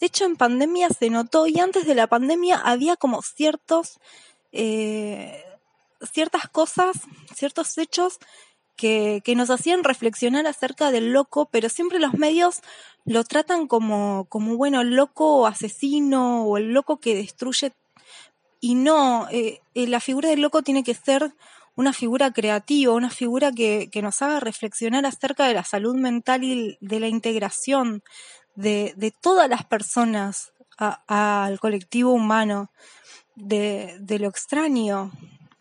De 0.00 0.06
hecho, 0.06 0.24
en 0.24 0.36
pandemia 0.36 0.88
se 0.90 1.10
notó 1.10 1.46
y 1.46 1.58
antes 1.58 1.86
de 1.86 1.94
la 1.94 2.06
pandemia 2.06 2.56
había 2.56 2.96
como 2.96 3.22
ciertos, 3.22 3.98
eh, 4.52 5.42
ciertas 6.12 6.48
cosas, 6.48 6.96
ciertos 7.34 7.76
hechos 7.78 8.18
que, 8.76 9.22
nos 9.36 9.50
hacían 9.50 9.84
reflexionar 9.84 10.46
acerca 10.46 10.90
del 10.90 11.12
loco, 11.12 11.48
pero 11.50 11.68
siempre 11.68 11.98
los 11.98 12.14
medios 12.14 12.60
lo 13.04 13.24
tratan 13.24 13.66
como, 13.66 14.26
como 14.28 14.56
bueno, 14.56 14.80
el 14.82 14.94
loco 14.94 15.46
asesino 15.46 16.44
o 16.44 16.58
el 16.58 16.72
loco 16.72 16.98
que 16.98 17.14
destruye. 17.14 17.72
Y 18.60 18.74
no, 18.74 19.28
eh, 19.30 19.60
eh, 19.74 19.86
la 19.86 20.00
figura 20.00 20.28
del 20.28 20.42
loco 20.42 20.62
tiene 20.62 20.84
que 20.84 20.94
ser 20.94 21.34
una 21.74 21.92
figura 21.92 22.32
creativa, 22.32 22.94
una 22.94 23.10
figura 23.10 23.52
que, 23.52 23.88
que 23.90 24.02
nos 24.02 24.22
haga 24.22 24.40
reflexionar 24.40 25.04
acerca 25.06 25.46
de 25.46 25.54
la 25.54 25.64
salud 25.64 25.94
mental 25.94 26.42
y 26.42 26.78
de 26.80 27.00
la 27.00 27.08
integración, 27.08 28.02
de, 28.54 28.94
de 28.96 29.10
todas 29.10 29.48
las 29.48 29.64
personas 29.64 30.52
al 30.78 31.58
colectivo 31.60 32.12
humano, 32.12 32.70
de, 33.34 33.96
de 34.00 34.18
lo 34.18 34.28
extraño, 34.28 35.12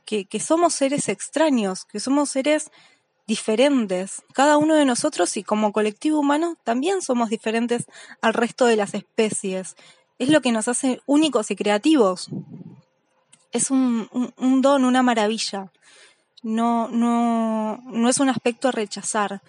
que, 0.06 0.26
que, 0.26 0.40
somos 0.40 0.74
seres 0.74 1.10
extraños, 1.10 1.86
que 1.86 2.00
somos 2.00 2.30
seres 2.30 2.72
diferentes, 3.28 4.24
cada 4.34 4.58
uno 4.58 4.76
de 4.76 4.86
nosotros 4.86 5.36
y 5.38 5.44
como 5.44 5.72
colectivo 5.72 6.20
humano 6.20 6.58
también 6.64 7.02
somos 7.02 7.30
diferentes 7.30 7.86
al 8.22 8.34
resto 8.34 8.66
de 8.66 8.76
las 8.76 8.94
especies. 8.94 9.76
Es 10.20 10.30
lo 10.30 10.42
que 10.42 10.52
nos 10.52 10.68
hace 10.68 11.02
únicos 11.06 11.52
y 11.52 11.56
creativos. 11.56 12.30
Es 13.52 13.72
un, 13.72 14.10
un, 14.38 14.62
don, 14.62 14.86
una 14.86 15.02
maravilla. 15.02 15.72
No, 16.44 16.88
no, 16.90 17.82
no 17.86 18.10
es 18.10 18.20
un 18.20 18.30
aspecto 18.30 18.68
a 18.68 18.72
rechazar. 18.72 19.42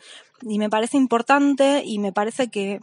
Y 0.43 0.59
me 0.59 0.71
parece 0.71 0.97
importante 0.97 1.83
y 1.85 1.99
me 1.99 2.13
parece 2.13 2.49
que 2.49 2.81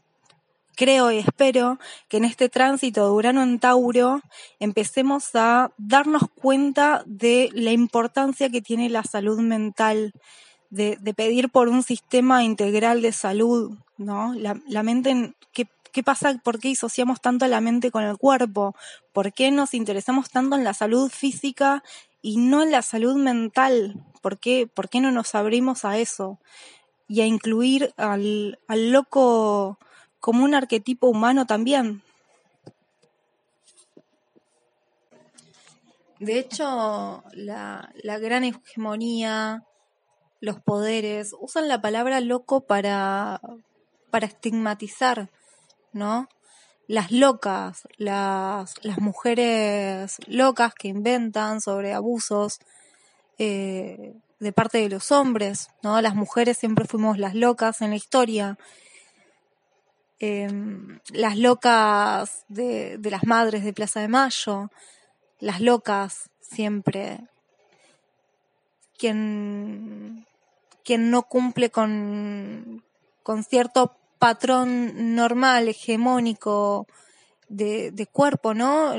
creo 0.76 1.12
y 1.12 1.20
espero 1.20 1.80
que 2.08 2.18
en 2.18 2.26
este 2.26 2.50
tránsito 2.50 3.06
de 3.06 3.12
Urano 3.12 3.44
en 3.44 3.60
Tauro 3.60 4.22
empecemos 4.60 5.30
a 5.36 5.72
darnos 5.78 6.24
cuenta 6.36 7.04
de 7.06 7.50
la 7.54 7.72
importancia 7.72 8.50
que 8.50 8.62
tiene 8.62 8.90
la 8.90 9.04
salud 9.04 9.40
mental, 9.40 10.14
de, 10.74 11.14
pedir 11.16 11.50
por 11.50 11.70
un 11.70 11.84
sistema 11.84 12.44
integral 12.44 13.02
de 13.02 13.12
salud, 13.12 13.78
¿no? 13.98 14.34
La, 14.34 14.84
mente, 14.84 15.34
¿qué, 15.52 15.68
¿qué 15.92 16.04
pasa? 16.04 16.40
¿Por 16.44 16.60
qué 16.60 16.70
disociamos 16.70 17.22
tanto 17.22 17.48
la 17.48 17.62
mente 17.62 17.92
con 17.92 18.04
el 18.04 18.18
cuerpo? 18.18 18.76
¿Por 19.12 19.34
qué 19.34 19.52
nos 19.52 19.74
interesamos 19.74 20.30
tanto 20.30 20.56
en 20.56 20.64
la 20.64 20.74
salud 20.74 21.10
física 21.10 21.84
y 22.22 22.38
no 22.38 22.64
en 22.64 22.72
la 22.72 22.82
salud 22.82 23.16
mental? 23.16 24.04
¿Por 24.22 24.40
qué, 24.40 24.68
por 24.68 24.90
qué 24.90 25.00
no 25.00 25.12
nos 25.12 25.36
abrimos 25.36 25.86
a 25.86 25.98
eso? 25.98 26.40
Y 27.08 27.22
a 27.22 27.26
incluir 27.26 27.94
al, 27.98 28.60
al 28.68 28.92
loco 28.92 29.78
como 30.20 30.44
un 30.44 30.56
arquetipo 30.56 31.08
humano 31.08 31.46
también. 31.46 32.02
De 36.24 36.40
hecho, 36.40 37.22
la, 37.34 37.92
gran 38.22 38.46
hegemonía, 38.46 39.66
los 40.44 40.60
poderes, 40.60 41.34
usan 41.40 41.68
la 41.68 41.82
palabra 41.82 42.20
loco 42.20 42.62
para, 42.62 43.40
para 44.12 44.26
estigmatizar, 44.26 45.30
¿no? 45.94 46.28
Las 46.88 47.12
locas, 47.12 47.88
las, 47.98 48.76
las 48.84 49.00
mujeres 49.00 50.18
locas 50.28 50.74
que 50.74 50.90
inventan 50.90 51.62
sobre 51.62 51.94
abusos 51.94 52.60
eh, 53.38 54.14
de 54.40 54.52
parte 54.52 54.80
de 54.80 54.90
los 54.90 55.12
hombres, 55.12 55.70
¿no? 55.82 56.02
Las 56.02 56.16
mujeres 56.16 56.58
siempre 56.58 56.86
fuimos 56.86 57.18
las 57.18 57.36
locas 57.36 57.82
en 57.82 57.92
la 57.92 57.96
historia 57.96 58.58
Em, 60.26 61.00
las 61.12 61.38
locas 61.38 62.46
de, 62.48 62.98
las 63.12 63.26
madres 63.26 63.66
de 63.66 63.74
Plaza 63.74 64.00
de 64.00 64.08
Mayo, 64.08 64.72
las 65.42 65.60
locas 65.60 66.30
siempre, 66.40 67.20
quien, 68.98 70.26
quien 70.84 71.10
no 71.10 71.24
cumple 71.24 71.70
con, 71.70 72.84
con 73.24 73.44
cierto 73.44 73.96
patrón 74.20 75.16
normal, 75.16 75.68
hegemónico, 75.68 76.88
de, 77.50 77.92
de, 77.92 78.08
cuerpo, 78.08 78.54
¿no? 78.54 78.94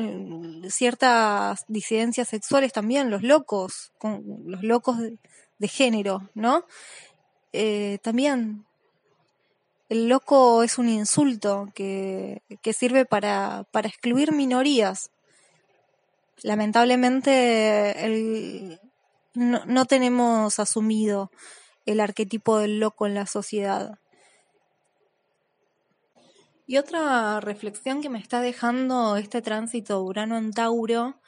Ciertas 0.69 1.65
disidencias 1.67 2.29
sexuales 2.29 2.73
también, 2.73 3.11
los 3.11 3.23
locos, 3.23 3.93
los 4.45 4.63
locos 4.63 4.99
de, 4.99 5.69
género, 5.69 6.29
¿no? 6.35 6.65
Eh, 7.53 7.99
también 8.03 8.67
el 9.89 10.09
loco 10.09 10.63
es 10.63 10.77
un 10.79 10.89
insulto 10.89 11.69
que, 11.75 12.43
que 12.61 12.73
sirve 12.73 13.07
para, 13.07 13.65
para, 13.71 13.89
excluir 13.89 14.33
minorías. 14.33 15.11
Lamentablemente 16.43 18.05
el, 18.05 18.79
no, 19.33 19.65
no 19.65 19.87
tenemos 19.87 20.59
asumido 20.59 21.31
el 21.87 22.01
arquetipo 22.01 22.59
del 22.59 22.81
loco 22.81 23.07
en 23.07 23.15
la 23.15 23.27
sociedad. 23.27 23.99
Y 26.67 26.79
otra 26.79 27.41
reflexión 27.41 28.01
que 28.01 28.09
me 28.09 28.19
está 28.19 28.41
dejando 28.41 29.17
este 29.17 29.43
tránsito 29.43 30.03
Urano 30.03 30.39
en 30.39 30.53
Tauro, 30.53 31.21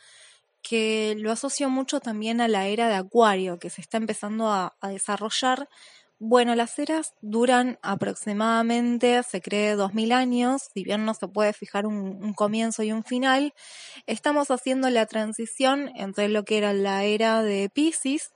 que 0.63 1.15
lo 1.19 1.31
asocio 1.31 1.69
mucho 1.69 2.01
también 2.01 2.41
a 2.41 2.49
la 2.49 2.67
era 2.67 2.89
de 2.89 2.95
Acuario, 2.95 3.59
que 3.59 3.71
se 3.71 3.83
está 3.83 3.99
empezando 3.99 4.49
a, 4.49 4.75
desarrollar 4.83 5.69
bueno, 6.19 6.55
las 6.55 6.79
eras 6.79 7.13
duran 7.21 7.79
aproximadamente, 7.83 9.23
se 9.23 9.43
cree, 9.43 9.75
dos 9.75 9.93
mil 9.93 10.13
años, 10.13 10.63
si 10.73 10.83
bien 10.83 11.05
no 11.05 11.13
se 11.13 11.29
puede 11.29 11.53
fijar 11.53 11.87
un, 11.87 12.33
comienzo 12.33 12.83
y 12.83 12.91
un 12.91 13.05
final, 13.05 13.53
estamos 14.07 14.51
haciendo 14.51 14.89
la 14.89 15.05
transición 15.05 15.91
entre 15.95 16.31
lo 16.31 16.45
que 16.45 16.57
era 16.57 16.73
la 16.73 17.05
era 17.05 17.43
de 17.43 17.69
Pisces 17.69 18.33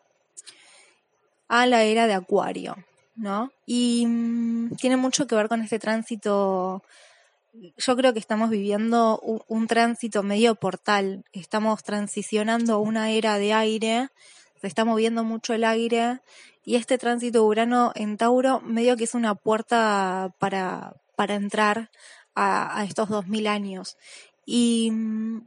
a 1.51 1.67
la 1.67 1.83
era 1.83 2.07
de 2.07 2.15
Acuario, 2.15 2.77
¿no? 3.17 3.51
Y 3.67 4.07
mm, 4.07 4.77
tiene 4.77 4.97
mucho 4.97 5.27
que 5.27 5.35
ver 5.35 5.49
con 5.49 5.61
este 5.63 5.81
tránsito. 5.81 6.85
Yo 7.77 7.97
creo 7.97 8.13
que 8.13 8.21
estamos 8.21 8.51
viviendo 8.51 9.19
un, 9.19 9.67
tránsito 9.67 10.23
medio 10.23 10.55
portal, 10.55 11.25
estamos 11.33 11.83
transicionando 11.83 12.79
una 12.79 13.11
era 13.11 13.39
de 13.39 13.53
aire, 13.53 14.11
se 14.61 14.69
está 14.69 14.85
moviendo 14.85 15.25
mucho 15.25 15.53
el 15.53 15.65
aire 15.65 16.21
y 16.65 16.77
este 16.77 16.99
tránsito 16.99 17.45
Urano 17.45 17.91
en 17.97 18.17
Tauro 18.17 18.61
medio 18.61 18.97
que 18.97 19.05
es 19.05 19.15
una 19.15 19.35
puerta 19.35 20.33
para, 20.39 20.95
para 21.17 21.35
entrar 21.35 21.91
a, 22.37 22.85
estos 22.85 23.09
2000 23.09 23.49
años. 23.49 23.97
Y 24.47 24.93
mm, 24.93 25.41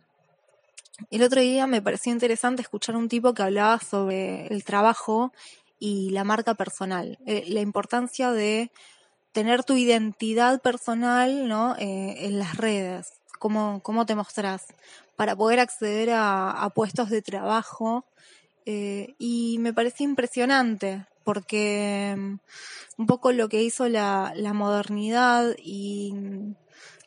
el 1.11 1.23
otro 1.23 1.39
día 1.39 1.65
me 1.65 1.81
pareció 1.81 2.11
interesante 2.11 2.61
escuchar 2.61 2.97
un 2.97 3.07
tipo 3.07 3.33
que 3.33 3.43
hablaba 3.43 3.79
sobre 3.79 4.47
el 4.47 4.65
trabajo 4.65 5.31
y 5.85 6.11
la 6.11 6.23
marca 6.23 6.53
personal, 6.53 7.19
eh, 7.25 7.43
la 7.49 7.59
importancia 7.59 8.31
de 8.31 8.71
tener 9.33 9.65
tu 9.65 9.75
identidad 9.75 10.61
personal 10.61 11.49
¿no? 11.49 11.75
Eh, 11.77 12.25
en 12.25 12.39
las 12.39 12.55
redes, 12.55 13.11
cómo, 13.37 13.81
cómo 13.83 14.05
te 14.05 14.15
mostrás, 14.15 14.67
para 15.17 15.35
poder 15.35 15.59
acceder 15.59 16.11
a, 16.13 16.71
puestos 16.73 17.09
de 17.09 17.21
trabajo 17.21 18.05
eh, 18.65 19.13
y 19.17 19.57
me 19.59 19.73
parece 19.73 20.05
impresionante 20.05 21.05
porque 21.25 22.15
mm, 22.17 22.35
un 22.99 23.05
poco 23.05 23.33
lo 23.33 23.49
que 23.49 23.61
hizo 23.61 23.89
la, 23.89 24.31
la 24.37 24.53
modernidad 24.53 25.53
y, 25.61 26.13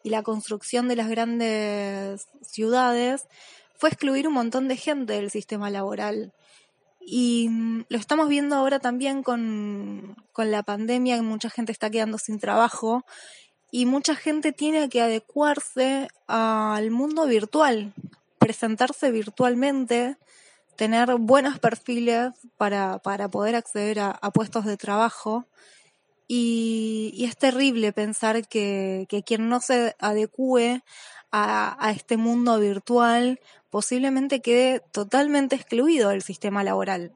la 0.05 0.23
construcción 0.23 0.87
de 0.87 0.95
las 0.95 1.09
grandes 1.09 2.29
ciudades 2.41 3.27
fue 3.75 3.89
excluir 3.89 4.29
un 4.29 4.35
montón 4.35 4.69
de 4.69 4.77
gente 4.77 5.15
del 5.15 5.33
sistema 5.33 5.69
laboral. 5.69 6.33
Y 7.09 7.49
mm, 7.49 7.85
lo 7.89 7.99
estamos 7.99 8.29
viendo 8.29 8.57
ahora 8.57 8.81
también 8.81 9.23
con, 9.23 10.17
con 10.33 10.51
la 10.51 10.65
pandemia, 10.65 11.15
que 11.17 11.23
mucha 11.23 11.49
gente 11.49 11.71
está 11.71 11.89
quedando 11.89 12.19
sin 12.19 12.41
trabajo 12.41 13.05
y 13.71 13.87
mucha 13.87 14.17
gente 14.17 14.53
tiene 14.53 14.89
que 14.89 15.01
adecuarse 15.01 16.09
al 16.27 16.91
mundo 16.91 17.27
virtual, 17.27 17.95
presentarse 18.39 19.13
virtualmente, 19.13 20.17
tener 20.77 21.15
buenos 21.17 21.59
perfiles 21.61 22.31
para, 22.57 22.99
para 22.99 23.29
poder 23.29 23.55
acceder 23.55 24.01
a, 24.01 24.31
puestos 24.33 24.65
de 24.65 24.77
trabajo. 24.77 25.47
Y, 26.27 27.25
es 27.25 27.37
terrible 27.37 27.93
pensar 27.93 28.49
que, 28.49 29.07
que, 29.09 29.23
quien 29.23 29.49
no 29.49 29.61
se 29.61 29.95
adecue 30.01 30.83
a, 31.31 31.77
a 31.85 31.91
este 31.91 32.17
mundo 32.17 32.59
virtual 32.59 33.41
posiblemente 33.71 34.41
quede 34.41 34.81
totalmente 34.93 35.57
excluido 35.57 36.11
del 36.11 36.23
sistema 36.23 36.65
laboral. 36.65 37.13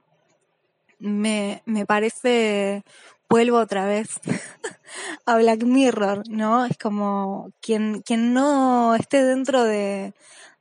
Me, 0.99 1.63
me 1.65 1.87
parece, 1.87 2.85
vuelvo 3.31 3.59
otra 3.59 3.87
vez 3.87 4.21
a 5.27 5.37
Black 5.39 5.63
Mirror, 5.63 6.29
¿no? 6.29 6.67
Es 6.67 6.77
como 6.77 7.51
quien, 7.63 8.03
quien 8.03 8.35
no 8.35 8.95
esté 8.95 9.25
dentro 9.25 9.65
de, 9.65 10.13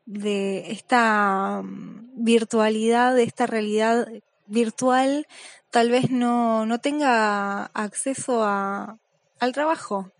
de 0.06 0.72
esta 0.72 1.62
mm, 1.64 2.24
virtualidad, 2.24 3.14
de 3.14 3.24
esta 3.24 3.46
realidad 3.46 4.08
virtual, 4.48 5.28
tal 5.70 5.92
vez 5.92 6.10
no, 6.10 6.66
no 6.66 6.80
tenga 6.80 7.66
acceso 7.66 8.44
a, 8.44 8.98
al 9.40 9.52
trabajo. 9.54 10.12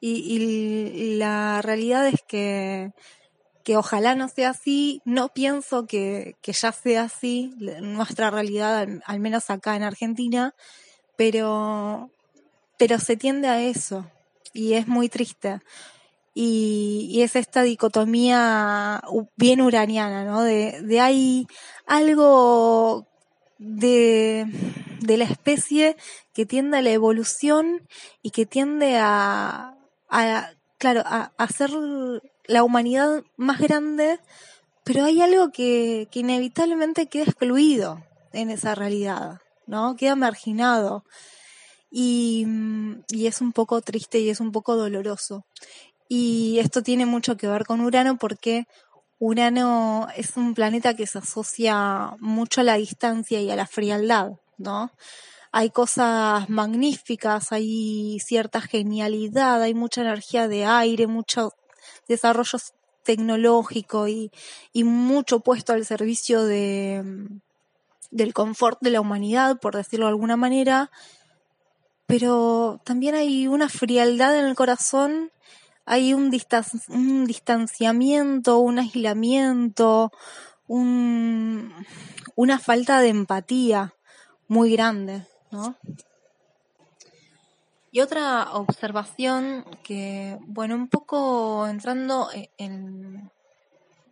Y, 0.00 0.12
y 0.12 1.16
la 1.16 1.62
realidad 1.62 2.06
es 2.06 2.22
que 2.26 2.92
que 3.66 3.76
ojalá 3.76 4.14
no 4.14 4.28
sea 4.28 4.50
así, 4.50 5.02
no 5.04 5.30
pienso 5.30 5.88
que, 5.88 6.36
que 6.40 6.52
ya 6.52 6.70
sea 6.70 7.02
así 7.02 7.52
nuestra 7.82 8.30
realidad, 8.30 8.86
al, 9.04 9.18
menos 9.18 9.50
acá 9.50 9.74
en 9.74 9.82
Argentina, 9.82 10.54
pero, 11.16 12.08
pero 12.78 13.00
se 13.00 13.16
tiende 13.16 13.48
a 13.48 13.60
eso 13.60 14.08
y 14.52 14.74
es 14.74 14.86
muy 14.86 15.08
triste. 15.08 15.58
Y, 16.32 17.20
es 17.22 17.34
esta 17.34 17.62
dicotomía 17.62 19.02
bien 19.34 19.60
uraniana, 19.60 20.24
¿no? 20.24 20.44
De, 20.44 20.80
de 20.82 21.00
hay 21.00 21.48
algo 21.86 23.04
de, 23.58 24.46
de 25.00 25.16
la 25.16 25.24
especie 25.24 25.96
que 26.32 26.46
tiende 26.46 26.78
a 26.78 26.82
la 26.82 26.90
evolución 26.92 27.88
y 28.22 28.30
que 28.30 28.46
tiende 28.46 28.96
a, 28.96 29.75
a 30.08 30.50
claro, 30.78 31.02
a, 31.04 31.48
ser 31.48 31.70
la 32.46 32.62
humanidad 32.62 33.24
más 33.36 33.60
grande, 33.60 34.20
pero 34.84 35.04
hay 35.04 35.20
algo 35.20 35.50
que, 35.50 36.08
que 36.10 36.20
inevitablemente 36.20 37.06
queda 37.06 37.24
excluido 37.24 38.04
en 38.32 38.50
esa 38.50 38.74
realidad, 38.74 39.40
¿no? 39.66 39.96
Queda 39.96 40.14
marginado. 40.16 41.04
Y, 41.90 42.46
y, 43.08 43.26
es 43.26 43.40
un 43.40 43.52
poco 43.52 43.80
triste 43.80 44.18
y 44.18 44.28
es 44.28 44.40
un 44.40 44.52
poco 44.52 44.76
doloroso. 44.76 45.46
Y 46.08 46.58
esto 46.58 46.82
tiene 46.82 47.06
mucho 47.06 47.36
que 47.36 47.48
ver 47.48 47.64
con 47.64 47.80
Urano 47.80 48.16
porque 48.18 48.66
Urano 49.18 50.08
es 50.16 50.36
un 50.36 50.54
planeta 50.54 50.94
que 50.94 51.06
se 51.06 51.18
asocia 51.18 52.16
mucho 52.20 52.60
a 52.60 52.64
la 52.64 52.74
distancia 52.74 53.40
y 53.40 53.50
a 53.50 53.56
la 53.56 53.66
frialdad, 53.66 54.32
¿no? 54.58 54.90
Hay 55.58 55.70
cosas 55.70 56.50
magníficas, 56.50 57.50
hay 57.50 58.20
cierta 58.20 58.60
genialidad, 58.60 59.62
hay 59.62 59.72
mucha 59.72 60.02
energía 60.02 60.48
de 60.48 60.66
aire, 60.66 61.06
mucho 61.06 61.54
desarrollo 62.06 62.58
tecnológico 63.02 64.06
y, 64.06 64.30
mucho 64.74 65.40
puesto 65.40 65.72
al 65.72 65.86
servicio 65.86 66.44
de, 66.44 67.02
del 68.10 68.34
confort 68.34 68.78
de 68.82 68.90
la 68.90 69.00
humanidad, 69.00 69.58
por 69.58 69.74
decirlo 69.74 70.04
de 70.04 70.10
alguna 70.10 70.36
manera, 70.36 70.90
pero 72.04 72.78
también 72.84 73.14
hay 73.14 73.46
una 73.46 73.70
frialdad 73.70 74.38
en 74.38 74.44
el 74.44 74.56
corazón, 74.56 75.32
hay 75.86 76.12
un, 76.12 76.30
un 76.88 77.24
distanciamiento, 77.24 78.58
un 78.58 78.78
aislamiento, 78.78 80.12
un, 80.66 81.72
una 82.34 82.58
falta 82.58 83.00
de 83.00 83.08
empatía 83.08 83.94
muy 84.48 84.70
grande, 84.72 85.26
¿no? 85.50 85.76
Y 87.90 88.00
otra 88.00 88.52
observación 88.52 89.64
que, 89.82 90.38
bueno, 90.42 90.74
un 90.74 90.88
poco 90.88 91.66
entrando 91.66 92.30
e-, 92.32 92.50
en, 92.58 93.30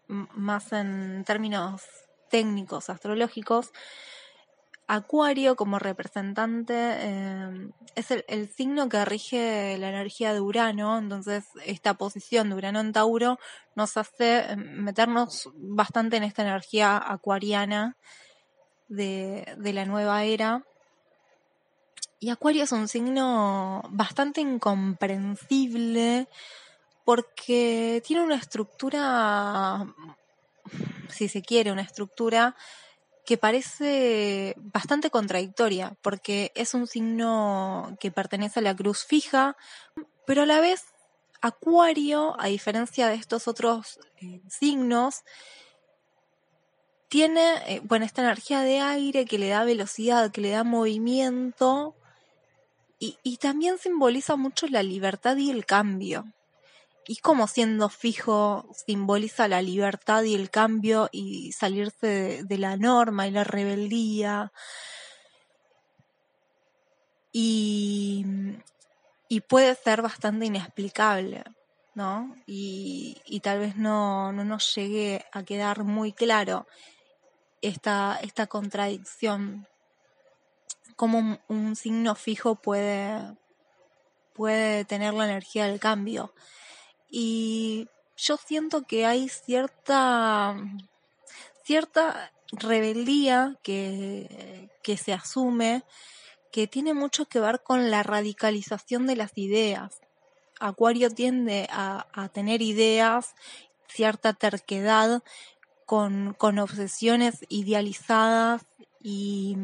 más 0.09 0.73
en 0.73 1.25
términos 1.25 1.83
técnicos, 2.31 2.89
astrológicos, 2.89 3.73
Acuario 4.87 5.57
como 5.57 5.79
representante 5.79 6.75
eh, 6.77 7.71
es 7.95 8.11
el, 8.11 8.51
signo 8.51 8.91
que 8.91 9.03
rige 9.07 9.79
la 9.79 9.89
energía 9.89 10.35
de 10.35 10.43
Urano, 10.43 10.99
entonces 10.99 11.45
esta 11.65 11.95
posición 11.95 12.51
de 12.51 12.57
Urano 12.57 12.81
en 12.81 12.93
Tauro 12.93 13.39
nos 13.77 13.97
hace 13.97 14.41
eh, 14.41 14.57
meternos 14.57 15.51
bastante 15.55 16.19
en 16.19 16.25
esta 16.25 16.43
energía 16.43 17.03
acuariana 17.03 17.97
de, 18.89 19.55
de 19.57 19.73
la 19.73 19.87
nueva 19.87 20.25
era 20.25 20.67
y 22.25 22.31
Acuario 22.31 22.65
es 22.65 22.73
un 22.73 22.89
signo 22.89 23.83
bastante 23.91 24.41
incomprensible 24.41 26.27
porque 27.05 28.03
tiene 28.07 28.23
una 28.23 28.37
estructura, 28.37 29.87
si 31.11 31.29
se 31.29 31.43
quiere, 31.43 31.71
una 31.71 31.83
estructura 31.83 32.57
que 33.27 33.37
parece 33.37 34.55
bastante 34.57 35.11
contradictoria, 35.11 35.99
porque 36.01 36.51
es 36.55 36.73
un 36.73 36.87
signo 36.87 37.95
que 38.01 38.11
pertenece 38.11 38.61
a 38.61 38.63
la 38.63 38.75
cruz 38.75 39.05
fija, 39.05 39.59
pero 40.27 40.45
a 40.45 40.47
la 40.47 40.61
vez 40.61 40.83
Acuario, 41.43 42.41
a 42.41 42.47
diferencia 42.47 43.09
de 43.09 43.17
estos 43.17 43.49
otros 43.49 43.99
eh, 44.23 44.41
signos, 44.49 45.25
tiene, 47.09 47.57
eh, 47.67 47.81
bueno, 47.85 48.07
esta 48.07 48.23
energía 48.23 48.61
de 48.61 48.81
aire 48.81 49.27
que 49.27 49.39
le 49.39 49.51
da 49.51 49.65
velocidad, 49.65 50.33
que 50.33 50.41
le 50.41 50.49
da 50.49 50.65
movimiento, 50.65 51.95
y, 53.23 53.37
también 53.37 53.79
simboliza 53.79 54.37
mucho 54.37 54.67
la 54.69 54.83
libertad 54.83 55.37
y 55.37 55.51
el 55.51 55.67
cambio. 55.67 56.25
Y 57.07 57.17
como 57.17 57.47
siendo 57.47 57.89
fijo 57.91 58.67
simboliza 58.87 59.47
la 59.49 59.61
libertad 59.61 60.23
y 60.23 60.35
el 60.35 60.51
cambio 60.51 61.11
y 61.13 61.53
salirse 61.53 62.43
de, 62.45 62.59
la 62.59 62.77
norma 62.77 63.27
y 63.27 63.31
la 63.31 63.45
rebeldía. 63.45 64.53
Y, 67.33 68.25
y 69.29 69.41
puede 69.41 69.75
ser 69.75 70.01
bastante 70.01 70.47
inexplicable, 70.47 71.45
¿no? 71.95 72.37
Y, 72.47 73.21
y 73.27 73.41
tal 73.41 73.59
vez 73.59 73.77
no, 73.77 74.33
no, 74.33 74.45
nos 74.45 74.75
llegue 74.75 75.27
a 75.33 75.43
quedar 75.43 75.85
muy 75.85 76.13
claro 76.13 76.67
esta, 77.61 78.19
esta 78.23 78.47
contradicción 78.47 79.67
cómo 80.97 81.39
un, 81.49 81.77
signo 81.77 82.15
fijo 82.15 82.57
puede, 82.57 83.37
puede 84.33 84.85
tener 84.85 85.15
la 85.15 85.25
energía 85.25 85.67
del 85.67 85.81
cambio. 85.81 86.35
Y 87.09 87.89
yo 88.17 88.37
siento 88.37 88.83
que 88.83 89.07
hay 89.07 89.29
cierta, 89.29 90.57
cierta 91.65 92.33
rebeldía 92.53 93.59
que, 93.63 94.71
que 94.83 94.97
se 94.97 95.13
asume 95.13 95.85
que 96.53 96.67
tiene 96.69 96.95
mucho 96.95 97.27
que 97.27 97.41
ver 97.41 97.63
con 97.63 97.91
la 97.91 98.05
radicalización 98.05 99.07
de 99.07 99.17
las 99.17 99.37
ideas. 99.37 100.01
Acuario 100.61 101.11
tiende 101.11 101.67
a, 101.71 102.07
a 102.13 102.29
tener 102.29 102.63
ideas, 102.63 103.35
cierta 103.89 104.35
terquedad, 104.35 105.23
con, 105.87 106.35
con 106.35 106.59
obsesiones 106.59 107.45
idealizadas 107.49 108.63
y, 109.01 109.57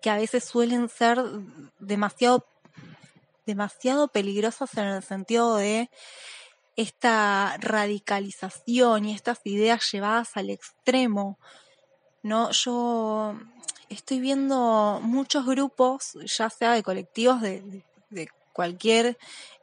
que 0.00 0.10
a 0.10 0.16
veces 0.16 0.44
suelen 0.44 0.88
ser 0.88 1.18
demasiado, 1.78 2.46
demasiado 3.46 4.08
peligrosas 4.08 4.74
en 4.76 4.86
el 4.86 5.02
sentido 5.02 5.56
de 5.56 5.90
esta 6.76 7.56
radicalización 7.58 9.04
y 9.04 9.14
estas 9.14 9.40
ideas 9.44 9.90
llevadas 9.92 10.36
al 10.36 10.50
extremo. 10.50 11.38
No, 12.22 12.50
yo 12.50 13.38
estoy 13.88 14.20
viendo 14.20 15.00
muchos 15.02 15.44
grupos, 15.46 16.12
ya 16.24 16.48
sea 16.48 16.72
de 16.72 16.82
colectivos 16.82 17.40
de, 17.40 17.84
cualquier 18.52 19.16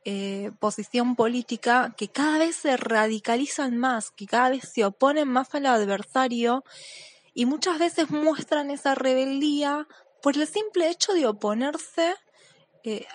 eh, 0.05 0.51
posición 0.59 1.15
política, 1.15 1.93
que 1.97 2.07
cada 2.07 2.39
vez 2.39 2.55
se 2.55 2.77
radicalizan 2.77 3.77
más, 3.77 4.11
que 4.11 4.25
cada 4.25 4.49
vez 4.49 4.71
se 4.73 4.85
oponen 4.85 5.27
más 5.27 5.53
al 5.53 5.65
adversario 5.65 6.63
y 7.33 7.45
muchas 7.45 7.77
veces 7.77 8.09
muestran 8.09 8.71
esa 8.71 8.95
rebeldía 8.95 9.87
por 10.27 10.37
el 10.37 10.45
simple 10.45 10.89
hecho 10.89 11.13
de 11.13 11.25
oponerse 11.25 12.13
eh, 12.83 13.05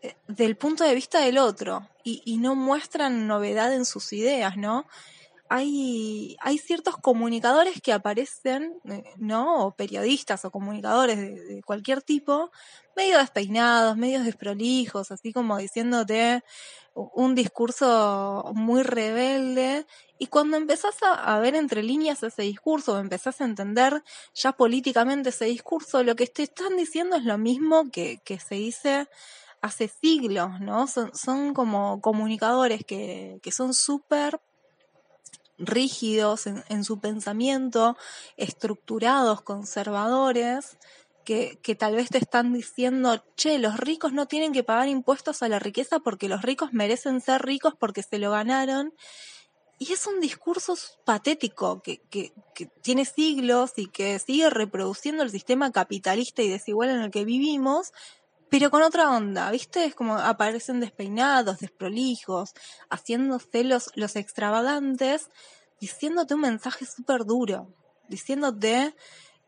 eh, 0.00 0.16
del 0.26 0.56
punto 0.56 0.84
de 0.84 0.94
vista 0.94 1.20
del 1.20 1.36
otro 1.36 1.86
y, 2.02 2.38
no 2.38 2.54
muestran 2.54 3.26
novedad 3.26 3.74
en 3.74 3.84
sus 3.84 4.14
ideas, 4.14 4.56
¿no? 4.56 4.86
hay, 5.50 6.34
hay 6.40 6.56
ciertos 6.56 6.96
comunicadores 6.96 7.82
que 7.82 7.92
aparecen, 7.92 8.80
eh, 8.88 9.04
¿no? 9.18 9.66
O 9.66 9.72
periodistas 9.72 10.46
o 10.46 10.50
comunicadores 10.50 11.18
de, 11.18 11.62
cualquier 11.62 12.00
tipo, 12.00 12.50
medio 12.96 13.18
despeinados, 13.18 13.96
medio 13.96 14.22
desprolijos, 14.22 15.10
así 15.10 15.32
como 15.32 15.58
diciéndote 15.58 16.42
un 16.94 17.34
discurso 17.34 18.50
muy 18.54 18.82
rebelde. 18.82 19.86
Y 20.18 20.26
cuando 20.26 20.56
empezás 20.56 20.96
a, 21.02 21.38
ver 21.40 21.54
entre 21.54 21.82
líneas 21.82 22.22
ese 22.22 22.42
discurso, 22.42 22.94
o 22.94 22.98
empezás 22.98 23.40
a 23.40 23.44
entender 23.44 24.02
ya 24.34 24.52
políticamente 24.52 25.30
ese 25.30 25.46
discurso, 25.46 26.02
lo 26.04 26.14
que 26.14 26.26
te 26.26 26.44
están 26.44 26.76
diciendo 26.76 27.16
es 27.16 27.24
lo 27.24 27.38
mismo 27.38 27.90
que, 27.90 28.20
que 28.24 28.38
se 28.38 28.56
dice 28.56 29.08
hace 29.62 29.88
siglos, 29.88 30.60
¿no? 30.60 30.86
Son, 30.86 31.14
son 31.14 31.54
como 31.54 32.00
comunicadores 32.00 32.84
que, 32.84 33.38
que 33.42 33.52
son 33.52 33.74
súper 33.74 34.40
rígidos 35.58 36.46
en, 36.46 36.84
su 36.84 36.98
pensamiento, 36.98 37.96
estructurados, 38.36 39.42
conservadores, 39.42 40.76
que, 41.24 41.58
que, 41.62 41.74
tal 41.74 41.96
vez 41.96 42.08
te 42.10 42.18
están 42.18 42.52
diciendo, 42.52 43.24
che, 43.36 43.58
los 43.58 43.78
ricos 43.78 44.12
no 44.12 44.26
tienen 44.26 44.52
que 44.52 44.64
pagar 44.64 44.88
impuestos 44.88 45.42
a 45.42 45.48
la 45.48 45.58
riqueza 45.58 46.00
porque 46.00 46.28
los 46.28 46.42
ricos 46.42 46.72
merecen 46.72 47.20
ser 47.20 47.42
ricos 47.42 47.74
porque 47.78 48.02
se 48.02 48.18
lo 48.18 48.30
ganaron. 48.30 48.94
Y 49.78 49.92
es 49.92 50.06
un 50.06 50.20
discurso 50.20 50.76
patético 51.04 51.82
que, 51.82 52.00
que, 52.08 52.32
tiene 52.82 53.04
siglos 53.04 53.72
y 53.76 53.86
que 53.86 54.18
sigue 54.20 54.48
reproduciendo 54.48 55.24
el 55.24 55.30
sistema 55.30 55.72
capitalista 55.72 56.42
y 56.42 56.48
desigual 56.48 56.90
en 56.90 57.00
el 57.00 57.10
que 57.10 57.24
vivimos, 57.24 57.92
pero 58.48 58.70
con 58.70 58.82
otra 58.82 59.10
onda, 59.10 59.50
¿viste? 59.50 59.84
Es 59.84 59.94
como 59.94 60.18
aparecen 60.18 60.78
despeinados, 60.78 61.58
desprolijos, 61.58 62.52
haciéndose 62.90 63.64
los, 63.64 63.90
los 63.96 64.14
extravagantes, 64.14 65.30
diciéndote 65.80 66.34
un 66.34 66.42
mensaje 66.42 66.86
súper 66.86 67.24
duro, 67.24 67.74
diciéndote 68.08 68.94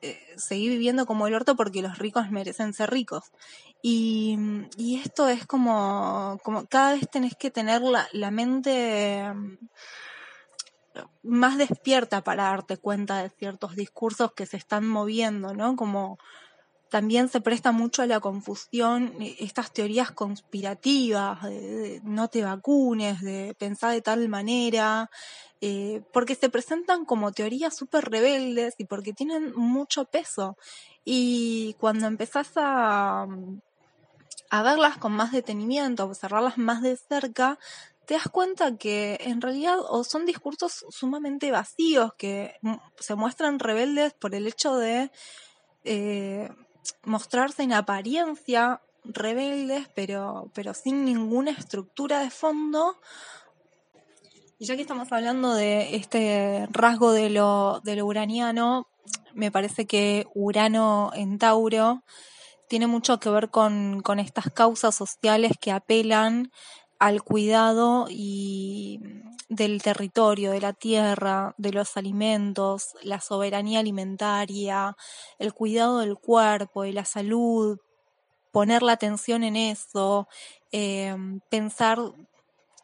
eh, 0.05 0.21
seguir 0.37 0.71
viviendo 0.71 1.07
como 1.07 1.27
el 1.27 1.35
orto 1.35 1.57
porque 1.57 1.81
los 1.81 1.97
ricos 1.99 2.31
merecen 2.31 2.75
ser 2.75 2.91
ricos. 2.91 3.33
Y, 3.81 4.37
y 4.77 5.01
esto 5.01 5.29
es 5.29 5.47
como, 5.47 6.39
como 6.45 6.67
cada 6.67 6.93
vez 6.93 7.09
tenés 7.11 7.35
que 7.37 7.51
tener 7.51 7.81
la, 7.81 8.07
la 8.13 8.31
mente 8.31 9.33
mm, 9.35 9.57
más 11.23 11.57
despierta 11.57 12.23
para 12.23 12.45
darte 12.45 12.77
cuenta 12.77 13.23
de 13.23 13.31
ciertos 13.31 13.77
discursos 13.77 14.33
que 14.35 14.45
se 14.45 14.59
están 14.59 14.87
moviendo, 14.87 15.55
¿no? 15.55 15.75
Como 15.75 16.19
también 16.95 17.29
se 17.29 17.41
presta 17.41 17.73
mucho 17.73 18.03
a 18.03 18.07
la 18.07 18.21
confusión 18.21 19.21
eh, 19.21 19.35
estas 19.41 19.73
teorías 19.73 20.13
conspirativas, 20.13 21.43
de, 21.43 22.01
no 22.05 22.29
te 22.29 22.45
vacunes, 22.45 23.21
de 23.21 23.57
pensar 23.59 23.91
de 23.91 24.01
tal 24.01 24.29
manera, 24.29 25.11
eh, 25.61 26.03
porque 26.13 26.37
se 26.37 26.51
presentan 26.51 27.05
como 27.05 27.33
teorías 27.33 27.77
súper 27.77 28.05
rebeldes 28.05 28.77
y 28.79 28.85
porque 28.85 29.13
tienen 29.13 29.53
mucho 29.57 30.05
peso. 30.05 30.57
Y 31.05 31.75
cuando 31.81 32.07
empezás 32.07 32.53
a, 32.55 33.27
a 34.51 34.63
verlas 34.63 34.97
con 34.97 35.11
más 35.15 35.33
detenimiento, 35.33 36.05
a 36.05 36.07
observarlas 36.07 36.59
más 36.59 36.81
de 36.81 36.97
cerca, 36.97 37.59
te 38.07 38.15
das 38.15 38.29
cuenta 38.29 38.77
que 38.77 39.19
en 39.21 39.41
realidad 39.41 39.79
son 40.09 40.27
discursos 40.27 40.87
sumamente 40.91 41.51
vacíos 41.51 42.15
que 42.17 42.55
se 43.01 43.17
muestran 43.17 43.59
rebeldes 43.59 44.13
por 44.13 44.37
el 44.37 44.47
hecho 44.47 44.77
de 44.77 45.11
eh, 45.83 46.49
mostrarse 47.05 47.63
en 47.63 47.73
apariencia 47.73 48.81
rebeldes, 49.05 49.89
pero, 49.95 50.51
pero 50.55 50.75
sin 50.75 51.05
ninguna 51.05 51.51
estructura 51.51 52.21
de 52.21 52.31
fondo. 52.31 52.97
Y 54.59 54.67
ya 54.67 54.77
que 54.77 54.83
estamos 54.83 55.11
hablando 55.13 55.55
de 55.55 55.97
este 55.97 56.67
rasgo 56.71 57.13
de 57.13 57.31
lo, 57.31 57.81
de 57.85 58.03
uraniano, 58.03 58.87
me 59.35 59.51
parece 59.51 59.87
que 59.87 60.27
Urano 60.35 61.11
en 61.15 61.39
Tauro 61.39 62.03
tiene 62.69 62.87
mucho 62.87 63.21
que 63.21 63.29
ver 63.31 63.51
con, 63.51 64.01
con 64.03 64.19
estas 64.19 64.51
causas 64.51 64.95
sociales 64.95 65.53
que 65.61 65.73
apelan 65.73 66.51
al 66.99 67.23
cuidado 67.23 68.07
y 68.09 69.01
del 69.55 69.83
territorio, 69.83 70.51
de 70.51 70.61
la 70.61 70.73
tierra, 70.73 71.55
de 71.59 71.73
los 71.73 71.97
alimentos, 71.97 72.97
la 73.03 73.21
soberanía 73.21 73.81
alimentaria, 73.81 74.97
el 75.39 75.53
cuidado 75.53 76.01
del 76.01 76.17
cuerpo 76.17 76.85
y 76.85 76.93
la 76.93 77.05
salud, 77.05 77.79
poner 78.53 78.83
la 78.83 78.93
atención 78.93 79.45
en 79.45 79.57
eso, 79.57 80.29
em, 80.73 81.41
pensar 81.51 81.99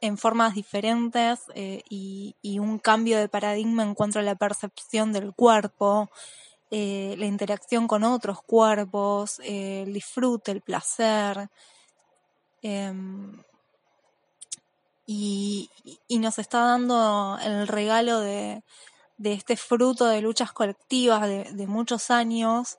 en 0.00 0.16
formas 0.18 0.54
diferentes 0.54 1.40
eh, 1.54 1.82
y, 1.88 2.34
un 2.58 2.78
cambio 2.78 3.18
de 3.18 3.28
paradigma 3.28 3.82
en 3.82 3.94
cuanto 3.94 4.18
a 4.18 4.22
la 4.22 4.34
percepción 4.34 5.12
del 5.12 5.34
cuerpo, 5.34 6.10
eh, 6.70 7.14
la 7.18 7.26
interacción 7.26 7.86
con 7.88 8.04
otros 8.04 8.42
cuerpos, 8.42 9.40
eh, 9.40 9.82
el 9.86 9.92
disfrute, 9.92 10.52
el 10.52 10.62
placer. 10.62 11.48
Y, 15.12 15.68
nos 16.20 16.38
está 16.38 16.60
dando 16.60 17.36
el 17.42 17.66
regalo 17.66 18.20
de, 18.20 18.62
este 19.24 19.56
fruto 19.56 20.04
de 20.06 20.20
luchas 20.20 20.52
colectivas 20.52 21.22
de, 21.28 21.66
muchos 21.66 22.12
años, 22.12 22.78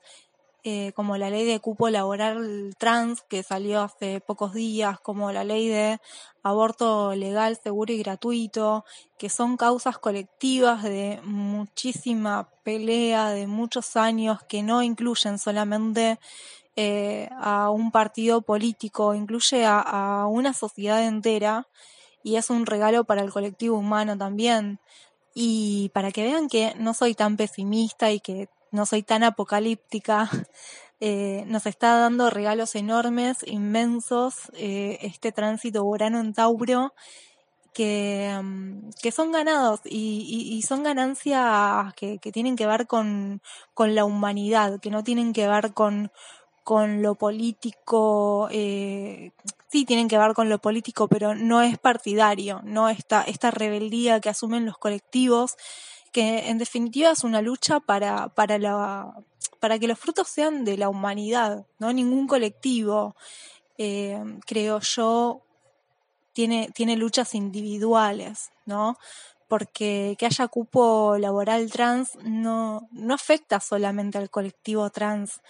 eh, 0.64 0.92
como 0.94 1.18
la 1.18 1.28
ley 1.28 1.44
de 1.44 1.60
cupo 1.60 1.90
laboral 1.90 2.74
trans 2.78 3.20
que 3.28 3.42
salió 3.42 3.82
hace 3.82 4.20
pocos 4.20 4.54
días, 4.54 4.98
como 4.98 5.30
la 5.30 5.44
ley 5.44 5.68
de 5.68 6.00
aborto 6.42 7.14
legal, 7.14 7.58
seguro 7.62 7.92
y 7.92 7.98
gratuito, 7.98 8.86
que 9.18 9.28
son 9.28 9.58
causas 9.58 9.98
colectivas 9.98 10.82
de 10.84 11.20
muchísima 11.24 12.48
pelea, 12.62 13.28
de 13.28 13.46
muchos 13.46 13.94
años, 13.94 14.42
que 14.48 14.62
no 14.62 14.82
incluyen 14.82 15.38
solamente 15.38 16.18
eh, 16.76 17.28
a 17.38 17.68
un 17.68 17.90
partido 17.90 18.40
político, 18.40 19.14
incluye 19.14 19.66
a 19.66 20.26
una 20.30 20.54
sociedad 20.54 21.04
entera 21.04 21.68
y 22.22 22.36
es 22.36 22.50
un 22.50 22.66
regalo 22.66 23.04
para 23.04 23.22
el 23.22 23.32
colectivo 23.32 23.78
humano 23.78 24.16
también. 24.16 24.78
Y 25.34 25.90
para 25.94 26.10
que 26.12 26.24
vean 26.24 26.48
que 26.48 26.74
no 26.78 26.94
soy 26.94 27.14
tan 27.14 27.36
pesimista 27.36 28.10
y 28.12 28.20
que 28.20 28.48
no 28.70 28.86
soy 28.86 29.02
tan 29.02 29.22
apocalíptica, 29.24 30.28
eh, 31.00 31.44
nos 31.46 31.66
está 31.66 31.98
dando 31.98 32.30
regalos 32.30 32.74
enormes, 32.74 33.38
inmensos, 33.46 34.50
eh, 34.54 34.98
este 35.02 35.32
tránsito 35.32 35.84
Urano 35.84 36.20
en 36.20 36.32
Tauro, 36.34 36.94
que, 37.72 38.38
mm, 38.42 38.90
que 39.02 39.12
son 39.12 39.32
ganados 39.32 39.80
y, 39.84 40.50
y, 40.56 40.62
son 40.62 40.82
ganancias 40.82 41.94
que, 41.94 42.18
que, 42.18 42.32
tienen 42.32 42.56
que 42.56 42.66
ver 42.66 42.86
con, 42.86 43.40
con 43.74 43.94
la 43.94 44.04
humanidad, 44.04 44.78
que 44.80 44.90
no 44.90 45.02
tienen 45.02 45.32
que 45.32 45.48
ver 45.48 45.72
con, 45.72 46.12
con 46.64 47.02
lo 47.02 47.14
político, 47.16 48.48
eh, 48.50 49.32
sí 49.72 49.86
tienen 49.86 50.06
que 50.06 50.18
ver 50.18 50.34
con 50.34 50.50
lo 50.50 50.58
político, 50.58 51.08
pero 51.08 51.34
no 51.34 51.62
es 51.62 51.78
partidario, 51.78 52.60
no 52.62 52.90
esta, 52.90 53.22
esta 53.22 53.50
rebeldía 53.50 54.20
que 54.20 54.28
asumen 54.28 54.66
los 54.66 54.76
colectivos, 54.76 55.56
que 56.12 56.50
en 56.50 56.58
definitiva 56.58 57.10
es 57.10 57.24
una 57.24 57.40
lucha 57.40 57.80
para, 57.80 58.28
para, 58.28 58.58
la, 58.58 59.14
para 59.60 59.78
que 59.78 59.88
los 59.88 59.98
frutos 59.98 60.28
sean 60.28 60.66
de 60.66 60.76
la 60.76 60.90
humanidad, 60.90 61.64
no 61.78 61.90
ningún 61.90 62.26
colectivo, 62.26 63.16
eh, 63.78 64.22
creo 64.46 64.80
yo, 64.80 65.40
tiene, 66.34 66.70
tiene 66.74 66.96
luchas 66.96 67.34
individuales, 67.34 68.50
¿no? 68.66 68.98
porque 69.48 70.16
que 70.18 70.24
haya 70.24 70.48
cupo 70.48 71.18
laboral 71.18 71.70
trans 71.70 72.16
no, 72.22 72.88
no 72.90 73.12
afecta 73.12 73.60
solamente 73.60 74.16
al 74.16 74.30
colectivo 74.30 74.88
trans, 74.88 75.42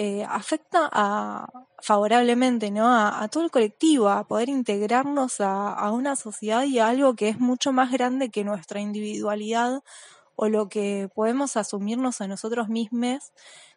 eh, 0.00 0.24
afecta 0.28 0.88
a, 0.92 1.48
favorablemente 1.80 2.70
¿no? 2.70 2.86
A, 2.86 3.26
todo 3.26 3.42
el 3.42 3.50
colectivo, 3.50 4.08
a 4.08 4.28
poder 4.28 4.48
integrarnos 4.48 5.40
a, 5.40 5.90
una 5.90 6.14
sociedad 6.14 6.62
y 6.62 6.78
a 6.78 6.86
algo 6.86 7.16
que 7.16 7.28
es 7.28 7.40
mucho 7.40 7.72
más 7.72 7.90
grande 7.90 8.30
que 8.30 8.44
nuestra 8.44 8.78
individualidad 8.78 9.82
o 10.36 10.48
lo 10.48 10.68
que 10.68 11.10
podemos 11.16 11.56
asumirnos 11.56 12.20
a 12.20 12.28
nosotros 12.28 12.68
mismos, 12.68 13.32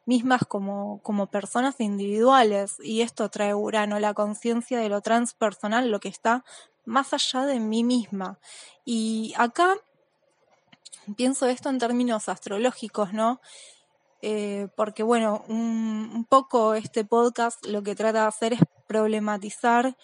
mismas 0.05 0.45
como, 0.47 1.01
como 1.01 1.25
personas 1.25 1.79
individuales. 1.79 2.75
Y 2.83 3.01
esto 3.01 3.27
trae 3.29 3.55
Urano, 3.55 3.97
la 3.97 4.13
conciencia 4.13 4.77
de 4.77 4.89
lo 4.89 5.01
transpersonal, 5.01 5.89
lo 5.89 5.99
que 5.99 6.09
está 6.09 6.45
más 6.85 7.13
allá 7.13 7.47
de 7.47 7.59
mí 7.59 7.83
misma. 7.83 8.37
Y 8.85 9.33
acá 9.37 9.75
pienso 11.17 11.47
esto 11.47 11.69
en 11.69 11.79
términos 11.79 12.29
astrológicos, 12.29 13.11
¿no? 13.11 13.41
Eh, 14.21 14.67
porque 14.75 15.03
bueno, 15.03 15.43
un, 15.47 16.25
poco 16.29 16.75
este 16.75 17.03
podcast 17.03 17.65
lo 17.65 17.81
que 17.81 17.95
trata 17.95 18.21
de 18.21 18.27
hacer 18.27 18.53
es 18.53 18.59
problematizar 18.87 19.97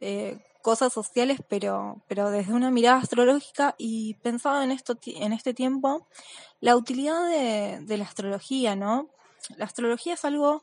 eh, 0.00 0.38
cosas 0.62 0.92
sociales, 0.92 1.40
pero, 1.48 2.02
pero 2.06 2.30
desde 2.30 2.52
una 2.52 2.70
mirada 2.70 2.98
astrológica 2.98 3.74
y 3.78 4.14
pensado 4.14 4.62
en, 4.62 4.70
esto, 4.70 4.98
en 5.06 5.32
este 5.32 5.54
tiempo, 5.54 6.06
la 6.60 6.76
utilidad 6.76 7.28
de, 7.28 7.80
de 7.80 7.96
la 7.96 8.04
astrología, 8.04 8.76
¿no? 8.76 9.08
La 9.56 9.64
astrología 9.64 10.14
es 10.14 10.24
algo 10.24 10.62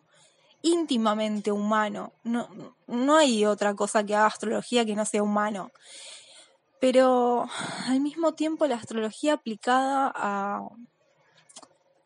íntimamente 0.61 1.51
humano, 1.51 2.13
no, 2.23 2.49
no 2.87 3.17
hay 3.17 3.45
otra 3.45 3.75
cosa 3.75 4.05
que 4.05 4.15
haga 4.15 4.27
astrología 4.27 4.85
que 4.85 4.95
no 4.95 5.05
sea 5.05 5.23
humano. 5.23 5.71
Pero 6.79 7.49
al 7.87 7.99
mismo 7.99 8.33
tiempo 8.33 8.65
la 8.65 8.75
astrología 8.75 9.33
aplicada 9.33 10.11
a, 10.15 10.61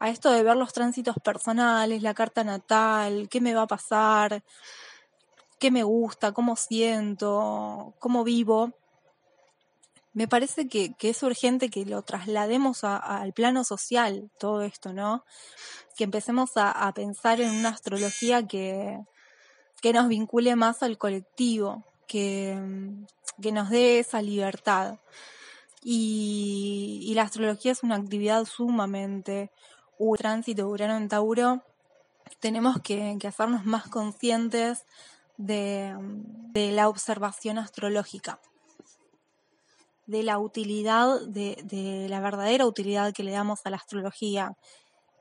a 0.03 0.09
esto 0.09 0.29
de 0.31 0.43
ver 0.43 0.57
los 0.57 0.73
tránsitos 0.73 1.15
personales, 1.23 2.01
la 2.01 2.13
carta 2.13 2.43
natal, 2.43 3.29
qué 3.29 3.39
me 3.39 3.53
va 3.53 3.61
a 3.61 3.67
pasar, 3.67 4.43
qué 5.59 5.71
me 5.71 5.83
gusta, 5.83 6.33
cómo 6.33 6.57
siento, 6.57 7.93
cómo 7.99 8.25
vivo, 8.25 8.73
me 10.11 10.27
parece 10.27 10.67
que, 10.67 10.93
es 10.99 11.23
urgente 11.23 11.69
que 11.69 11.85
lo 11.85 12.01
traslademos 12.01 12.83
al 12.83 13.31
plano 13.31 13.63
social, 13.63 14.29
todo 14.37 14.63
esto, 14.63 14.91
¿no? 14.91 15.23
Que 15.95 16.03
empecemos 16.03 16.51
a, 16.57 16.91
pensar 16.93 17.39
en 17.39 17.51
una 17.51 17.69
astrología 17.69 18.45
que, 18.45 18.99
que, 19.81 19.93
nos 19.93 20.09
vincule 20.09 20.57
más 20.57 20.83
al 20.83 20.97
colectivo, 20.97 21.85
que, 22.09 22.59
que 23.41 23.53
nos 23.53 23.69
dé 23.69 23.99
esa 23.99 24.21
libertad. 24.21 24.99
Y, 25.81 27.13
la 27.15 27.23
astrología 27.23 27.71
es 27.71 27.83
una 27.83 27.95
actividad 27.95 28.45
sumamente 28.45 29.51
un 29.97 30.17
tránsito 30.17 30.67
Urano 30.67 30.97
en 30.97 31.07
Tauro, 31.07 31.63
tenemos 32.39 32.79
que, 32.81 33.17
hacernos 33.27 33.65
más 33.65 33.87
conscientes 33.87 34.85
de 35.37 35.95
la 36.53 36.89
observación 36.89 37.57
astrológica 37.57 38.39
de 40.05 40.23
la 40.23 40.37
utilidad, 40.37 41.21
de, 41.27 42.07
la 42.09 42.19
verdadera 42.19 42.65
utilidad 42.65 43.13
que 43.13 43.23
le 43.23 43.31
damos 43.31 43.61
a 43.65 43.69
la 43.69 43.77
astrología. 43.77 44.57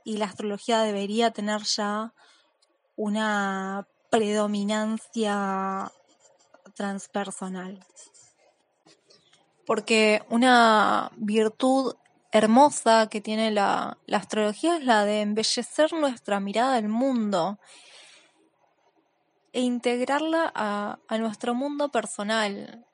Y 0.05 0.17
la 0.17 0.27
astrología 0.27 0.81
debería 0.81 1.31
tener 1.31 1.63
ya 1.63 2.13
una 2.97 3.87
predominancia 4.11 5.93
transpersonal. 6.75 7.85
Porque 9.65 10.23
una 10.29 11.13
virtud 11.17 11.95
hermosa 12.33 13.09
que 13.09 13.21
tiene 13.21 13.51
la, 13.51 13.99
astrología 14.11 14.79
es 14.79 14.85
la 14.85 15.05
de 15.05 15.21
embellecer 15.21 15.93
nuestra 15.93 16.41
mirada 16.41 16.75
del 16.77 16.89
mundo 16.89 17.59
e 19.53 19.61
integrarla 19.61 20.51
a, 20.55 20.99
nuestro 21.19 21.55
mundo 21.55 21.91
personal. 21.91 22.87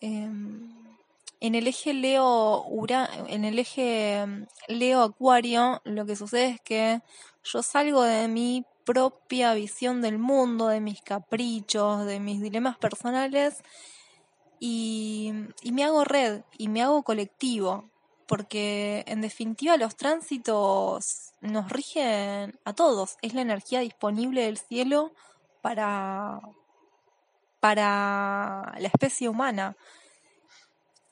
Em, 0.00 0.80
en 1.40 1.54
el 1.54 1.66
eje 1.66 1.92
Leo 1.94 2.64
en 3.28 3.44
el 3.44 3.58
eje 3.58 4.24
mm, 4.24 4.46
Leo 4.68 5.02
Acuario, 5.02 5.82
lo 5.84 6.06
que 6.06 6.16
sucede 6.16 6.50
es 6.50 6.60
que 6.60 7.02
yo 7.42 7.62
salgo 7.62 8.02
de 8.02 8.28
mi 8.28 8.64
propia 8.84 9.54
visión 9.54 10.00
del 10.00 10.18
mundo, 10.18 10.68
de 10.68 10.80
mis 10.80 11.02
caprichos, 11.02 12.06
de 12.06 12.20
mis 12.20 12.40
dilemas 12.40 12.78
personales 12.78 13.62
y, 14.60 15.32
y 15.62 15.72
me 15.72 15.84
hago 15.84 16.04
red 16.04 16.42
y 16.56 16.68
me 16.68 16.82
hago 16.82 17.02
colectivo, 17.02 17.90
porque 18.30 19.02
en 19.08 19.22
definitiva 19.22 19.76
los 19.76 19.96
tránsitos 19.96 21.34
nos 21.40 21.68
rigen 21.68 22.56
a 22.64 22.72
todos, 22.74 23.16
es 23.22 23.34
la 23.34 23.40
energía 23.40 23.80
disponible 23.80 24.42
del 24.42 24.56
cielo 24.56 25.10
para, 25.62 26.40
para 27.58 28.72
la 28.78 28.86
especie 28.86 29.28
humana. 29.28 29.76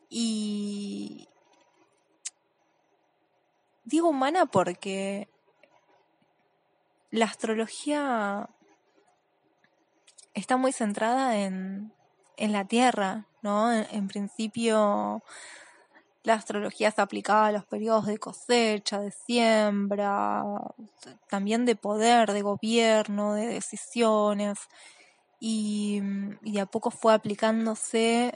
Y 0.09 1.29
digo 3.83 4.11
humana 4.11 4.47
porque 4.47 5.29
la 7.11 7.25
astrología 7.25 8.49
está 10.35 10.57
muy 10.57 10.71
centrada 10.71 11.37
en, 11.37 11.93
en 12.37 12.53
la 12.53 12.65
Tierra, 12.65 13.27
¿no? 13.43 13.73
En, 13.73 14.07
principio 14.07 15.25
la 16.25 16.35
astrología 16.35 16.91
se 16.91 17.01
aplicaba 17.01 17.47
a 17.47 17.53
los 17.53 17.65
periodos 17.65 18.07
de 18.07 18.19
cosecha, 18.19 19.01
de 19.01 19.11
siembra, 19.11 20.45
también 21.29 21.65
de 21.65 21.77
poder, 21.77 22.33
de 22.33 22.43
gobierno, 22.43 23.35
de 23.35 23.47
decisiones, 23.47 24.59
y, 25.41 26.03
y 26.43 26.59
a 26.59 26.67
poco 26.67 26.91
fue 26.91 27.15
aplicándose 27.15 28.33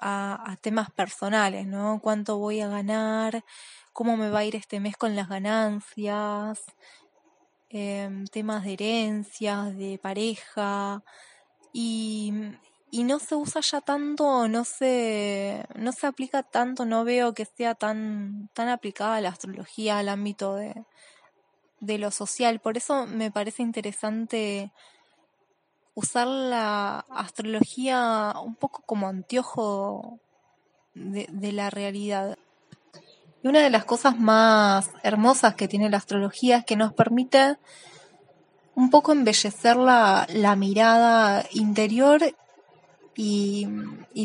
a, 0.00 0.56
temas 0.60 0.90
personales, 0.90 1.66
¿no? 1.66 2.00
¿Cuánto 2.02 2.38
voy 2.38 2.60
a 2.60 2.68
ganar? 2.68 3.44
¿Cómo 3.92 4.16
me 4.16 4.30
va 4.30 4.40
a 4.40 4.44
ir 4.44 4.56
este 4.56 4.80
mes 4.80 4.96
con 4.96 5.16
las 5.16 5.28
ganancias? 5.28 6.62
Em, 7.70 8.24
temas 8.26 8.64
de 8.64 8.72
herencias, 8.74 9.76
de 9.76 9.98
pareja. 10.02 11.02
Y, 11.72 12.32
y 12.90 13.04
no 13.04 13.18
se 13.18 13.34
usa 13.34 13.60
ya 13.60 13.80
tanto, 13.80 14.48
no 14.48 14.64
se, 14.64 15.64
no 15.74 15.92
se 15.92 16.06
aplica 16.06 16.42
tanto, 16.42 16.84
no 16.84 17.04
veo 17.04 17.34
que 17.34 17.44
sea 17.44 17.74
tan, 17.74 18.48
tan 18.54 18.68
aplicada 18.68 19.20
la 19.20 19.28
astrología 19.28 19.98
al 19.98 20.08
ámbito 20.08 20.54
de, 20.54 20.84
de 21.80 21.98
lo 21.98 22.10
social. 22.10 22.60
Por 22.60 22.76
eso 22.76 23.06
me 23.06 23.30
parece 23.30 23.62
interesante 23.62 24.72
usar 25.98 26.28
la 26.28 27.00
astrología 27.10 28.32
un 28.42 28.54
poco 28.54 28.82
como 28.86 29.08
anteojo 29.08 30.20
de, 30.94 31.52
la 31.52 31.70
realidad. 31.70 32.38
Y 33.42 33.48
una 33.48 33.60
de 33.60 33.70
las 33.70 33.84
cosas 33.84 34.18
más 34.18 34.90
hermosas 35.02 35.54
que 35.54 35.66
tiene 35.66 35.90
la 35.90 35.96
astrología 35.96 36.58
es 36.58 36.64
que 36.64 36.76
nos 36.76 36.92
permite 36.92 37.56
un 38.76 38.90
poco 38.90 39.10
embellecer 39.10 39.76
la, 39.76 40.54
mirada 40.56 41.44
interior 41.50 42.20
y, 43.18 43.66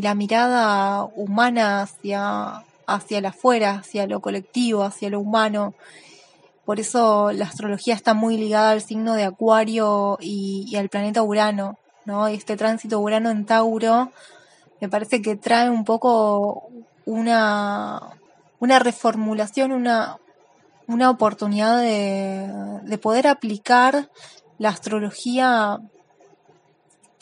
la 0.02 0.14
mirada 0.14 1.04
humana 1.16 1.82
hacia, 1.82 2.64
hacia 2.86 3.18
el 3.18 3.26
afuera, 3.26 3.80
hacia 3.80 4.06
lo 4.06 4.20
colectivo, 4.20 4.84
hacia 4.84 5.10
lo 5.10 5.20
humano. 5.20 5.74
Por 6.64 6.80
eso 6.80 7.32
la 7.32 7.46
astrología 7.46 7.96
está 7.96 8.14
muy 8.14 8.38
ligada 8.38 8.70
al 8.70 8.82
signo 8.82 9.16
de 9.16 9.24
Acuario 9.24 10.20
y, 10.22 10.76
al 10.76 10.89
planeta 10.89 11.24
Urano, 11.24 11.80
¿no? 12.06 12.28
Este 12.28 12.56
tránsito 12.56 13.00
Urano 13.00 13.32
en 13.32 13.46
Tauro 13.46 14.12
me 14.80 14.89
parece 14.89 15.24
que 15.24 15.38
trae 15.38 15.72
un 15.72 15.86
poco 15.86 16.70
una, 17.06 18.00
una 18.60 18.78
reformulación, 18.78 19.72
una, 19.72 20.20
una 20.88 21.10
oportunidad 21.10 21.82
de, 21.82 22.48
de 22.84 22.98
poder 23.00 23.26
aplicar 23.26 24.10
la 24.60 24.70
astrología 24.70 25.80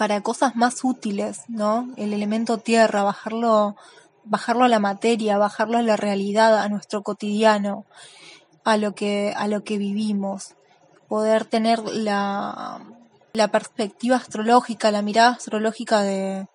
para 0.01 0.21
cosas 0.21 0.55
más 0.55 0.83
útiles, 0.83 1.43
¿no? 1.47 1.87
El 1.95 2.11
elemento 2.11 2.57
tierra, 2.57 3.03
bajarlo, 3.03 3.75
bajarlo 4.23 4.63
a 4.63 4.67
la 4.67 4.79
materia, 4.79 5.37
bajarlo 5.37 5.77
a 5.77 5.83
la 5.83 5.95
realidad, 5.95 6.57
a 6.57 6.69
nuestro 6.69 7.03
cotidiano 7.03 7.85
a 8.63 8.77
lo 8.77 8.95
que, 8.95 9.31
a 9.37 9.47
lo 9.47 9.63
que 9.63 9.77
vivimos, 9.77 10.55
poder 11.07 11.45
tener 11.45 11.83
la, 11.83 12.81
la 13.33 13.49
perspectiva 13.49 14.15
astrológica, 14.15 14.89
la 14.89 15.03
mirada 15.03 15.33
astrológica 15.33 16.01
de, 16.01 16.47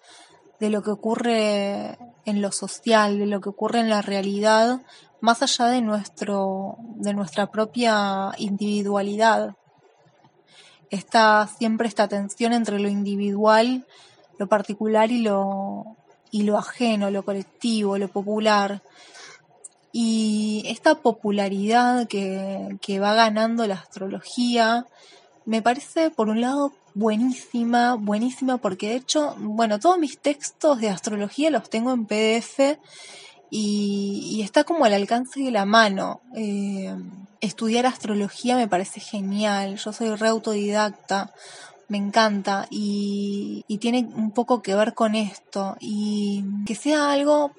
de 0.58 0.70
lo 0.70 0.82
que 0.82 0.90
ocurre 0.90 1.98
en 2.24 2.42
lo 2.42 2.50
social, 2.50 3.16
de 3.16 3.26
lo 3.26 3.40
que 3.40 3.50
ocurre 3.50 3.78
en 3.78 3.90
la 3.90 4.02
realidad, 4.02 4.82
más 5.20 5.40
allá 5.42 5.66
de 5.66 5.82
nuestro, 5.82 6.78
de 6.96 7.14
nuestra 7.14 7.52
propia 7.52 8.32
individualidad. 8.38 9.54
Está 10.96 11.46
siempre 11.58 11.88
esta 11.88 12.08
tensión 12.08 12.54
entre 12.54 12.80
lo 12.80 12.88
individual, 12.88 13.84
lo 14.38 14.46
particular 14.46 15.10
y 15.12 15.20
lo, 15.20 15.96
y 16.30 16.44
lo 16.44 16.56
ajeno, 16.56 17.10
lo 17.10 17.22
colectivo, 17.22 17.98
lo 17.98 18.08
popular. 18.08 18.80
Y 19.92 20.62
esta 20.66 20.94
popularidad 20.94 22.08
que, 22.08 22.78
que 22.80 22.98
va 22.98 23.12
ganando 23.12 23.66
la 23.66 23.74
astrología 23.74 24.86
me 25.44 25.60
parece, 25.60 26.10
por 26.10 26.30
un 26.30 26.40
lado, 26.40 26.72
buenísima, 26.94 27.94
buenísima, 27.94 28.56
porque 28.56 28.88
de 28.88 28.96
hecho, 28.96 29.34
bueno, 29.38 29.78
todos 29.78 29.98
mis 29.98 30.18
textos 30.18 30.80
de 30.80 30.88
astrología 30.88 31.50
los 31.50 31.68
tengo 31.68 31.92
en 31.92 32.06
PDF 32.06 32.78
y, 33.50 34.40
está 34.42 34.64
como 34.64 34.84
al 34.84 34.94
alcance 34.94 35.40
de 35.40 35.50
la 35.50 35.64
mano. 35.64 36.20
Eh, 36.34 36.94
estudiar 37.40 37.86
astrología 37.86 38.56
me 38.56 38.68
parece 38.68 39.00
genial, 39.00 39.76
yo 39.76 39.92
soy 39.92 40.14
re 40.14 40.28
autodidacta, 40.28 41.32
me 41.88 41.98
encanta 41.98 42.66
y, 42.70 43.64
y 43.68 43.78
tiene 43.78 44.08
un 44.14 44.32
poco 44.32 44.62
que 44.62 44.74
ver 44.74 44.94
con 44.94 45.14
esto 45.14 45.76
y 45.80 46.44
que 46.66 46.74
sea 46.74 47.12
algo 47.12 47.52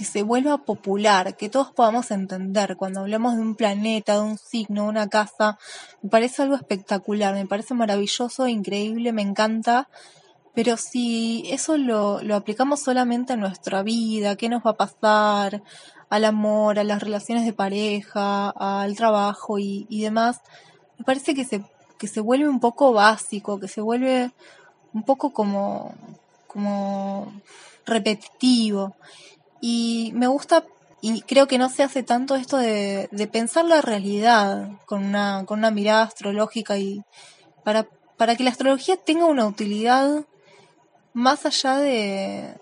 que 0.00 0.06
se 0.06 0.22
vuelva 0.22 0.56
popular, 0.56 1.36
que 1.36 1.50
todos 1.50 1.72
podamos 1.72 2.10
entender. 2.10 2.78
Cuando 2.78 3.00
hablamos 3.00 3.36
de 3.36 3.42
un 3.42 3.54
planeta, 3.54 4.14
de 4.14 4.20
un 4.22 4.38
signo, 4.38 4.84
de 4.84 4.88
una 4.88 5.08
casa, 5.08 5.58
me 6.00 6.08
parece 6.08 6.40
algo 6.40 6.54
espectacular, 6.54 7.34
me 7.34 7.46
parece 7.46 7.74
maravilloso, 7.74 8.48
increíble, 8.48 9.12
me 9.12 9.20
encanta. 9.20 9.90
Pero 10.54 10.76
si 10.76 11.44
eso 11.46 11.76
lo, 11.76 12.22
lo 12.22 12.36
aplicamos 12.36 12.80
solamente 12.80 13.34
a 13.34 13.36
nuestra 13.36 13.82
vida, 13.82 14.36
qué 14.36 14.48
nos 14.48 14.62
va 14.64 14.70
a 14.72 14.76
pasar, 14.76 15.62
al 16.08 16.24
amor, 16.24 16.78
a 16.78 16.84
las 16.84 17.02
relaciones 17.02 17.44
de 17.44 17.52
pareja, 17.52 18.50
al 18.50 18.96
trabajo 18.96 19.58
y, 19.58 19.86
y 19.88 20.02
demás, 20.02 20.40
me 20.98 21.04
parece 21.04 21.34
que 21.34 21.44
se, 21.44 21.62
que 21.98 22.08
se 22.08 22.20
vuelve 22.20 22.48
un 22.48 22.60
poco 22.60 22.92
básico, 22.92 23.60
que 23.60 23.68
se 23.68 23.80
vuelve 23.80 24.32
un 24.92 25.04
poco 25.04 25.32
como, 25.32 25.94
como 26.46 27.32
repetitivo. 27.86 28.96
Y 29.60 30.10
me 30.14 30.26
gusta 30.26 30.64
y 31.02 31.22
creo 31.22 31.46
que 31.46 31.58
no 31.58 31.70
se 31.70 31.82
hace 31.82 32.02
tanto 32.02 32.34
esto 32.34 32.58
de, 32.58 33.08
de 33.10 33.26
pensar 33.26 33.64
la 33.64 33.80
realidad 33.80 34.68
con 34.84 35.04
una, 35.04 35.44
con 35.46 35.60
una 35.60 35.70
mirada 35.70 36.02
astrológica 36.02 36.76
y 36.76 37.02
para, 37.64 37.86
para 38.18 38.36
que 38.36 38.44
la 38.44 38.50
astrología 38.50 38.96
tenga 38.96 39.24
una 39.24 39.46
utilidad 39.46 40.24
más 41.20 41.44
allá 41.46 41.76
de, 41.76 42.54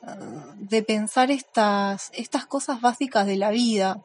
de 0.57 0.83
pensar 0.83 1.31
estas, 1.31 2.11
estas 2.13 2.45
cosas 2.45 2.81
básicas 2.81 3.27
de 3.27 3.37
la 3.37 3.51
vida, 3.51 4.01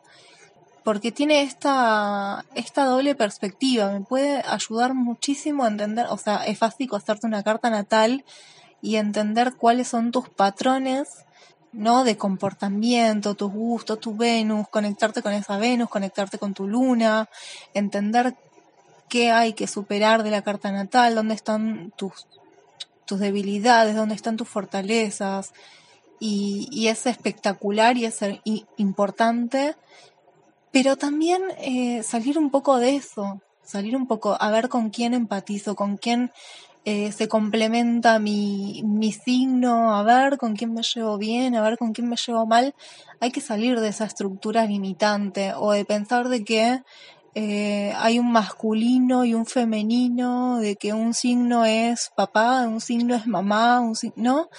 porque 0.83 1.11
tiene 1.11 1.41
esta, 1.41 2.45
esta 2.53 2.85
doble 2.85 3.15
perspectiva, 3.15 3.91
me 3.91 4.01
puede 4.01 4.43
ayudar 4.47 4.93
muchísimo 4.93 5.63
a 5.63 5.69
entender, 5.69 6.05
o 6.09 6.17
sea, 6.17 6.45
es 6.45 6.59
fácil 6.59 6.89
hacerte 6.93 7.25
una 7.25 7.43
carta 7.43 7.69
natal 7.69 8.23
y 8.81 8.97
entender 8.97 9.55
cuáles 9.55 9.87
son 9.87 10.11
tus 10.11 10.29
patrones 10.29 11.25
¿no? 11.71 12.03
De 12.03 12.17
comportamiento, 12.17 13.33
tus 13.33 13.51
gustos, 13.51 13.99
tu 13.99 14.15
Venus, 14.15 14.67
conectarte 14.69 15.23
con 15.23 15.33
esa 15.33 15.57
Venus, 15.57 15.89
conectarte 15.89 16.37
con 16.37 16.53
tu 16.53 16.67
luna, 16.67 17.27
entender 17.73 18.35
qué 19.09 19.31
hay 19.31 19.53
que 19.53 19.65
superar 19.65 20.21
de 20.21 20.29
la 20.29 20.43
carta 20.43 20.71
natal, 20.71 21.15
dónde 21.15 21.33
están 21.33 21.91
tus, 21.97 22.27
tus 23.13 23.19
debilidades, 23.19 23.95
dónde 23.95 24.15
están 24.15 24.37
tus 24.37 24.49
fortalezas. 24.49 25.53
Y, 26.19 26.87
es 26.87 27.05
espectacular 27.05 27.97
y 27.97 28.05
es 28.05 28.19
importante, 28.77 29.75
pero 30.71 30.95
también 30.95 31.41
eh, 31.59 32.01
salir 32.01 32.39
un 32.39 32.49
poco 32.49 32.77
de 32.77 32.95
eso, 32.95 33.41
salir 33.61 33.95
un 33.95 34.07
poco 34.07 34.37
a 34.39 34.49
ver 34.49 34.69
con 34.69 34.89
quién 34.89 35.13
empatizo, 35.13 35.75
con 35.75 35.97
quién 35.97 36.31
eh, 36.85 37.11
se 37.11 37.27
complementa 37.27 38.19
mi, 38.19 38.83
mi 38.85 39.11
signo, 39.11 39.95
a 39.95 40.03
ver 40.03 40.37
con 40.37 40.55
quién 40.55 40.73
me 40.73 40.81
llevo 40.81 41.17
bien, 41.17 41.55
a 41.55 41.61
ver 41.61 41.77
con 41.77 41.91
quién 41.91 42.07
me 42.07 42.15
llevo 42.15 42.45
mal, 42.45 42.73
hay 43.19 43.31
que 43.31 43.41
salir 43.41 43.79
de 43.81 43.89
esa 43.89 44.05
estructura 44.05 44.65
limitante 44.65 45.53
o 45.55 45.73
de 45.73 45.83
pensar 45.83 46.29
de 46.29 46.43
que 46.45 46.81
eh, 47.35 47.93
hay 47.97 48.19
un 48.19 48.31
masculino 48.31 49.25
y 49.25 49.33
un 49.33 49.45
femenino, 49.45 50.59
de 50.59 50.75
que 50.75 50.93
un 50.93 51.13
signo 51.13 51.65
es 51.65 52.11
papá, 52.15 52.67
un 52.67 52.81
signo 52.81 53.15
es 53.15 53.27
mamá, 53.27 53.79
un 53.79 53.95
signo, 53.95 54.15
¿no? 54.17 54.49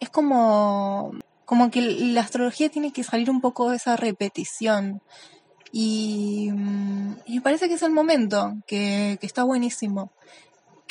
Es 0.00 0.10
como, 0.10 1.12
como 1.44 1.70
que 1.70 1.80
la 1.80 2.22
astrología 2.22 2.68
tiene 2.70 2.92
que 2.92 3.04
salir 3.04 3.30
un 3.30 3.40
poco 3.40 3.70
de 3.70 3.76
esa 3.76 3.96
repetición. 3.96 5.02
Y, 5.72 6.50
mm, 6.52 7.16
me 7.28 7.40
parece 7.40 7.68
que 7.68 7.74
es 7.74 7.82
el 7.82 7.92
momento, 7.92 8.54
que, 8.66 9.18
que 9.20 9.26
está 9.26 9.44
buenísimo 9.44 10.10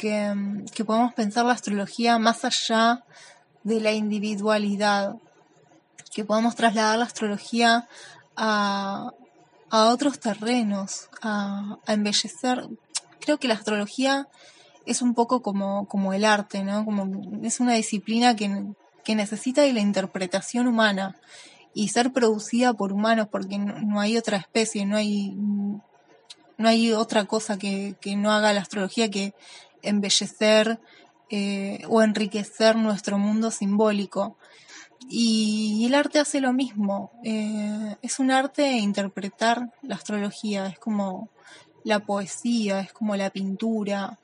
que, 0.02 0.84
podemos 0.86 1.14
pensar 1.14 1.46
la 1.46 1.54
astrología 1.54 2.18
más 2.18 2.44
allá 2.44 3.04
de 3.64 3.80
la 3.80 3.92
individualidad, 3.92 5.16
que 6.14 6.26
podemos 6.26 6.56
trasladar 6.56 6.98
la 6.98 7.06
astrología 7.06 7.88
a, 8.36 9.12
otros 9.72 10.20
terrenos, 10.20 11.10
a, 11.22 11.78
embellecer. 11.88 12.68
Creo 13.20 13.38
que 13.38 13.48
la 13.48 13.54
astrología 13.54 14.28
es 14.86 15.02
un 15.02 15.14
poco 15.14 15.42
como, 15.42 15.88
como 15.88 16.14
el 16.14 16.26
arte, 16.26 16.64
¿no? 16.64 16.84
Como 16.86 17.42
es 17.44 17.60
una 17.60 17.74
disciplina 17.74 18.36
que, 18.36 18.74
que 19.04 19.16
necesita 19.16 19.62
de 19.62 19.74
la 19.74 19.80
interpretación 19.80 20.68
humana 20.68 21.16
y 21.74 21.90
ser 21.90 22.12
producida 22.12 22.74
por 22.74 22.92
humanos 22.92 23.28
porque 23.32 23.58
no, 23.58 24.00
hay 24.02 24.18
otra 24.18 24.38
especie, 24.38 24.86
no 24.86 24.98
hay 24.98 25.36
no 26.58 26.68
hay 26.68 26.92
otra 26.92 27.26
cosa 27.26 27.58
que, 27.58 27.96
que, 28.00 28.16
no 28.16 28.32
haga 28.32 28.54
la 28.54 28.62
astrología 28.62 29.10
que 29.10 29.34
embellecer 29.82 30.80
eh, 31.34 31.82
o 31.88 32.02
enriquecer 32.02 32.76
nuestro 32.76 33.18
mundo 33.18 33.52
simbólico. 33.52 34.38
Y, 35.10 35.61
el 35.92 35.96
arte 35.96 36.20
hace 36.20 36.40
lo 36.40 36.54
mismo. 36.54 37.12
Eh, 37.22 37.98
es 38.02 38.20
un 38.20 38.32
arte 38.32 38.78
interpretar 38.78 39.74
la 39.82 39.96
astrología, 39.96 40.68
es 40.68 40.80
como 40.80 41.28
la 41.84 42.00
poesía, 42.00 42.80
es 42.80 42.94
como 42.94 43.18
la 43.18 43.30
pintura. 43.30 44.18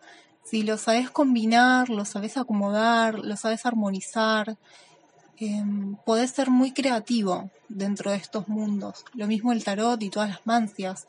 Si 0.45 0.63
lo 0.63 0.77
sabes 0.77 1.09
combinar, 1.09 1.89
lo 1.89 2.05
sabes 2.05 2.37
acomodar, 2.37 3.19
lo 3.19 3.35
sabes 3.35 3.65
armonizar, 3.65 4.55
eh, 5.39 5.61
podés 6.05 6.31
ser 6.31 6.49
muy 6.49 6.71
creativo 6.71 7.49
dentro 7.67 8.11
de 8.11 8.17
estos 8.17 8.47
mundos. 8.47 9.03
Lo 9.13 9.27
mismo 9.27 9.51
el 9.51 9.65
tarot 9.65 10.01
y 10.01 10.09
todas 10.09 10.29
las 10.29 10.47
mancias. 10.47 11.05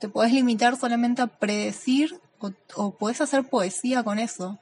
Te 0.00 0.08
podés 0.08 0.32
limitar 0.32 0.76
solamente 0.76 1.22
a 1.22 1.28
predecir 1.28 2.20
o, 2.40 2.50
o 2.74 2.90
puedes 2.90 3.20
hacer 3.20 3.48
poesía 3.48 4.02
con 4.02 4.18
eso. 4.18 4.58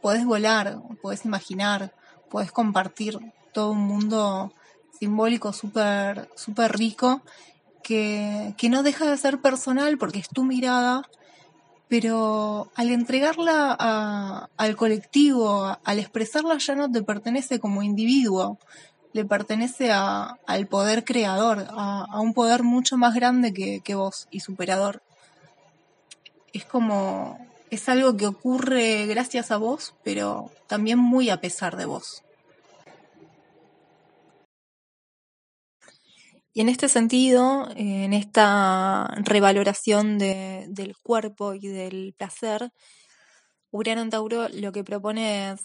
Puedes 0.00 0.24
volar, 0.24 0.80
puedes 1.02 1.26
imaginar, 1.26 1.92
puedes 2.30 2.52
compartir 2.52 3.18
todo 3.52 3.72
un 3.72 3.80
mundo 3.80 4.50
simbólico 5.02 5.52
súper 5.52 6.28
super 6.36 6.70
rico 6.78 7.22
que, 7.82 8.54
que 8.56 8.68
no 8.68 8.84
deja 8.84 9.10
de 9.10 9.16
ser 9.16 9.40
personal 9.40 9.98
porque 9.98 10.20
es 10.20 10.28
tu 10.28 10.44
mirada, 10.44 11.02
pero 11.88 12.70
al 12.76 12.88
entregarla 12.90 13.72
al 14.56 14.76
colectivo, 14.76 15.76
al 15.82 15.98
expresarla 15.98 16.56
ya 16.58 16.76
no 16.76 16.88
te 16.88 17.02
pertenece 17.02 17.58
como 17.58 17.82
individuo, 17.82 18.58
le 19.12 19.24
pertenece 19.24 19.90
a, 19.90 20.38
al 20.46 20.68
poder 20.68 21.02
creador, 21.02 21.66
a, 21.70 22.06
a, 22.08 22.20
un 22.20 22.32
poder 22.32 22.62
mucho 22.62 22.96
más 22.96 23.12
grande 23.12 23.52
que, 23.52 23.80
que 23.80 23.96
vos 23.96 24.28
y 24.30 24.38
superador 24.38 25.02
es 26.52 26.64
como, 26.64 27.44
es 27.70 27.88
algo 27.88 28.16
que 28.16 28.28
ocurre 28.28 29.06
gracias 29.06 29.50
a 29.50 29.56
vos, 29.56 29.94
pero 30.04 30.52
también 30.68 31.00
muy 31.00 31.28
a 31.28 31.40
pesar 31.40 31.76
de 31.76 31.86
vos. 31.86 32.22
Y 36.54 36.60
en 36.60 36.68
este 36.68 36.88
sentido, 36.88 37.68
en 37.76 38.12
esta 38.12 39.08
revaloración 39.24 40.18
de, 40.18 40.66
del 40.68 40.96
cuerpo 40.98 41.54
y 41.54 41.68
del 41.68 42.14
placer, 42.16 42.72
Urano 43.70 44.02
en 44.02 44.10
Tauro 44.10 44.48
lo 44.50 44.70
que 44.72 44.84
propone 44.84 45.52
es 45.52 45.62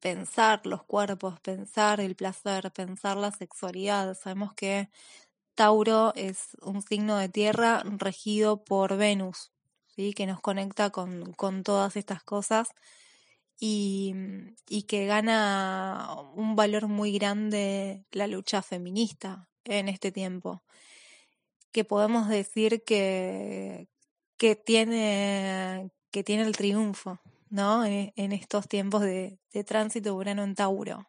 pensar 0.00 0.66
los 0.66 0.84
cuerpos, 0.84 1.40
pensar 1.40 2.00
el 2.00 2.16
placer, 2.16 2.72
pensar 2.72 3.16
la 3.16 3.30
sexualidad. 3.30 4.14
Sabemos 4.14 4.52
que 4.54 4.90
Tauro 5.54 6.12
es 6.16 6.56
un 6.62 6.82
signo 6.82 7.16
de 7.18 7.28
tierra 7.28 7.82
regido 7.84 8.64
por 8.64 8.96
Venus, 8.96 9.52
que 9.96 10.26
nos 10.26 10.40
conecta 10.40 10.90
con, 10.90 11.32
con 11.34 11.62
todas 11.62 11.96
estas 11.96 12.22
cosas 12.24 12.68
y, 13.58 14.14
y, 14.68 14.82
que 14.84 15.06
gana 15.06 16.08
un 16.34 16.56
valor 16.56 16.88
muy 16.88 17.12
grande 17.12 18.04
la 18.12 18.26
lucha 18.26 18.62
feminista 18.62 19.48
en 19.66 19.88
este 19.88 20.12
tiempo. 20.12 20.62
Que 21.72 21.84
podemos 21.84 22.28
decir 22.28 22.82
que, 22.84 23.88
que, 24.38 24.56
tiene, 24.56 25.90
que 26.10 26.24
tiene 26.24 26.44
el 26.44 26.56
triunfo 26.56 27.20
¿no? 27.50 27.84
en, 27.84 28.32
estos 28.32 28.68
tiempos 28.68 29.02
de, 29.02 29.38
de 29.52 29.64
tránsito 29.64 30.14
Urano 30.14 30.42
en 30.42 30.54
Tauro 30.54 31.06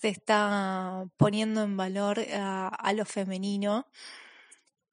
se 0.00 0.08
está 0.08 1.08
poniendo 1.16 1.62
en 1.62 1.76
valor 1.76 2.20
a, 2.34 2.68
a 2.68 2.92
lo 2.92 3.04
femenino 3.04 3.86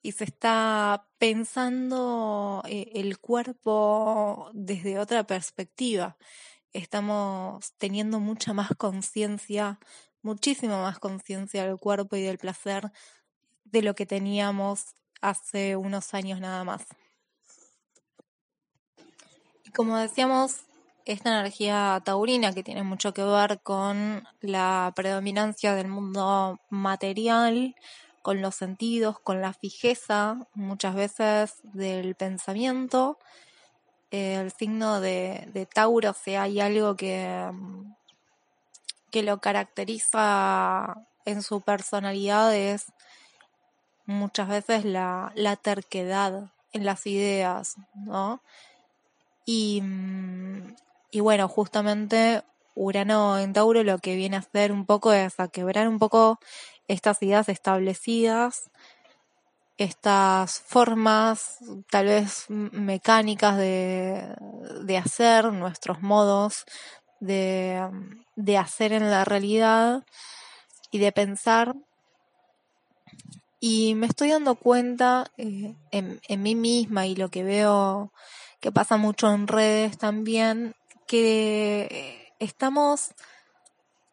y 0.02 0.14
se 0.14 0.24
está 0.24 1.08
pensando 1.18 2.64
eh, 2.68 2.92
el 2.96 3.20
cuerpo 3.20 4.50
desde 4.54 5.00
otra 5.00 5.26
perspectiva. 5.26 6.18
Estamos 6.74 7.74
teniendo 7.78 8.20
mucha 8.20 8.54
más 8.54 8.70
conciencia, 8.78 9.80
muchísima 10.22 10.82
más 10.82 11.00
conciencia 11.00 11.66
del 11.66 11.78
cuerpo 11.78 12.16
y 12.16 12.22
del 12.22 12.38
placer 12.38 12.92
de 13.66 13.82
lo 13.82 13.96
que 13.96 14.06
teníamos 14.06 14.96
hace 15.22 15.76
unos 15.76 16.14
años 16.14 16.40
nada 16.40 16.64
más. 16.64 16.86
Y 19.66 19.72
como 19.72 19.98
decíamos, 19.98 20.62
esta 21.06 21.30
energía 21.30 22.02
taurina 22.04 22.54
que 22.54 22.64
tiene 22.64 22.84
mucho 22.84 23.14
que 23.14 23.24
ver 23.24 23.62
con 23.62 24.28
la 24.42 24.92
predominancia 24.96 25.74
del 25.76 25.88
mundo 25.88 26.60
material, 26.70 27.76
con 28.22 28.42
los 28.42 28.56
sentidos, 28.56 29.20
con 29.20 29.42
la 29.42 29.54
fijeza 29.54 30.48
muchas 30.54 30.96
veces 30.96 31.56
del 31.64 32.16
pensamiento. 32.16 33.18
el 34.12 34.52
signo 34.52 35.00
de, 35.00 35.68
Tauro, 35.74 36.12
o 36.12 36.14
sea, 36.14 36.44
hay 36.44 36.60
algo 36.60 36.96
que, 36.96 37.50
que 39.12 39.24
lo 39.24 39.40
caracteriza 39.40 40.96
en 41.26 41.44
su 41.44 41.62
personalidad 41.62 42.56
es 42.56 42.92
muchas 44.06 44.48
veces 44.48 44.86
la, 44.86 45.34
terquedad 45.62 46.52
en 46.72 46.86
las 46.86 47.06
ideas, 47.06 47.76
¿no? 47.94 48.42
Y, 49.46 49.84
y 51.12 51.20
bueno, 51.20 51.48
justamente 51.48 52.44
Urano 52.76 53.38
en 53.38 53.54
Tauro 53.54 53.84
lo 53.84 54.00
que 54.00 54.16
viene 54.16 54.38
a 54.38 54.40
hacer 54.40 54.72
un 54.72 54.86
poco 54.86 55.12
es 55.12 55.40
a 55.40 55.48
quebrar 55.50 55.88
un 55.88 56.00
poco 56.00 56.40
estas 56.88 57.22
ideas 57.22 57.50
establecidas, 57.50 58.70
estas 59.78 60.60
formas 60.60 61.58
tal 61.90 62.06
vez 62.06 62.46
mecánicas 62.50 63.58
de, 63.58 64.36
de 64.84 64.98
hacer, 64.98 65.52
nuestros 65.52 66.02
modos 66.02 66.66
de, 67.22 67.88
de 68.36 68.58
hacer 68.58 68.92
en 68.92 69.10
la 69.10 69.24
realidad 69.24 70.04
y 70.92 71.00
de 71.00 71.14
pensar 71.14 71.76
Y 73.62 73.96
me 73.96 74.08
estoy 74.08 74.32
dando 74.32 74.56
cuenta 74.56 75.32
eh, 75.38 75.76
en, 75.92 76.20
en 76.28 76.44
mí 76.44 76.56
misma 76.56 77.06
y 77.06 77.16
lo 77.16 77.30
que 77.30 77.44
veo 77.44 78.12
que 78.60 78.72
pasa 78.72 78.98
mucho 78.98 79.32
en 79.34 79.48
redes 79.48 79.98
también, 79.98 80.76
que 81.08 82.34
estamos 82.40 83.14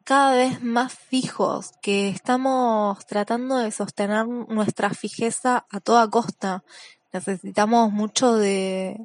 cada 0.05 0.35
vez 0.35 0.63
más 0.63 0.95
fijos, 0.95 1.73
que 1.83 2.09
estamos 2.09 3.05
tratando 3.07 3.57
de 3.59 3.71
sostener 3.71 4.27
nuestra 4.27 4.91
fijeza 4.91 5.67
a 5.71 5.81
toda 5.81 6.09
costa. 6.09 6.65
Necesitamos 7.13 7.93
mucho 7.93 8.35
de, 8.37 8.97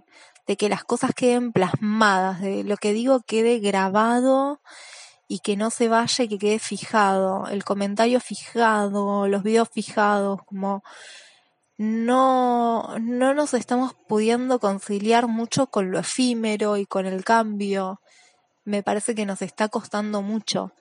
de 0.48 0.58
que 0.58 0.70
las 0.70 0.84
cosas 0.84 1.12
queden 1.16 1.52
plasmadas, 1.52 2.42
de 2.42 2.64
lo 2.64 2.78
que 2.78 2.94
digo 2.94 3.22
quede 3.22 3.60
grabado 3.60 4.62
y 5.28 5.40
que 5.40 5.56
no 5.56 5.70
se 5.70 5.88
vaya 5.88 6.24
y 6.24 6.28
que 6.28 6.38
quede 6.38 6.60
fijado, 6.60 7.48
el 7.48 7.64
comentario 7.64 8.20
fijado, 8.20 9.28
los 9.28 9.44
videos 9.44 9.70
fijados, 9.70 10.42
como 10.46 10.84
no, 11.78 13.00
no 13.00 13.34
nos 13.34 13.54
estamos 13.54 13.96
pudiendo 14.08 14.60
conciliar 14.60 15.28
mucho 15.28 15.68
con 15.68 15.92
lo 15.92 16.00
efímero 16.00 16.78
y 16.78 16.86
con 16.86 17.06
el 17.06 17.24
cambio. 17.24 18.00
Me 18.66 18.84
parece 18.84 19.16
que 19.16 19.26
nos 19.26 19.42
está 19.42 19.70
costando 19.70 20.22
mucho 20.22 20.72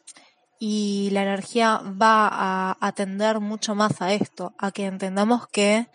y 0.59 1.11
la 1.11 1.23
energía 1.23 1.79
va 2.01 2.29
a 2.31 2.77
atender 2.81 3.41
mucho 3.41 3.75
más 3.75 4.01
a 4.01 4.13
esto, 4.13 4.55
a 4.59 4.71
que 4.71 4.87
entendamos 4.87 5.49
que 5.49 5.89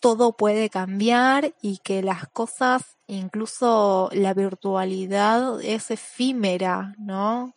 todo 0.00 0.36
puede 0.36 0.70
cambiar 0.70 1.54
y 1.62 1.78
que 1.78 2.02
las 2.02 2.28
cosas, 2.28 2.96
incluso 3.06 4.10
la 4.12 4.34
virtualidad 4.34 5.60
es 5.62 5.90
efímera, 5.90 6.94
¿no? 6.98 7.54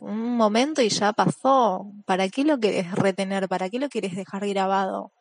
Un 0.00 0.36
momento 0.36 0.82
y 0.82 0.88
ya 0.88 1.12
pasó. 1.12 1.92
¿Para 2.04 2.28
qué 2.28 2.44
lo 2.44 2.60
querés 2.60 2.92
retener? 2.92 3.48
¿Para 3.48 3.68
qué 3.68 3.78
lo 3.78 3.88
querés 3.88 4.14
dejar 4.14 4.46
grabado? 4.46 5.12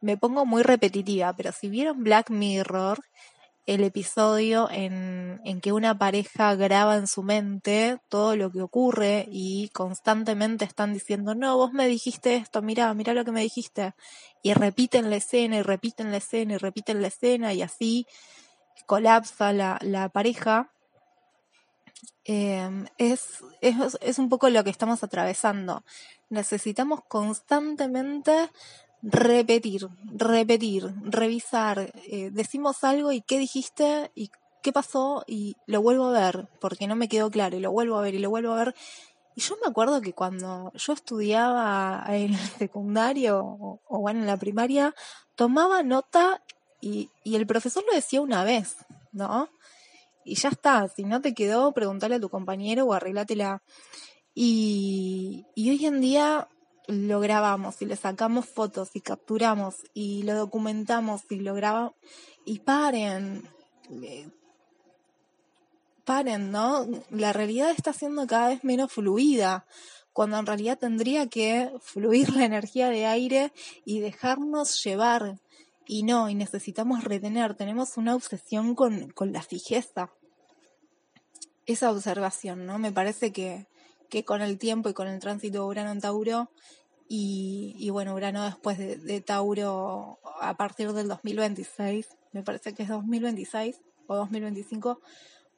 Me 0.00 0.16
pongo 0.16 0.46
muy 0.46 0.62
repetitiva, 0.62 1.34
pero 1.34 1.52
si 1.52 1.68
vieron 1.68 2.02
Black 2.02 2.30
Mirror, 2.30 3.00
el 3.74 3.84
episodio 3.84 4.68
en, 4.68 5.40
en, 5.44 5.60
que 5.60 5.72
una 5.72 5.96
pareja 5.96 6.56
graba 6.56 6.96
en 6.96 7.06
su 7.06 7.22
mente 7.22 8.00
todo 8.08 8.34
lo 8.34 8.50
que 8.50 8.62
ocurre 8.62 9.28
y 9.30 9.68
constantemente 9.68 10.64
están 10.64 10.92
diciendo, 10.92 11.36
no, 11.36 11.56
vos 11.56 11.72
me 11.72 11.86
dijiste 11.86 12.34
esto, 12.34 12.62
mira, 12.62 12.92
mira 12.94 13.14
lo 13.14 13.24
que 13.24 13.30
me 13.30 13.42
dijiste. 13.42 13.94
Y 14.42 14.54
repiten 14.54 15.08
la 15.08 15.16
escena 15.16 15.58
y 15.58 15.62
repiten 15.62 16.10
la 16.10 16.16
escena 16.16 16.54
y 16.54 16.56
repiten 16.56 17.00
la 17.00 17.06
escena 17.06 17.52
y 17.52 17.62
así 17.62 18.08
colapsa 18.86 19.52
la, 19.52 19.78
la 19.82 20.08
pareja. 20.08 20.72
Eh, 22.24 22.68
es, 22.98 23.44
es, 23.60 23.76
es 24.00 24.18
un 24.18 24.28
poco 24.28 24.50
lo 24.50 24.64
que 24.64 24.70
estamos 24.70 25.04
atravesando. 25.04 25.84
Necesitamos 26.28 27.04
constantemente 27.06 28.50
repetir, 29.02 29.88
repetir, 30.12 30.92
revisar, 31.02 31.92
eh, 32.06 32.30
decimos 32.32 32.84
algo 32.84 33.12
y 33.12 33.22
qué 33.22 33.38
dijiste 33.38 34.10
y 34.14 34.30
qué 34.62 34.72
pasó 34.72 35.24
y 35.26 35.56
lo 35.66 35.80
vuelvo 35.82 36.06
a 36.06 36.20
ver 36.20 36.48
porque 36.60 36.86
no 36.86 36.96
me 36.96 37.08
quedó 37.08 37.30
claro 37.30 37.56
y 37.56 37.60
lo 37.60 37.72
vuelvo 37.72 37.96
a 37.98 38.02
ver 38.02 38.14
y 38.14 38.18
lo 38.18 38.30
vuelvo 38.30 38.52
a 38.52 38.64
ver. 38.64 38.74
Y 39.34 39.40
yo 39.40 39.56
me 39.62 39.68
acuerdo 39.68 40.00
que 40.00 40.12
cuando 40.12 40.72
yo 40.74 40.92
estudiaba 40.92 42.04
en 42.08 42.34
el 42.34 42.48
secundario 42.58 43.40
o, 43.40 43.80
o 43.88 43.98
bueno, 44.00 44.20
en 44.20 44.26
la 44.26 44.36
primaria, 44.36 44.94
tomaba 45.34 45.82
nota 45.82 46.42
y, 46.80 47.10
y 47.24 47.36
el 47.36 47.46
profesor 47.46 47.84
lo 47.88 47.94
decía 47.94 48.20
una 48.20 48.44
vez, 48.44 48.76
¿no? 49.12 49.48
Y 50.24 50.34
ya 50.34 50.50
está, 50.50 50.88
si 50.88 51.04
no 51.04 51.20
te 51.20 51.34
quedó, 51.34 51.72
pregúntale 51.72 52.16
a 52.16 52.20
tu 52.20 52.28
compañero 52.28 52.84
o 52.84 52.92
arreglátela. 52.92 53.62
Y, 54.34 55.46
y 55.54 55.70
hoy 55.70 55.86
en 55.86 56.00
día 56.00 56.48
lo 56.86 57.20
grabamos 57.20 57.80
y 57.82 57.86
le 57.86 57.96
sacamos 57.96 58.46
fotos 58.46 58.90
y 58.94 59.00
capturamos 59.00 59.76
y 59.94 60.22
lo 60.24 60.34
documentamos 60.34 61.22
y 61.30 61.36
lo 61.36 61.54
grabamos 61.54 61.94
y 62.44 62.60
paren, 62.60 63.48
eh, 64.02 64.28
paren, 66.04 66.50
¿no? 66.50 66.86
La 67.10 67.32
realidad 67.32 67.70
está 67.70 67.92
siendo 67.92 68.26
cada 68.26 68.48
vez 68.48 68.64
menos 68.64 68.92
fluida, 68.92 69.66
cuando 70.12 70.38
en 70.38 70.46
realidad 70.46 70.78
tendría 70.78 71.28
que 71.28 71.70
fluir 71.80 72.34
la 72.34 72.44
energía 72.44 72.88
de 72.88 73.06
aire 73.06 73.52
y 73.84 74.00
dejarnos 74.00 74.82
llevar. 74.82 75.38
Y 75.86 76.02
no, 76.02 76.28
y 76.28 76.34
necesitamos 76.34 77.04
retener, 77.04 77.54
tenemos 77.54 77.96
una 77.96 78.14
obsesión 78.14 78.74
con, 78.74 79.10
con 79.10 79.32
la 79.32 79.42
fijeza. 79.42 80.10
Esa 81.66 81.90
observación, 81.90 82.66
¿no? 82.66 82.78
Me 82.78 82.92
parece 82.92 83.32
que, 83.32 83.66
que 84.10 84.24
con 84.24 84.42
el 84.42 84.58
tiempo 84.58 84.88
y 84.90 84.94
con 84.94 85.08
el 85.08 85.20
tránsito 85.20 85.66
Urano 85.66 85.92
en 85.92 86.00
Tauro 86.00 86.50
y, 87.08 87.74
y 87.78 87.90
bueno, 87.90 88.14
Urano 88.14 88.44
después 88.44 88.78
de, 88.78 88.96
de, 88.96 89.20
Tauro 89.20 90.18
a 90.40 90.56
partir 90.56 90.92
del 90.92 91.08
2026, 91.08 92.08
me 92.32 92.42
parece 92.42 92.74
que 92.74 92.82
es 92.82 92.88
2026 92.88 93.80
o 94.06 94.16
2025, 94.16 95.00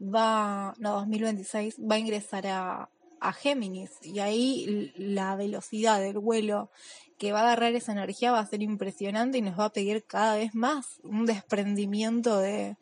va, 0.03 0.74
no, 0.78 0.92
2026, 0.92 1.76
va 1.78 1.96
a 1.96 1.98
ingresar 1.98 2.46
a, 2.46 2.88
a 3.20 3.32
Géminis 3.32 3.90
y 4.03 4.18
ahí 4.20 4.92
la 4.96 5.36
velocidad 5.36 6.00
del 6.00 6.18
vuelo 6.18 6.70
que 7.18 7.32
va 7.32 7.40
a 7.40 7.42
agarrar 7.44 7.74
esa 7.74 7.92
energía 7.92 8.32
va 8.32 8.40
a 8.40 8.46
ser 8.46 8.62
impresionante 8.62 9.38
y 9.38 9.42
nos 9.42 9.59
va 9.59 9.66
a 9.66 9.72
pedir 9.72 10.05
cada 10.05 10.36
vez 10.36 10.55
más 10.55 11.00
un 11.05 11.24
desprendimiento 11.26 12.38
de, 12.38 12.76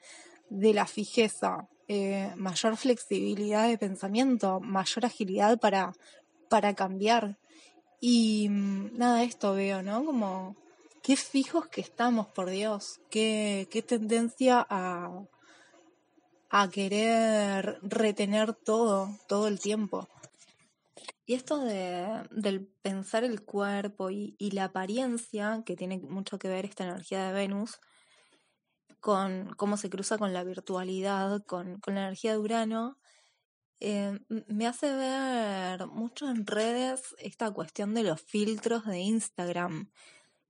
de 0.49 0.73
la 0.75 0.87
fijeza, 0.87 1.69
eh, 1.93 2.33
mayor 2.37 2.77
flexibilidad 2.77 3.67
de 3.67 3.77
pensamiento, 3.77 4.61
mayor 4.61 5.05
agilidad 5.05 5.59
para, 5.59 5.93
para 6.49 6.73
cambiar. 6.77 7.37
Y 8.01 8.49
mm, 8.49 8.97
nada, 8.97 9.25
esto 9.25 9.55
veo, 9.55 9.83
¿no? 9.83 10.05
Como 10.05 10.55
qué 11.03 11.17
fijos 11.17 11.67
que 11.67 11.81
estamos, 11.81 12.29
por 12.29 12.49
Dios, 12.49 13.01
qué, 13.11 13.67
qué 13.73 13.83
tendencia 13.83 14.65
a, 14.71 15.25
a 16.49 16.71
querer 16.71 17.81
retener 17.83 18.55
todo, 18.55 19.19
todo 19.27 19.49
el 19.49 19.59
tiempo. 19.59 20.09
Y 21.27 21.35
esto 21.35 21.59
de, 21.59 22.23
del 22.31 22.69
pensar 22.83 23.25
el 23.25 23.43
cuerpo 23.43 24.11
y, 24.13 24.37
y, 24.39 24.53
la 24.53 24.67
apariencia, 24.67 25.65
que 25.67 25.75
tiene 25.75 25.99
mucho 25.99 26.39
que 26.39 26.49
ver 26.49 26.67
esta 26.67 26.85
energía 26.85 27.27
de 27.27 27.33
Venus, 27.33 27.81
con 29.01 29.55
cómo 29.57 29.77
se 29.77 29.91
cruza 29.91 30.19
con 30.19 30.33
la 30.33 30.45
virtualidad, 30.45 31.45
con, 31.45 31.81
con 31.81 31.95
la 31.95 32.03
energía 32.03 32.33
de 32.33 32.39
Urano, 32.39 32.99
eh, 33.81 34.21
me 34.47 34.67
hace 34.67 34.95
ver 34.95 35.87
mucho 35.87 36.29
en 36.29 36.47
redes 36.47 37.15
esta 37.19 37.51
cuestión 37.51 37.95
de 37.95 38.03
los 38.03 38.21
filtros 38.21 38.85
de 38.85 38.99
Instagram, 39.01 39.91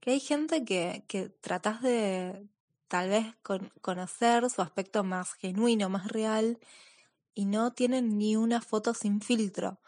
que 0.01 0.13
hay 0.13 0.21
gente 0.21 0.65
que, 0.65 1.05
que 1.07 1.29
tratás 1.29 1.81
de 1.83 2.49
tal 2.89 3.09
vez 3.09 3.37
con, 3.43 3.73
conocer 3.81 4.51
su 4.51 4.63
aspecto 4.63 5.05
más 5.05 5.35
genuino, 5.35 5.89
más 5.89 6.09
real, 6.09 6.59
y 7.35 7.45
no 7.47 7.73
tienen 7.73 8.19
ni 8.19 8.37
una 8.37 8.61
foto 8.61 8.95
sin 8.95 9.21
filtro. 9.21 9.81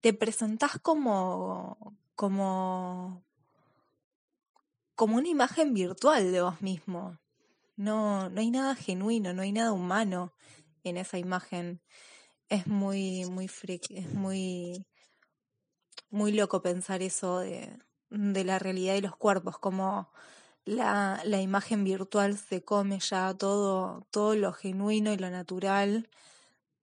Te 0.00 0.14
presentás 0.14 0.78
como, 0.80 1.94
como, 2.14 3.22
como 4.94 5.16
una 5.18 5.28
imagen 5.28 5.74
virtual 5.74 6.32
de 6.32 6.42
vos 6.42 6.62
mismo. 6.62 7.18
No, 7.76 8.28
no 8.28 8.40
hay 8.40 8.50
nada 8.50 8.74
genuino, 8.74 9.32
no 9.32 9.42
hay 9.42 9.52
nada 9.52 9.72
humano 9.72 10.32
en 10.84 10.96
esa 10.96 11.18
imagen 11.18 11.80
es 12.48 12.66
muy, 12.66 13.24
muy 13.26 13.46
es 13.90 14.12
muy, 14.14 14.86
muy 16.10 16.32
loco 16.32 16.60
pensar 16.60 17.02
eso 17.02 17.38
de, 17.38 17.78
de 18.10 18.44
la 18.44 18.58
realidad 18.58 18.94
y 18.96 19.00
los 19.00 19.16
cuerpos, 19.16 19.58
como 19.58 20.10
la, 20.64 21.22
la 21.24 21.40
imagen 21.40 21.84
virtual 21.84 22.36
se 22.36 22.62
come 22.62 23.00
ya 23.00 23.34
todo, 23.34 24.06
todo 24.10 24.34
lo 24.36 24.52
genuino 24.52 25.12
y 25.12 25.16
lo 25.16 25.30
natural 25.30 26.08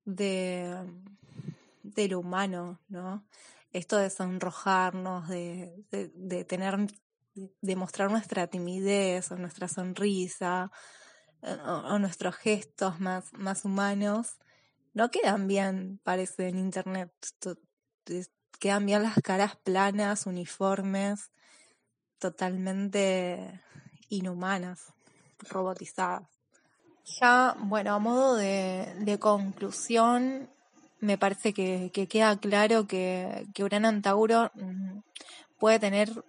de, 0.06 0.76
de 1.84 2.08
lo 2.08 2.20
humano, 2.20 2.80
¿no? 2.88 3.24
Esto 3.72 3.98
de 3.98 4.10
sonrojarnos, 4.10 5.30
de, 5.30 5.86
de 5.92 6.44
tener, 6.46 6.78
de 7.36 7.76
mostrar 7.76 8.12
nuestra 8.12 8.48
timidez 8.48 9.32
o 9.32 9.38
nuestra 9.38 9.68
sonrisa 9.68 10.72
o, 11.42 11.74
o 11.94 12.00
nuestros 12.00 12.36
gestos 12.36 13.00
más, 13.00 13.32
más 13.34 13.66
humanos, 13.66 14.40
no 14.94 15.12
quedan 15.12 15.48
bien, 15.48 16.00
parece, 16.04 16.50
en 16.50 16.58
internet. 16.58 17.12
Quedan 18.60 18.86
bien 18.86 19.04
las 19.04 19.16
caras 19.24 19.56
planas, 19.56 20.26
uniformes, 20.26 21.32
totalmente 22.18 23.62
inhumanas, 24.10 24.94
robotizadas. 25.50 26.28
Ya, 27.20 27.56
bueno, 27.60 27.94
a 27.94 28.00
modo 28.00 28.36
de, 28.36 29.18
conclusión, 29.20 30.50
me 31.00 31.18
parece 31.18 31.54
que, 31.54 31.92
que 31.94 32.08
queda 32.08 32.38
claro 32.38 32.88
que, 32.88 33.48
que 33.54 33.64
Urano 33.64 33.92
mm, 33.92 35.00
puede 35.58 35.80
tener 35.80 36.24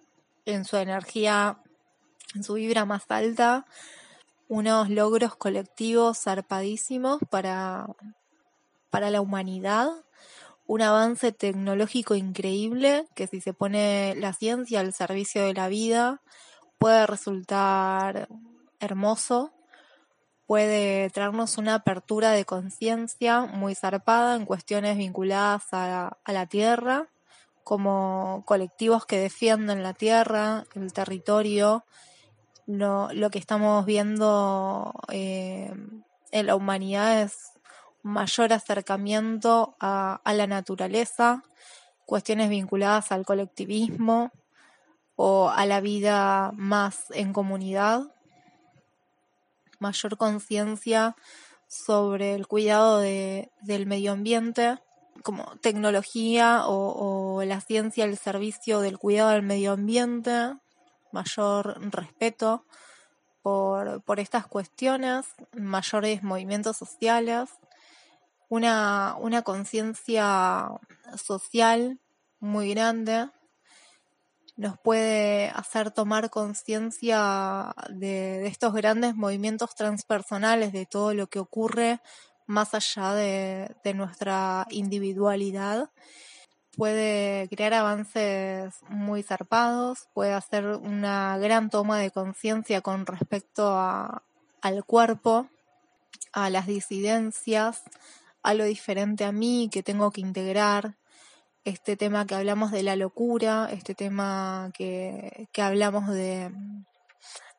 en 0.45 0.65
su 0.65 0.77
energía, 0.77 1.59
en 2.35 2.43
su 2.43 2.55
vibra 2.55 2.85
más 2.85 3.03
alta, 3.09 3.65
unos 4.47 4.89
logros 4.89 5.35
colectivos 5.35 6.19
zarpadísimos 6.23 7.19
para, 7.29 7.87
para 8.89 9.09
la 9.09 9.21
humanidad, 9.21 9.89
un 10.67 10.81
avance 10.81 11.31
tecnológico 11.31 12.15
increíble 12.15 13.05
que 13.15 13.27
si 13.27 13.41
se 13.41 13.53
pone 13.53 14.15
la 14.17 14.33
ciencia 14.33 14.79
al 14.79 14.93
servicio 14.93 15.43
de 15.43 15.53
la 15.53 15.67
vida 15.67 16.21
puede 16.77 17.05
resultar 17.05 18.27
hermoso, 18.79 19.53
puede 20.47 21.09
traernos 21.11 21.57
una 21.57 21.75
apertura 21.75 22.31
de 22.31 22.43
conciencia 22.43 23.41
muy 23.41 23.75
zarpada 23.75 24.35
en 24.35 24.45
cuestiones 24.45 24.97
vinculadas 24.97 25.63
a, 25.71 26.17
la 26.25 26.45
tierra, 26.47 27.07
como 27.71 28.43
colectivos 28.45 29.05
que 29.05 29.17
defienden 29.17 29.81
la 29.81 29.93
tierra, 29.93 30.65
el 30.75 30.91
territorio, 30.91 31.85
lo, 32.65 33.07
que 33.31 33.39
estamos 33.39 33.85
viendo 33.85 34.93
eh, 35.07 35.71
en 36.31 36.47
la 36.47 36.55
humanidad 36.57 37.21
es 37.21 37.53
mayor 38.03 38.51
acercamiento 38.51 39.77
a, 39.79 40.19
la 40.25 40.47
naturaleza, 40.47 41.45
cuestiones 42.05 42.49
vinculadas 42.49 43.13
al 43.13 43.25
colectivismo 43.25 44.33
o 45.15 45.49
a 45.49 45.65
la 45.65 45.79
vida 45.79 46.51
más 46.55 47.05
en 47.11 47.31
comunidad, 47.31 48.01
mayor 49.79 50.17
conciencia 50.17 51.15
sobre 51.69 52.35
el 52.35 52.47
cuidado 52.47 52.99
del 52.99 53.85
medio 53.85 54.11
ambiente, 54.11 54.77
como 55.23 55.57
tecnología 55.57 56.63
o, 56.65 57.43
la 57.43 57.61
ciencia 57.61 58.03
al 58.03 58.17
servicio 58.17 58.81
del 58.81 58.97
cuidado 58.97 59.31
del 59.31 59.43
medio 59.43 59.73
ambiente, 59.73 60.53
mayor 61.11 61.79
respeto 61.91 62.65
por, 63.41 64.01
por 64.03 64.19
estas 64.19 64.47
cuestiones, 64.47 65.25
mayores 65.53 66.23
movimientos 66.23 66.77
sociales 66.77 67.49
una, 68.51 69.15
una 69.17 69.43
conciencia 69.43 70.67
social 71.15 72.01
muy 72.41 72.71
grande, 72.71 73.29
nos 74.57 74.77
puede 74.77 75.47
hacer 75.51 75.91
tomar 75.91 76.29
conciencia 76.29 77.73
de, 77.89 78.45
estos 78.47 78.73
grandes 78.73 79.15
movimientos 79.15 79.73
transpersonales, 79.73 80.73
de 80.73 80.85
todo 80.85 81.13
lo 81.13 81.27
que 81.27 81.39
ocurre 81.39 82.01
más 82.51 82.73
allá 82.73 83.13
de, 83.13 83.75
de 83.83 83.93
nuestra 83.93 84.67
individualidad. 84.69 85.89
Puede 86.77 87.49
crear 87.49 87.73
avances 87.73 88.75
muy 88.87 89.23
zarpados, 89.23 90.07
puede 90.13 90.33
hacer 90.33 90.65
una 90.67 91.37
gran 91.37 91.69
toma 91.69 91.97
de 91.99 92.11
conciencia 92.11 92.81
con 92.81 93.05
respecto 93.05 93.77
a, 93.77 94.23
al 94.61 94.85
cuerpo, 94.85 95.47
a 96.33 96.49
las 96.49 96.67
disidencias, 96.67 97.83
algo 98.43 98.63
diferente 98.63 99.25
a 99.25 99.31
mí 99.31 99.69
que 99.71 99.83
tengo 99.83 100.11
que 100.11 100.21
integrar, 100.21 100.95
este 101.63 101.95
tema 101.95 102.25
que 102.25 102.35
hablamos 102.35 102.71
de 102.71 102.83
la 102.83 102.95
locura, 102.95 103.69
este 103.71 103.93
tema 103.93 104.71
que, 104.73 105.47
que 105.51 105.61
hablamos 105.61 106.07
de, 106.07 106.51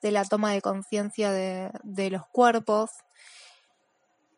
de, 0.01 0.11
la 0.11 0.25
toma 0.25 0.53
de 0.53 0.61
conciencia 0.61 1.31
de, 1.31 1.71
de, 1.85 2.11
los 2.11 2.27
cuerpos 2.27 2.91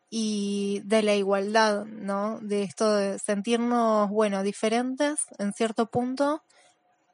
y 0.09 0.81
de 0.85 1.03
la 1.03 1.15
igualdad, 1.15 1.85
¿no? 1.85 2.39
De 2.41 2.63
esto 2.63 2.93
de 2.93 3.19
sentirnos, 3.19 4.09
bueno, 4.09 4.43
diferentes 4.43 5.25
en 5.39 5.53
cierto 5.53 5.89
punto, 5.89 6.43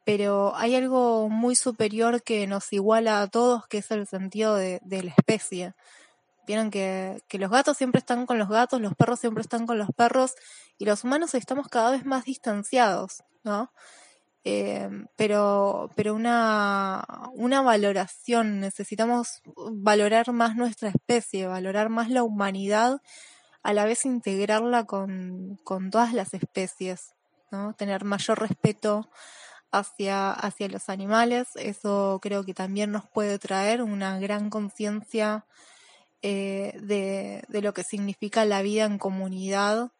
pero 0.04 0.54
hay 0.56 0.74
algo 0.74 1.28
muy 1.28 1.56
superior 1.56 2.22
que 2.22 2.46
nos 2.46 2.72
iguala 2.72 3.22
a 3.22 3.28
todos, 3.28 3.66
que 3.68 3.78
es 3.78 3.90
el 3.90 4.06
sentido 4.06 4.56
de, 4.56 4.80
de 4.82 5.02
la 5.04 5.12
especie. 5.16 5.74
Vieron 6.46 6.70
que, 6.70 7.22
que 7.28 7.38
los 7.38 7.50
gatos 7.50 7.76
siempre 7.76 8.00
están 8.00 8.26
con 8.26 8.38
los 8.38 8.48
gatos, 8.48 8.80
los 8.80 8.94
perros 8.94 9.20
siempre 9.20 9.42
están 9.42 9.66
con 9.66 9.78
los 9.78 9.88
perros 9.96 10.34
y 10.76 10.84
los 10.86 11.04
humanos 11.04 11.34
estamos 11.34 11.68
cada 11.68 11.92
vez 11.92 12.04
más 12.04 12.24
distanciados, 12.24 13.22
¿no? 13.44 13.70
Eh, 14.44 14.88
pero 15.16 15.90
pero 15.94 16.14
una, 16.14 17.04
una 17.34 17.62
valoración, 17.62 18.60
necesitamos 18.60 19.42
valorar 19.70 20.32
más 20.32 20.56
nuestra 20.56 20.88
especie, 20.88 21.46
valorar 21.46 21.90
más 21.90 22.10
la 22.10 22.24
humanidad, 22.24 23.00
a 23.62 23.72
la 23.72 23.84
vez 23.84 24.04
integrarla 24.04 24.84
con, 24.84 25.60
con 25.64 25.90
todas 25.90 26.12
las 26.12 26.34
especies, 26.34 27.14
¿no? 27.52 27.74
Tener 27.74 28.04
mayor 28.04 28.40
respeto 28.40 29.08
hacia, 29.70 30.32
hacia 30.32 30.68
los 30.68 30.88
animales, 30.88 31.48
eso 31.54 32.18
creo 32.20 32.44
que 32.44 32.54
también 32.54 32.90
nos 32.90 33.08
puede 33.08 33.38
traer 33.38 33.82
una 33.82 34.18
gran 34.18 34.50
conciencia 34.50 35.46
eh, 36.22 36.78
de, 36.82 37.44
de, 37.48 37.62
lo 37.62 37.72
que 37.72 37.82
significa 37.84 38.44
la 38.44 38.62
vida 38.62 38.84
en 38.84 38.98
comunidad 38.98 39.92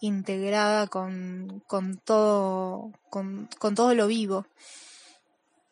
integrada 0.00 0.86
con, 0.86 1.62
con 1.66 1.98
todo, 1.98 2.92
con, 3.10 3.48
con, 3.58 3.74
todo 3.74 3.94
lo 3.94 4.06
vivo. 4.06 4.46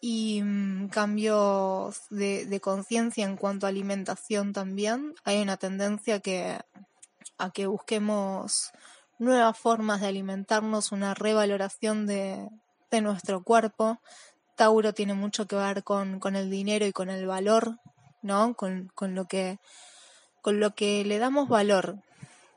Y 0.00 0.42
mm, 0.42 0.88
cambios 0.88 2.02
de, 2.10 2.46
de 2.46 2.60
conciencia 2.60 3.24
en 3.24 3.36
cuanto 3.36 3.66
a 3.66 3.70
alimentación 3.70 4.52
también. 4.52 5.14
Hay 5.24 5.40
una 5.42 5.56
tendencia 5.56 6.20
que, 6.20 6.58
a 7.38 7.50
que 7.50 7.66
busquemos 7.66 8.72
nuevas 9.18 9.58
formas 9.58 10.00
de 10.00 10.08
alimentarnos, 10.08 10.92
una 10.92 11.14
revaloración 11.14 12.06
de, 12.06 12.48
de 12.90 13.00
nuestro 13.00 13.42
cuerpo. 13.42 14.00
Tauro 14.56 14.92
tiene 14.92 15.14
mucho 15.14 15.46
que 15.46 15.56
ver 15.56 15.84
con, 15.84 16.18
con 16.20 16.36
el 16.36 16.50
dinero 16.50 16.86
y 16.86 16.92
con 16.92 17.10
el 17.10 17.26
valor, 17.26 17.78
¿no? 18.22 18.54
Con, 18.54 18.90
con 18.94 19.14
lo 19.14 19.26
que 19.26 19.58
con 20.46 20.60
lo 20.60 20.76
que 20.76 21.04
le 21.04 21.18
damos 21.18 21.48
valor. 21.48 21.96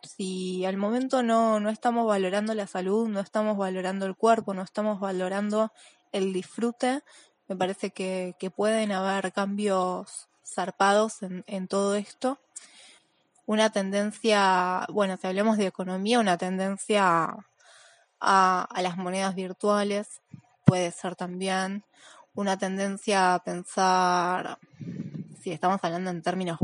Si 0.04 0.66
al 0.66 0.78
momento 0.78 1.24
no, 1.24 1.60
no 1.60 1.70
estamos 1.70 2.06
valorando 2.08 2.54
la 2.54 2.68
salud, 2.68 3.08
no 3.08 3.20
estamos 3.20 3.58
valorando 3.58 4.06
el 4.06 4.16
cuerpo, 4.16 4.54
no 4.54 4.62
estamos 4.62 5.00
valorando 5.00 5.72
el 6.12 6.34
disfrute, 6.34 7.04
me 7.48 7.56
parece 7.56 7.92
que, 7.92 8.36
pueden 8.56 8.92
haber 8.92 9.32
cambios 9.34 10.30
zarpados 10.46 11.18
en, 11.22 11.68
todo 11.68 11.96
esto. 11.96 12.40
Una 13.46 13.72
tendencia, 13.72 14.86
bueno, 14.90 15.18
si 15.18 15.28
hablamos 15.28 15.58
de 15.58 15.66
economía, 15.68 16.20
una 16.20 16.38
tendencia 16.38 17.36
a 18.20 18.82
las 18.82 18.98
monedas 18.98 19.34
virtuales 19.34 20.22
puede 20.66 20.92
ser 20.92 21.16
también 21.16 21.84
una 22.36 22.58
tendencia 22.58 23.34
a 23.34 23.44
pensar, 23.44 24.60
si 25.42 25.52
estamos 25.52 25.80
hablando 25.84 26.12
en 26.12 26.22
términos 26.22 26.60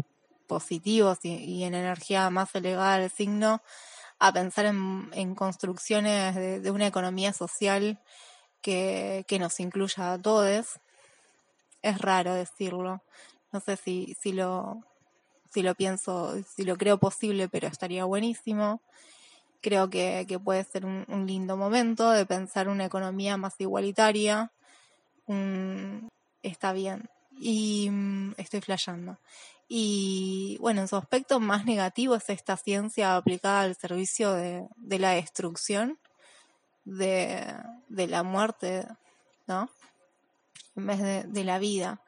positivos 0.45 1.19
y, 1.23 1.63
en 1.63 1.73
energía 1.73 2.29
más 2.29 2.53
elevada 2.55 2.99
del 2.99 3.09
signo, 3.09 3.61
a 4.19 4.31
pensar 4.33 4.65
en, 4.65 5.35
construcciones 5.35 6.35
de, 6.35 6.71
una 6.71 6.87
economía 6.87 7.33
social 7.33 7.99
que, 8.61 9.25
que 9.27 9.39
nos 9.39 9.59
incluya 9.59 10.13
a 10.13 10.21
todos. 10.21 10.79
Es 11.81 11.97
raro 11.99 12.33
decirlo. 12.33 13.03
No 13.51 13.59
sé 13.59 13.77
si, 13.77 14.15
si 14.21 14.31
lo 14.33 14.83
si 15.55 15.61
lo 15.61 15.73
pienso, 15.73 16.35
si 16.43 16.63
lo 16.65 16.75
creo 16.75 16.97
posible, 16.97 17.47
pero 17.47 17.69
estaría 17.69 18.03
buenísimo. 18.03 18.81
Creo 19.61 19.89
que, 19.89 20.25
que 20.27 20.37
puede 20.37 20.65
ser 20.65 20.85
un, 20.85 21.25
lindo 21.25 21.55
momento 21.55 22.11
de 22.11 22.25
pensar 22.25 22.67
una 22.67 22.83
economía 22.83 23.37
más 23.37 23.55
igualitaria. 23.59 24.51
está 26.43 26.73
bien. 26.73 27.09
Y 27.39 27.89
mm, 27.89 28.33
estoy 28.37 28.59
flasheando. 28.59 29.17
Y 29.67 30.57
bueno, 30.59 30.81
en 30.81 30.87
su 30.87 30.95
aspecto 30.95 31.39
más 31.39 31.65
negativo 31.65 32.15
es 32.15 32.29
esta 32.29 32.55
ciencia 32.55 33.15
aplicada 33.15 33.61
al 33.61 33.75
servicio 33.75 34.33
de, 34.33 34.67
de 34.75 34.99
la 34.99 35.11
destrucción, 35.11 35.99
de, 36.83 37.43
de, 37.89 38.07
la 38.07 38.21
muerte, 38.21 38.87
¿no? 39.47 39.69
En 40.75 40.85
vez 40.85 40.99
de, 40.99 41.23
de 41.23 41.43
la 41.43 41.57
vida. 41.57 42.01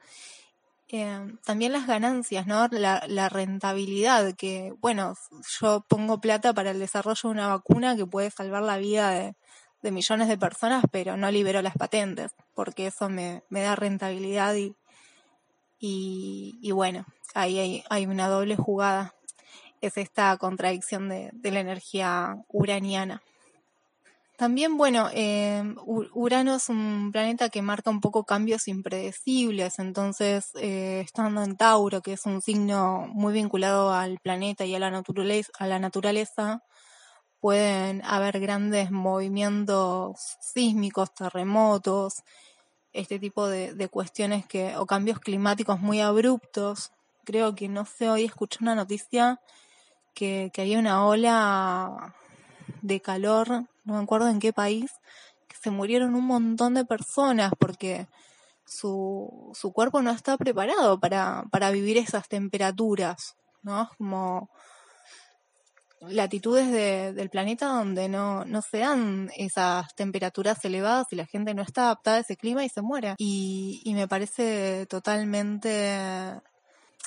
Eh, 0.90 1.36
también 1.44 1.74
las 1.74 1.88
ganancias, 1.88 2.46
¿no? 2.46 2.68
La, 2.70 3.04
la, 3.08 3.28
rentabilidad, 3.28 4.36
que, 4.36 4.74
bueno, 4.80 5.16
yo 5.60 5.84
pongo 5.90 6.22
plata 6.22 6.54
para 6.54 6.72
el 6.72 6.80
desarrollo 6.80 7.22
de 7.24 7.30
una 7.30 7.48
vacuna 7.48 7.96
que 7.96 8.06
puede 8.06 8.30
salvar 8.30 8.64
la 8.64 8.78
vida 8.78 9.10
de, 9.10 9.36
de 9.82 9.92
millones 9.92 10.28
de 10.28 10.38
personas, 10.38 10.84
pero 10.92 11.18
no 11.18 11.30
libero 11.32 11.62
las 11.62 11.76
patentes, 11.76 12.32
porque 12.54 12.88
eso 12.88 13.10
me, 13.10 13.44
me 13.50 13.62
da 13.62 13.76
rentabilidad 13.76 14.56
y, 14.56 14.76
y, 15.80 16.72
bueno, 16.72 17.06
ahí 17.34 17.84
hay, 17.90 18.06
una 18.06 18.28
doble 18.28 18.56
jugada. 18.56 19.14
Es 19.82 19.98
esta 19.98 20.36
contradicción 20.38 21.10
de, 21.10 21.32
la 21.44 21.60
energía 21.60 22.44
uraniana. 22.50 23.22
También, 24.38 24.78
bueno, 24.78 25.10
eh, 25.14 25.64
Urano 25.86 26.56
es 26.56 26.70
un 26.70 27.12
planeta 27.12 27.50
que 27.50 27.64
marca 27.64 27.90
un 27.90 28.02
poco 28.02 28.24
cambios 28.24 28.68
impredecibles, 28.68 29.80
entonces, 29.80 30.52
eh, 30.56 31.02
estando 31.04 31.42
en 31.44 31.58
Tauro, 31.58 32.02
que 32.02 32.14
es 32.14 32.26
un 32.28 32.42
signo 32.44 33.08
muy 33.12 33.34
vinculado 33.34 33.92
al 33.94 34.20
planeta 34.20 34.64
y 34.64 34.76
a 34.76 34.80
la 34.80 35.80
naturaleza, 35.80 36.62
pueden 37.40 38.04
haber 38.06 38.40
grandes 38.40 38.92
movimientos 38.92 40.38
sísmicos, 40.42 41.14
terremotos, 41.14 42.24
este 42.98 43.20
tipo 43.20 43.48
de, 43.48 43.74
de, 43.74 43.88
cuestiones 43.90 44.46
que, 44.46 44.76
o 44.78 44.86
cambios 44.86 45.20
climáticos 45.20 45.80
muy 45.80 46.02
abruptos. 46.02 46.92
Creo 47.24 47.56
que 47.56 47.68
no 47.70 47.86
sé, 47.86 48.10
hoy 48.10 48.26
escuché 48.26 48.60
una 48.62 48.76
noticia 48.76 49.40
que, 50.14 50.50
que 50.54 50.62
había 50.62 50.80
una 50.80 51.06
ola 51.06 52.16
de 52.82 53.02
calor 53.02 53.68
no 53.88 53.94
me 53.94 54.04
acuerdo 54.04 54.28
en 54.28 54.40
qué 54.40 54.52
país, 54.52 54.92
que 55.48 55.56
se 55.56 55.72
murieron 55.72 56.14
un 56.14 56.26
montón 56.26 56.74
de 56.74 56.84
personas 56.84 57.54
porque 57.58 58.08
su, 58.66 59.52
su 59.54 59.72
cuerpo 59.72 60.02
no 60.02 60.12
está 60.12 60.38
preparado 60.38 61.00
para, 61.00 61.46
para 61.52 61.72
vivir 61.72 61.98
esas 61.98 62.28
temperaturas, 62.28 63.38
¿no? 63.64 63.90
Como 63.98 64.50
latitudes 66.02 67.16
del 67.16 67.30
planeta 67.30 67.68
donde 67.68 68.08
no, 68.08 68.46
no 68.46 68.62
se 68.62 68.80
dan 68.80 69.32
esas 69.36 69.94
temperaturas 69.96 70.64
elevadas 70.64 71.08
y 71.12 71.16
la 71.16 71.26
gente 71.26 71.54
no 71.54 71.62
está 71.62 71.84
adaptada 71.84 72.18
a 72.18 72.20
ese 72.22 72.38
clima 72.38 72.64
y 72.64 72.70
se 72.70 72.82
muere. 72.82 73.16
Y, 73.18 73.82
y 73.84 73.94
me 73.94 74.08
parece 74.08 74.86
totalmente 74.88 75.98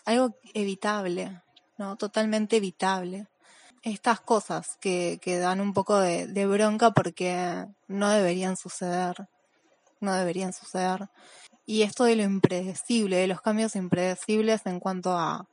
algo 0.05 0.36
evitable, 0.55 1.43
¿no? 1.78 1.97
Totalmente 1.97 2.57
evitable. 2.57 3.28
Estas 3.82 4.20
cosas 4.20 4.76
que, 4.80 5.18
que 5.22 5.38
dan 5.38 5.61
un 5.61 5.72
poco 5.72 5.99
de, 5.99 6.26
de 6.26 6.47
bronca 6.47 6.91
porque 6.91 7.66
no 7.88 8.11
deberían 8.11 8.57
suceder. 8.57 9.28
No 10.01 10.14
deberían 10.14 10.53
suceder. 10.53 11.09
Y 11.64 11.82
esto 11.82 12.05
de 12.05 12.16
lo 12.16 12.22
impredecible, 12.22 13.16
de 13.16 13.26
los 13.26 13.41
cambios 13.41 13.76
impredecibles 13.76 14.66
en 14.66 14.80
cuanto 14.80 15.12
a, 15.12 15.47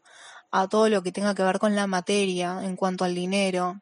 a 0.52 0.68
todo 0.68 0.90
lo 0.90 1.04
que 1.04 1.12
tenga 1.12 1.36
que 1.36 1.44
ver 1.44 1.60
con 1.60 1.76
la 1.76 1.88
materia, 1.88 2.60
en 2.64 2.76
cuanto 2.76 3.06
al 3.06 3.16
dinero, 3.16 3.82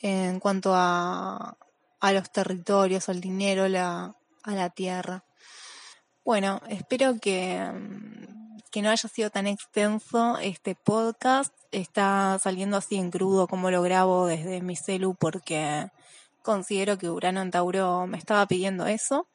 en 0.00 0.40
cuanto 0.40 0.72
a, 0.74 1.56
a 2.00 2.12
los 2.12 2.30
territorios, 2.30 3.08
al 3.08 3.20
dinero, 3.20 3.68
la, 3.68 4.14
a 4.42 4.54
la 4.54 4.70
tierra. 4.70 5.24
Bueno, 6.24 6.60
espero 6.68 7.18
que, 7.20 7.66
que 8.70 8.82
no 8.82 8.90
haya 8.90 9.08
sido 9.08 9.30
tan 9.30 9.46
extenso 9.46 10.38
este 10.38 10.74
podcast. 10.74 11.54
Está 11.70 12.38
saliendo 12.42 12.76
así 12.76 12.96
en 12.96 13.10
crudo 13.10 13.46
como 13.46 13.70
lo 13.70 13.82
grabo 13.82 14.26
desde 14.26 14.60
mi 14.60 14.76
celu 14.76 15.14
porque 15.14 15.90
considero 16.42 16.98
que 16.98 17.10
Urano 17.10 17.40
en 17.42 17.50
Tauro 17.50 18.06
me 18.06 18.18
estaba 18.18 18.46
pidiendo 18.46 18.86
eso. 18.86 19.26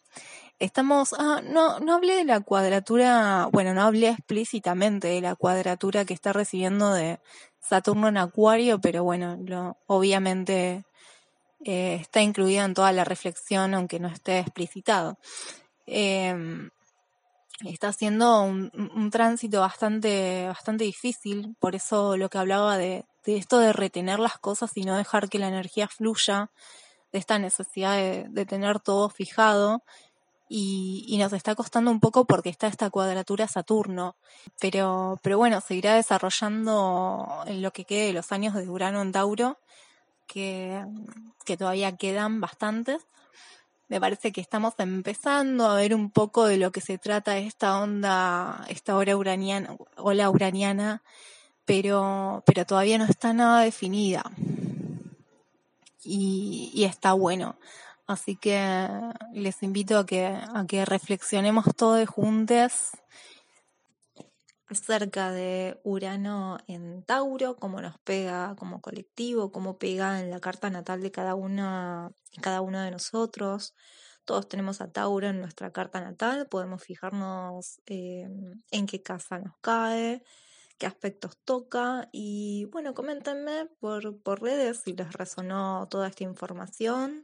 Estamos, 0.60 1.16
ah, 1.18 1.42
no, 1.42 1.80
no 1.80 1.96
hablé 1.96 2.16
de 2.16 2.26
la 2.26 2.42
cuadratura, 2.42 3.48
bueno, 3.50 3.74
no 3.74 3.84
hablé 3.84 4.10
explícitamente 4.10 5.08
de 5.08 5.22
la 5.22 5.36
cuadratura 5.36 6.04
que 6.04 6.14
está 6.14 6.34
recibiendo 6.34 6.94
de 6.94 7.22
Saturno 7.62 8.10
en 8.10 8.18
Acuario, 8.18 8.82
pero 8.82 9.06
bueno, 9.06 9.38
obviamente 9.88 10.84
eh, 11.64 11.98
está 12.02 12.22
incluida 12.22 12.66
en 12.66 12.74
toda 12.74 12.92
la 12.92 13.06
reflexión, 13.06 13.74
aunque 13.74 14.02
no 14.02 14.10
esté 14.10 14.40
explicitado. 14.40 15.18
Em, 15.86 16.70
está 17.66 17.88
haciendo 17.88 18.42
un, 18.42 19.10
tránsito 19.12 19.62
bastante, 19.62 20.48
bastante 20.48 20.84
difícil, 20.84 21.56
por 21.62 21.74
eso 21.74 22.18
lo 22.18 22.30
que 22.30 22.38
hablaba 22.38 22.78
de, 22.78 23.06
esto 23.26 23.60
de 23.60 23.72
retener 23.72 24.20
las 24.20 24.38
cosas 24.40 24.72
y 24.76 24.84
no 24.84 24.98
dejar 24.98 25.30
que 25.30 25.40
la 25.40 25.48
energía 25.48 25.88
fluya, 25.88 26.52
de 27.12 27.18
esta 27.18 27.40
necesidad 27.40 27.98
de 27.98 28.46
tener 28.46 28.80
todo 28.80 29.10
fijado 29.10 29.84
y, 30.52 31.06
y, 31.08 31.18
nos 31.18 31.32
está 31.32 31.54
costando 31.54 31.92
un 31.92 32.00
poco 32.00 32.26
porque 32.26 32.50
está 32.50 32.66
esta 32.66 32.90
cuadratura 32.90 33.48
Saturno. 33.48 34.16
Pero, 34.60 35.20
pero 35.22 35.38
bueno, 35.38 35.62
seguirá 35.62 35.94
desarrollando 35.94 37.44
en 37.46 37.62
lo 37.62 37.72
que 37.72 37.86
quede 37.86 38.08
de 38.08 38.14
los 38.14 38.32
años 38.32 38.56
de 38.56 38.68
Urano 38.68 39.04
en 39.04 39.12
Tauro, 39.12 39.60
que, 40.26 40.84
que 41.46 41.56
todavía 41.56 41.96
quedan 41.96 42.42
bastantes. 42.42 43.06
Me 43.90 44.00
parece 44.00 44.32
que 44.32 44.42
estamos 44.42 44.74
empezando 44.80 45.68
a 45.68 45.76
ver 45.76 45.94
un 45.94 46.10
poco 46.10 46.46
de 46.46 46.58
lo 46.58 46.72
que 46.72 46.82
se 46.82 46.98
trata 46.98 47.38
esta 47.38 47.80
onda, 47.80 48.66
esta 48.70 48.96
hora 48.96 49.16
uraniana, 49.18 49.76
ola 49.98 50.32
uraniana, 50.32 51.04
pero, 51.66 52.44
pero 52.48 52.66
todavía 52.66 52.98
no 52.98 53.06
está 53.06 53.34
nada 53.34 53.62
definida. 53.62 54.24
Y, 56.04 56.72
y 56.74 56.86
está 56.86 57.14
bueno. 57.14 57.56
Así 58.10 58.36
que 58.36 58.58
les 59.34 59.62
invito 59.62 60.00
a 60.00 60.06
que, 60.08 60.26
a 60.26 60.66
que 60.68 60.84
reflexionemos 60.84 61.66
todos 61.78 62.10
juntos 62.10 62.90
acerca 64.66 65.32
de 65.32 65.80
Urano 65.84 66.58
en 66.66 67.04
Tauro, 67.04 67.58
cómo 67.58 67.82
nos 67.82 68.00
pega 68.00 68.56
como 68.58 68.82
colectivo, 68.82 69.52
cómo 69.52 69.78
pega 69.78 70.22
en 70.22 70.32
la 70.32 70.40
carta 70.40 70.72
natal 70.72 71.04
de 71.04 71.12
cada 71.12 71.36
una 71.36 72.12
cada 72.42 72.62
uno 72.62 72.82
de 72.82 72.90
nosotros. 72.90 73.76
Todos 74.26 74.48
tenemos 74.50 74.82
a 74.82 74.92
Tauro 74.92 75.28
en 75.28 75.40
nuestra 75.40 75.72
carta 75.72 76.02
natal, 76.02 76.48
podemos 76.48 76.82
fijarnos 76.82 77.80
eh, 77.86 78.28
en 78.72 78.88
qué 78.88 79.04
casa 79.04 79.38
nos 79.38 79.56
cae, 79.62 80.24
qué 80.80 80.88
aspectos 80.88 81.38
toca 81.46 82.10
y 82.12 82.66
bueno, 82.72 82.96
coméntenme 82.96 83.68
por, 83.80 84.20
por 84.24 84.42
redes 84.42 84.82
si 84.84 84.94
les 84.94 85.14
resonó 85.14 85.88
toda 85.92 86.08
esta 86.08 86.24
información 86.24 87.24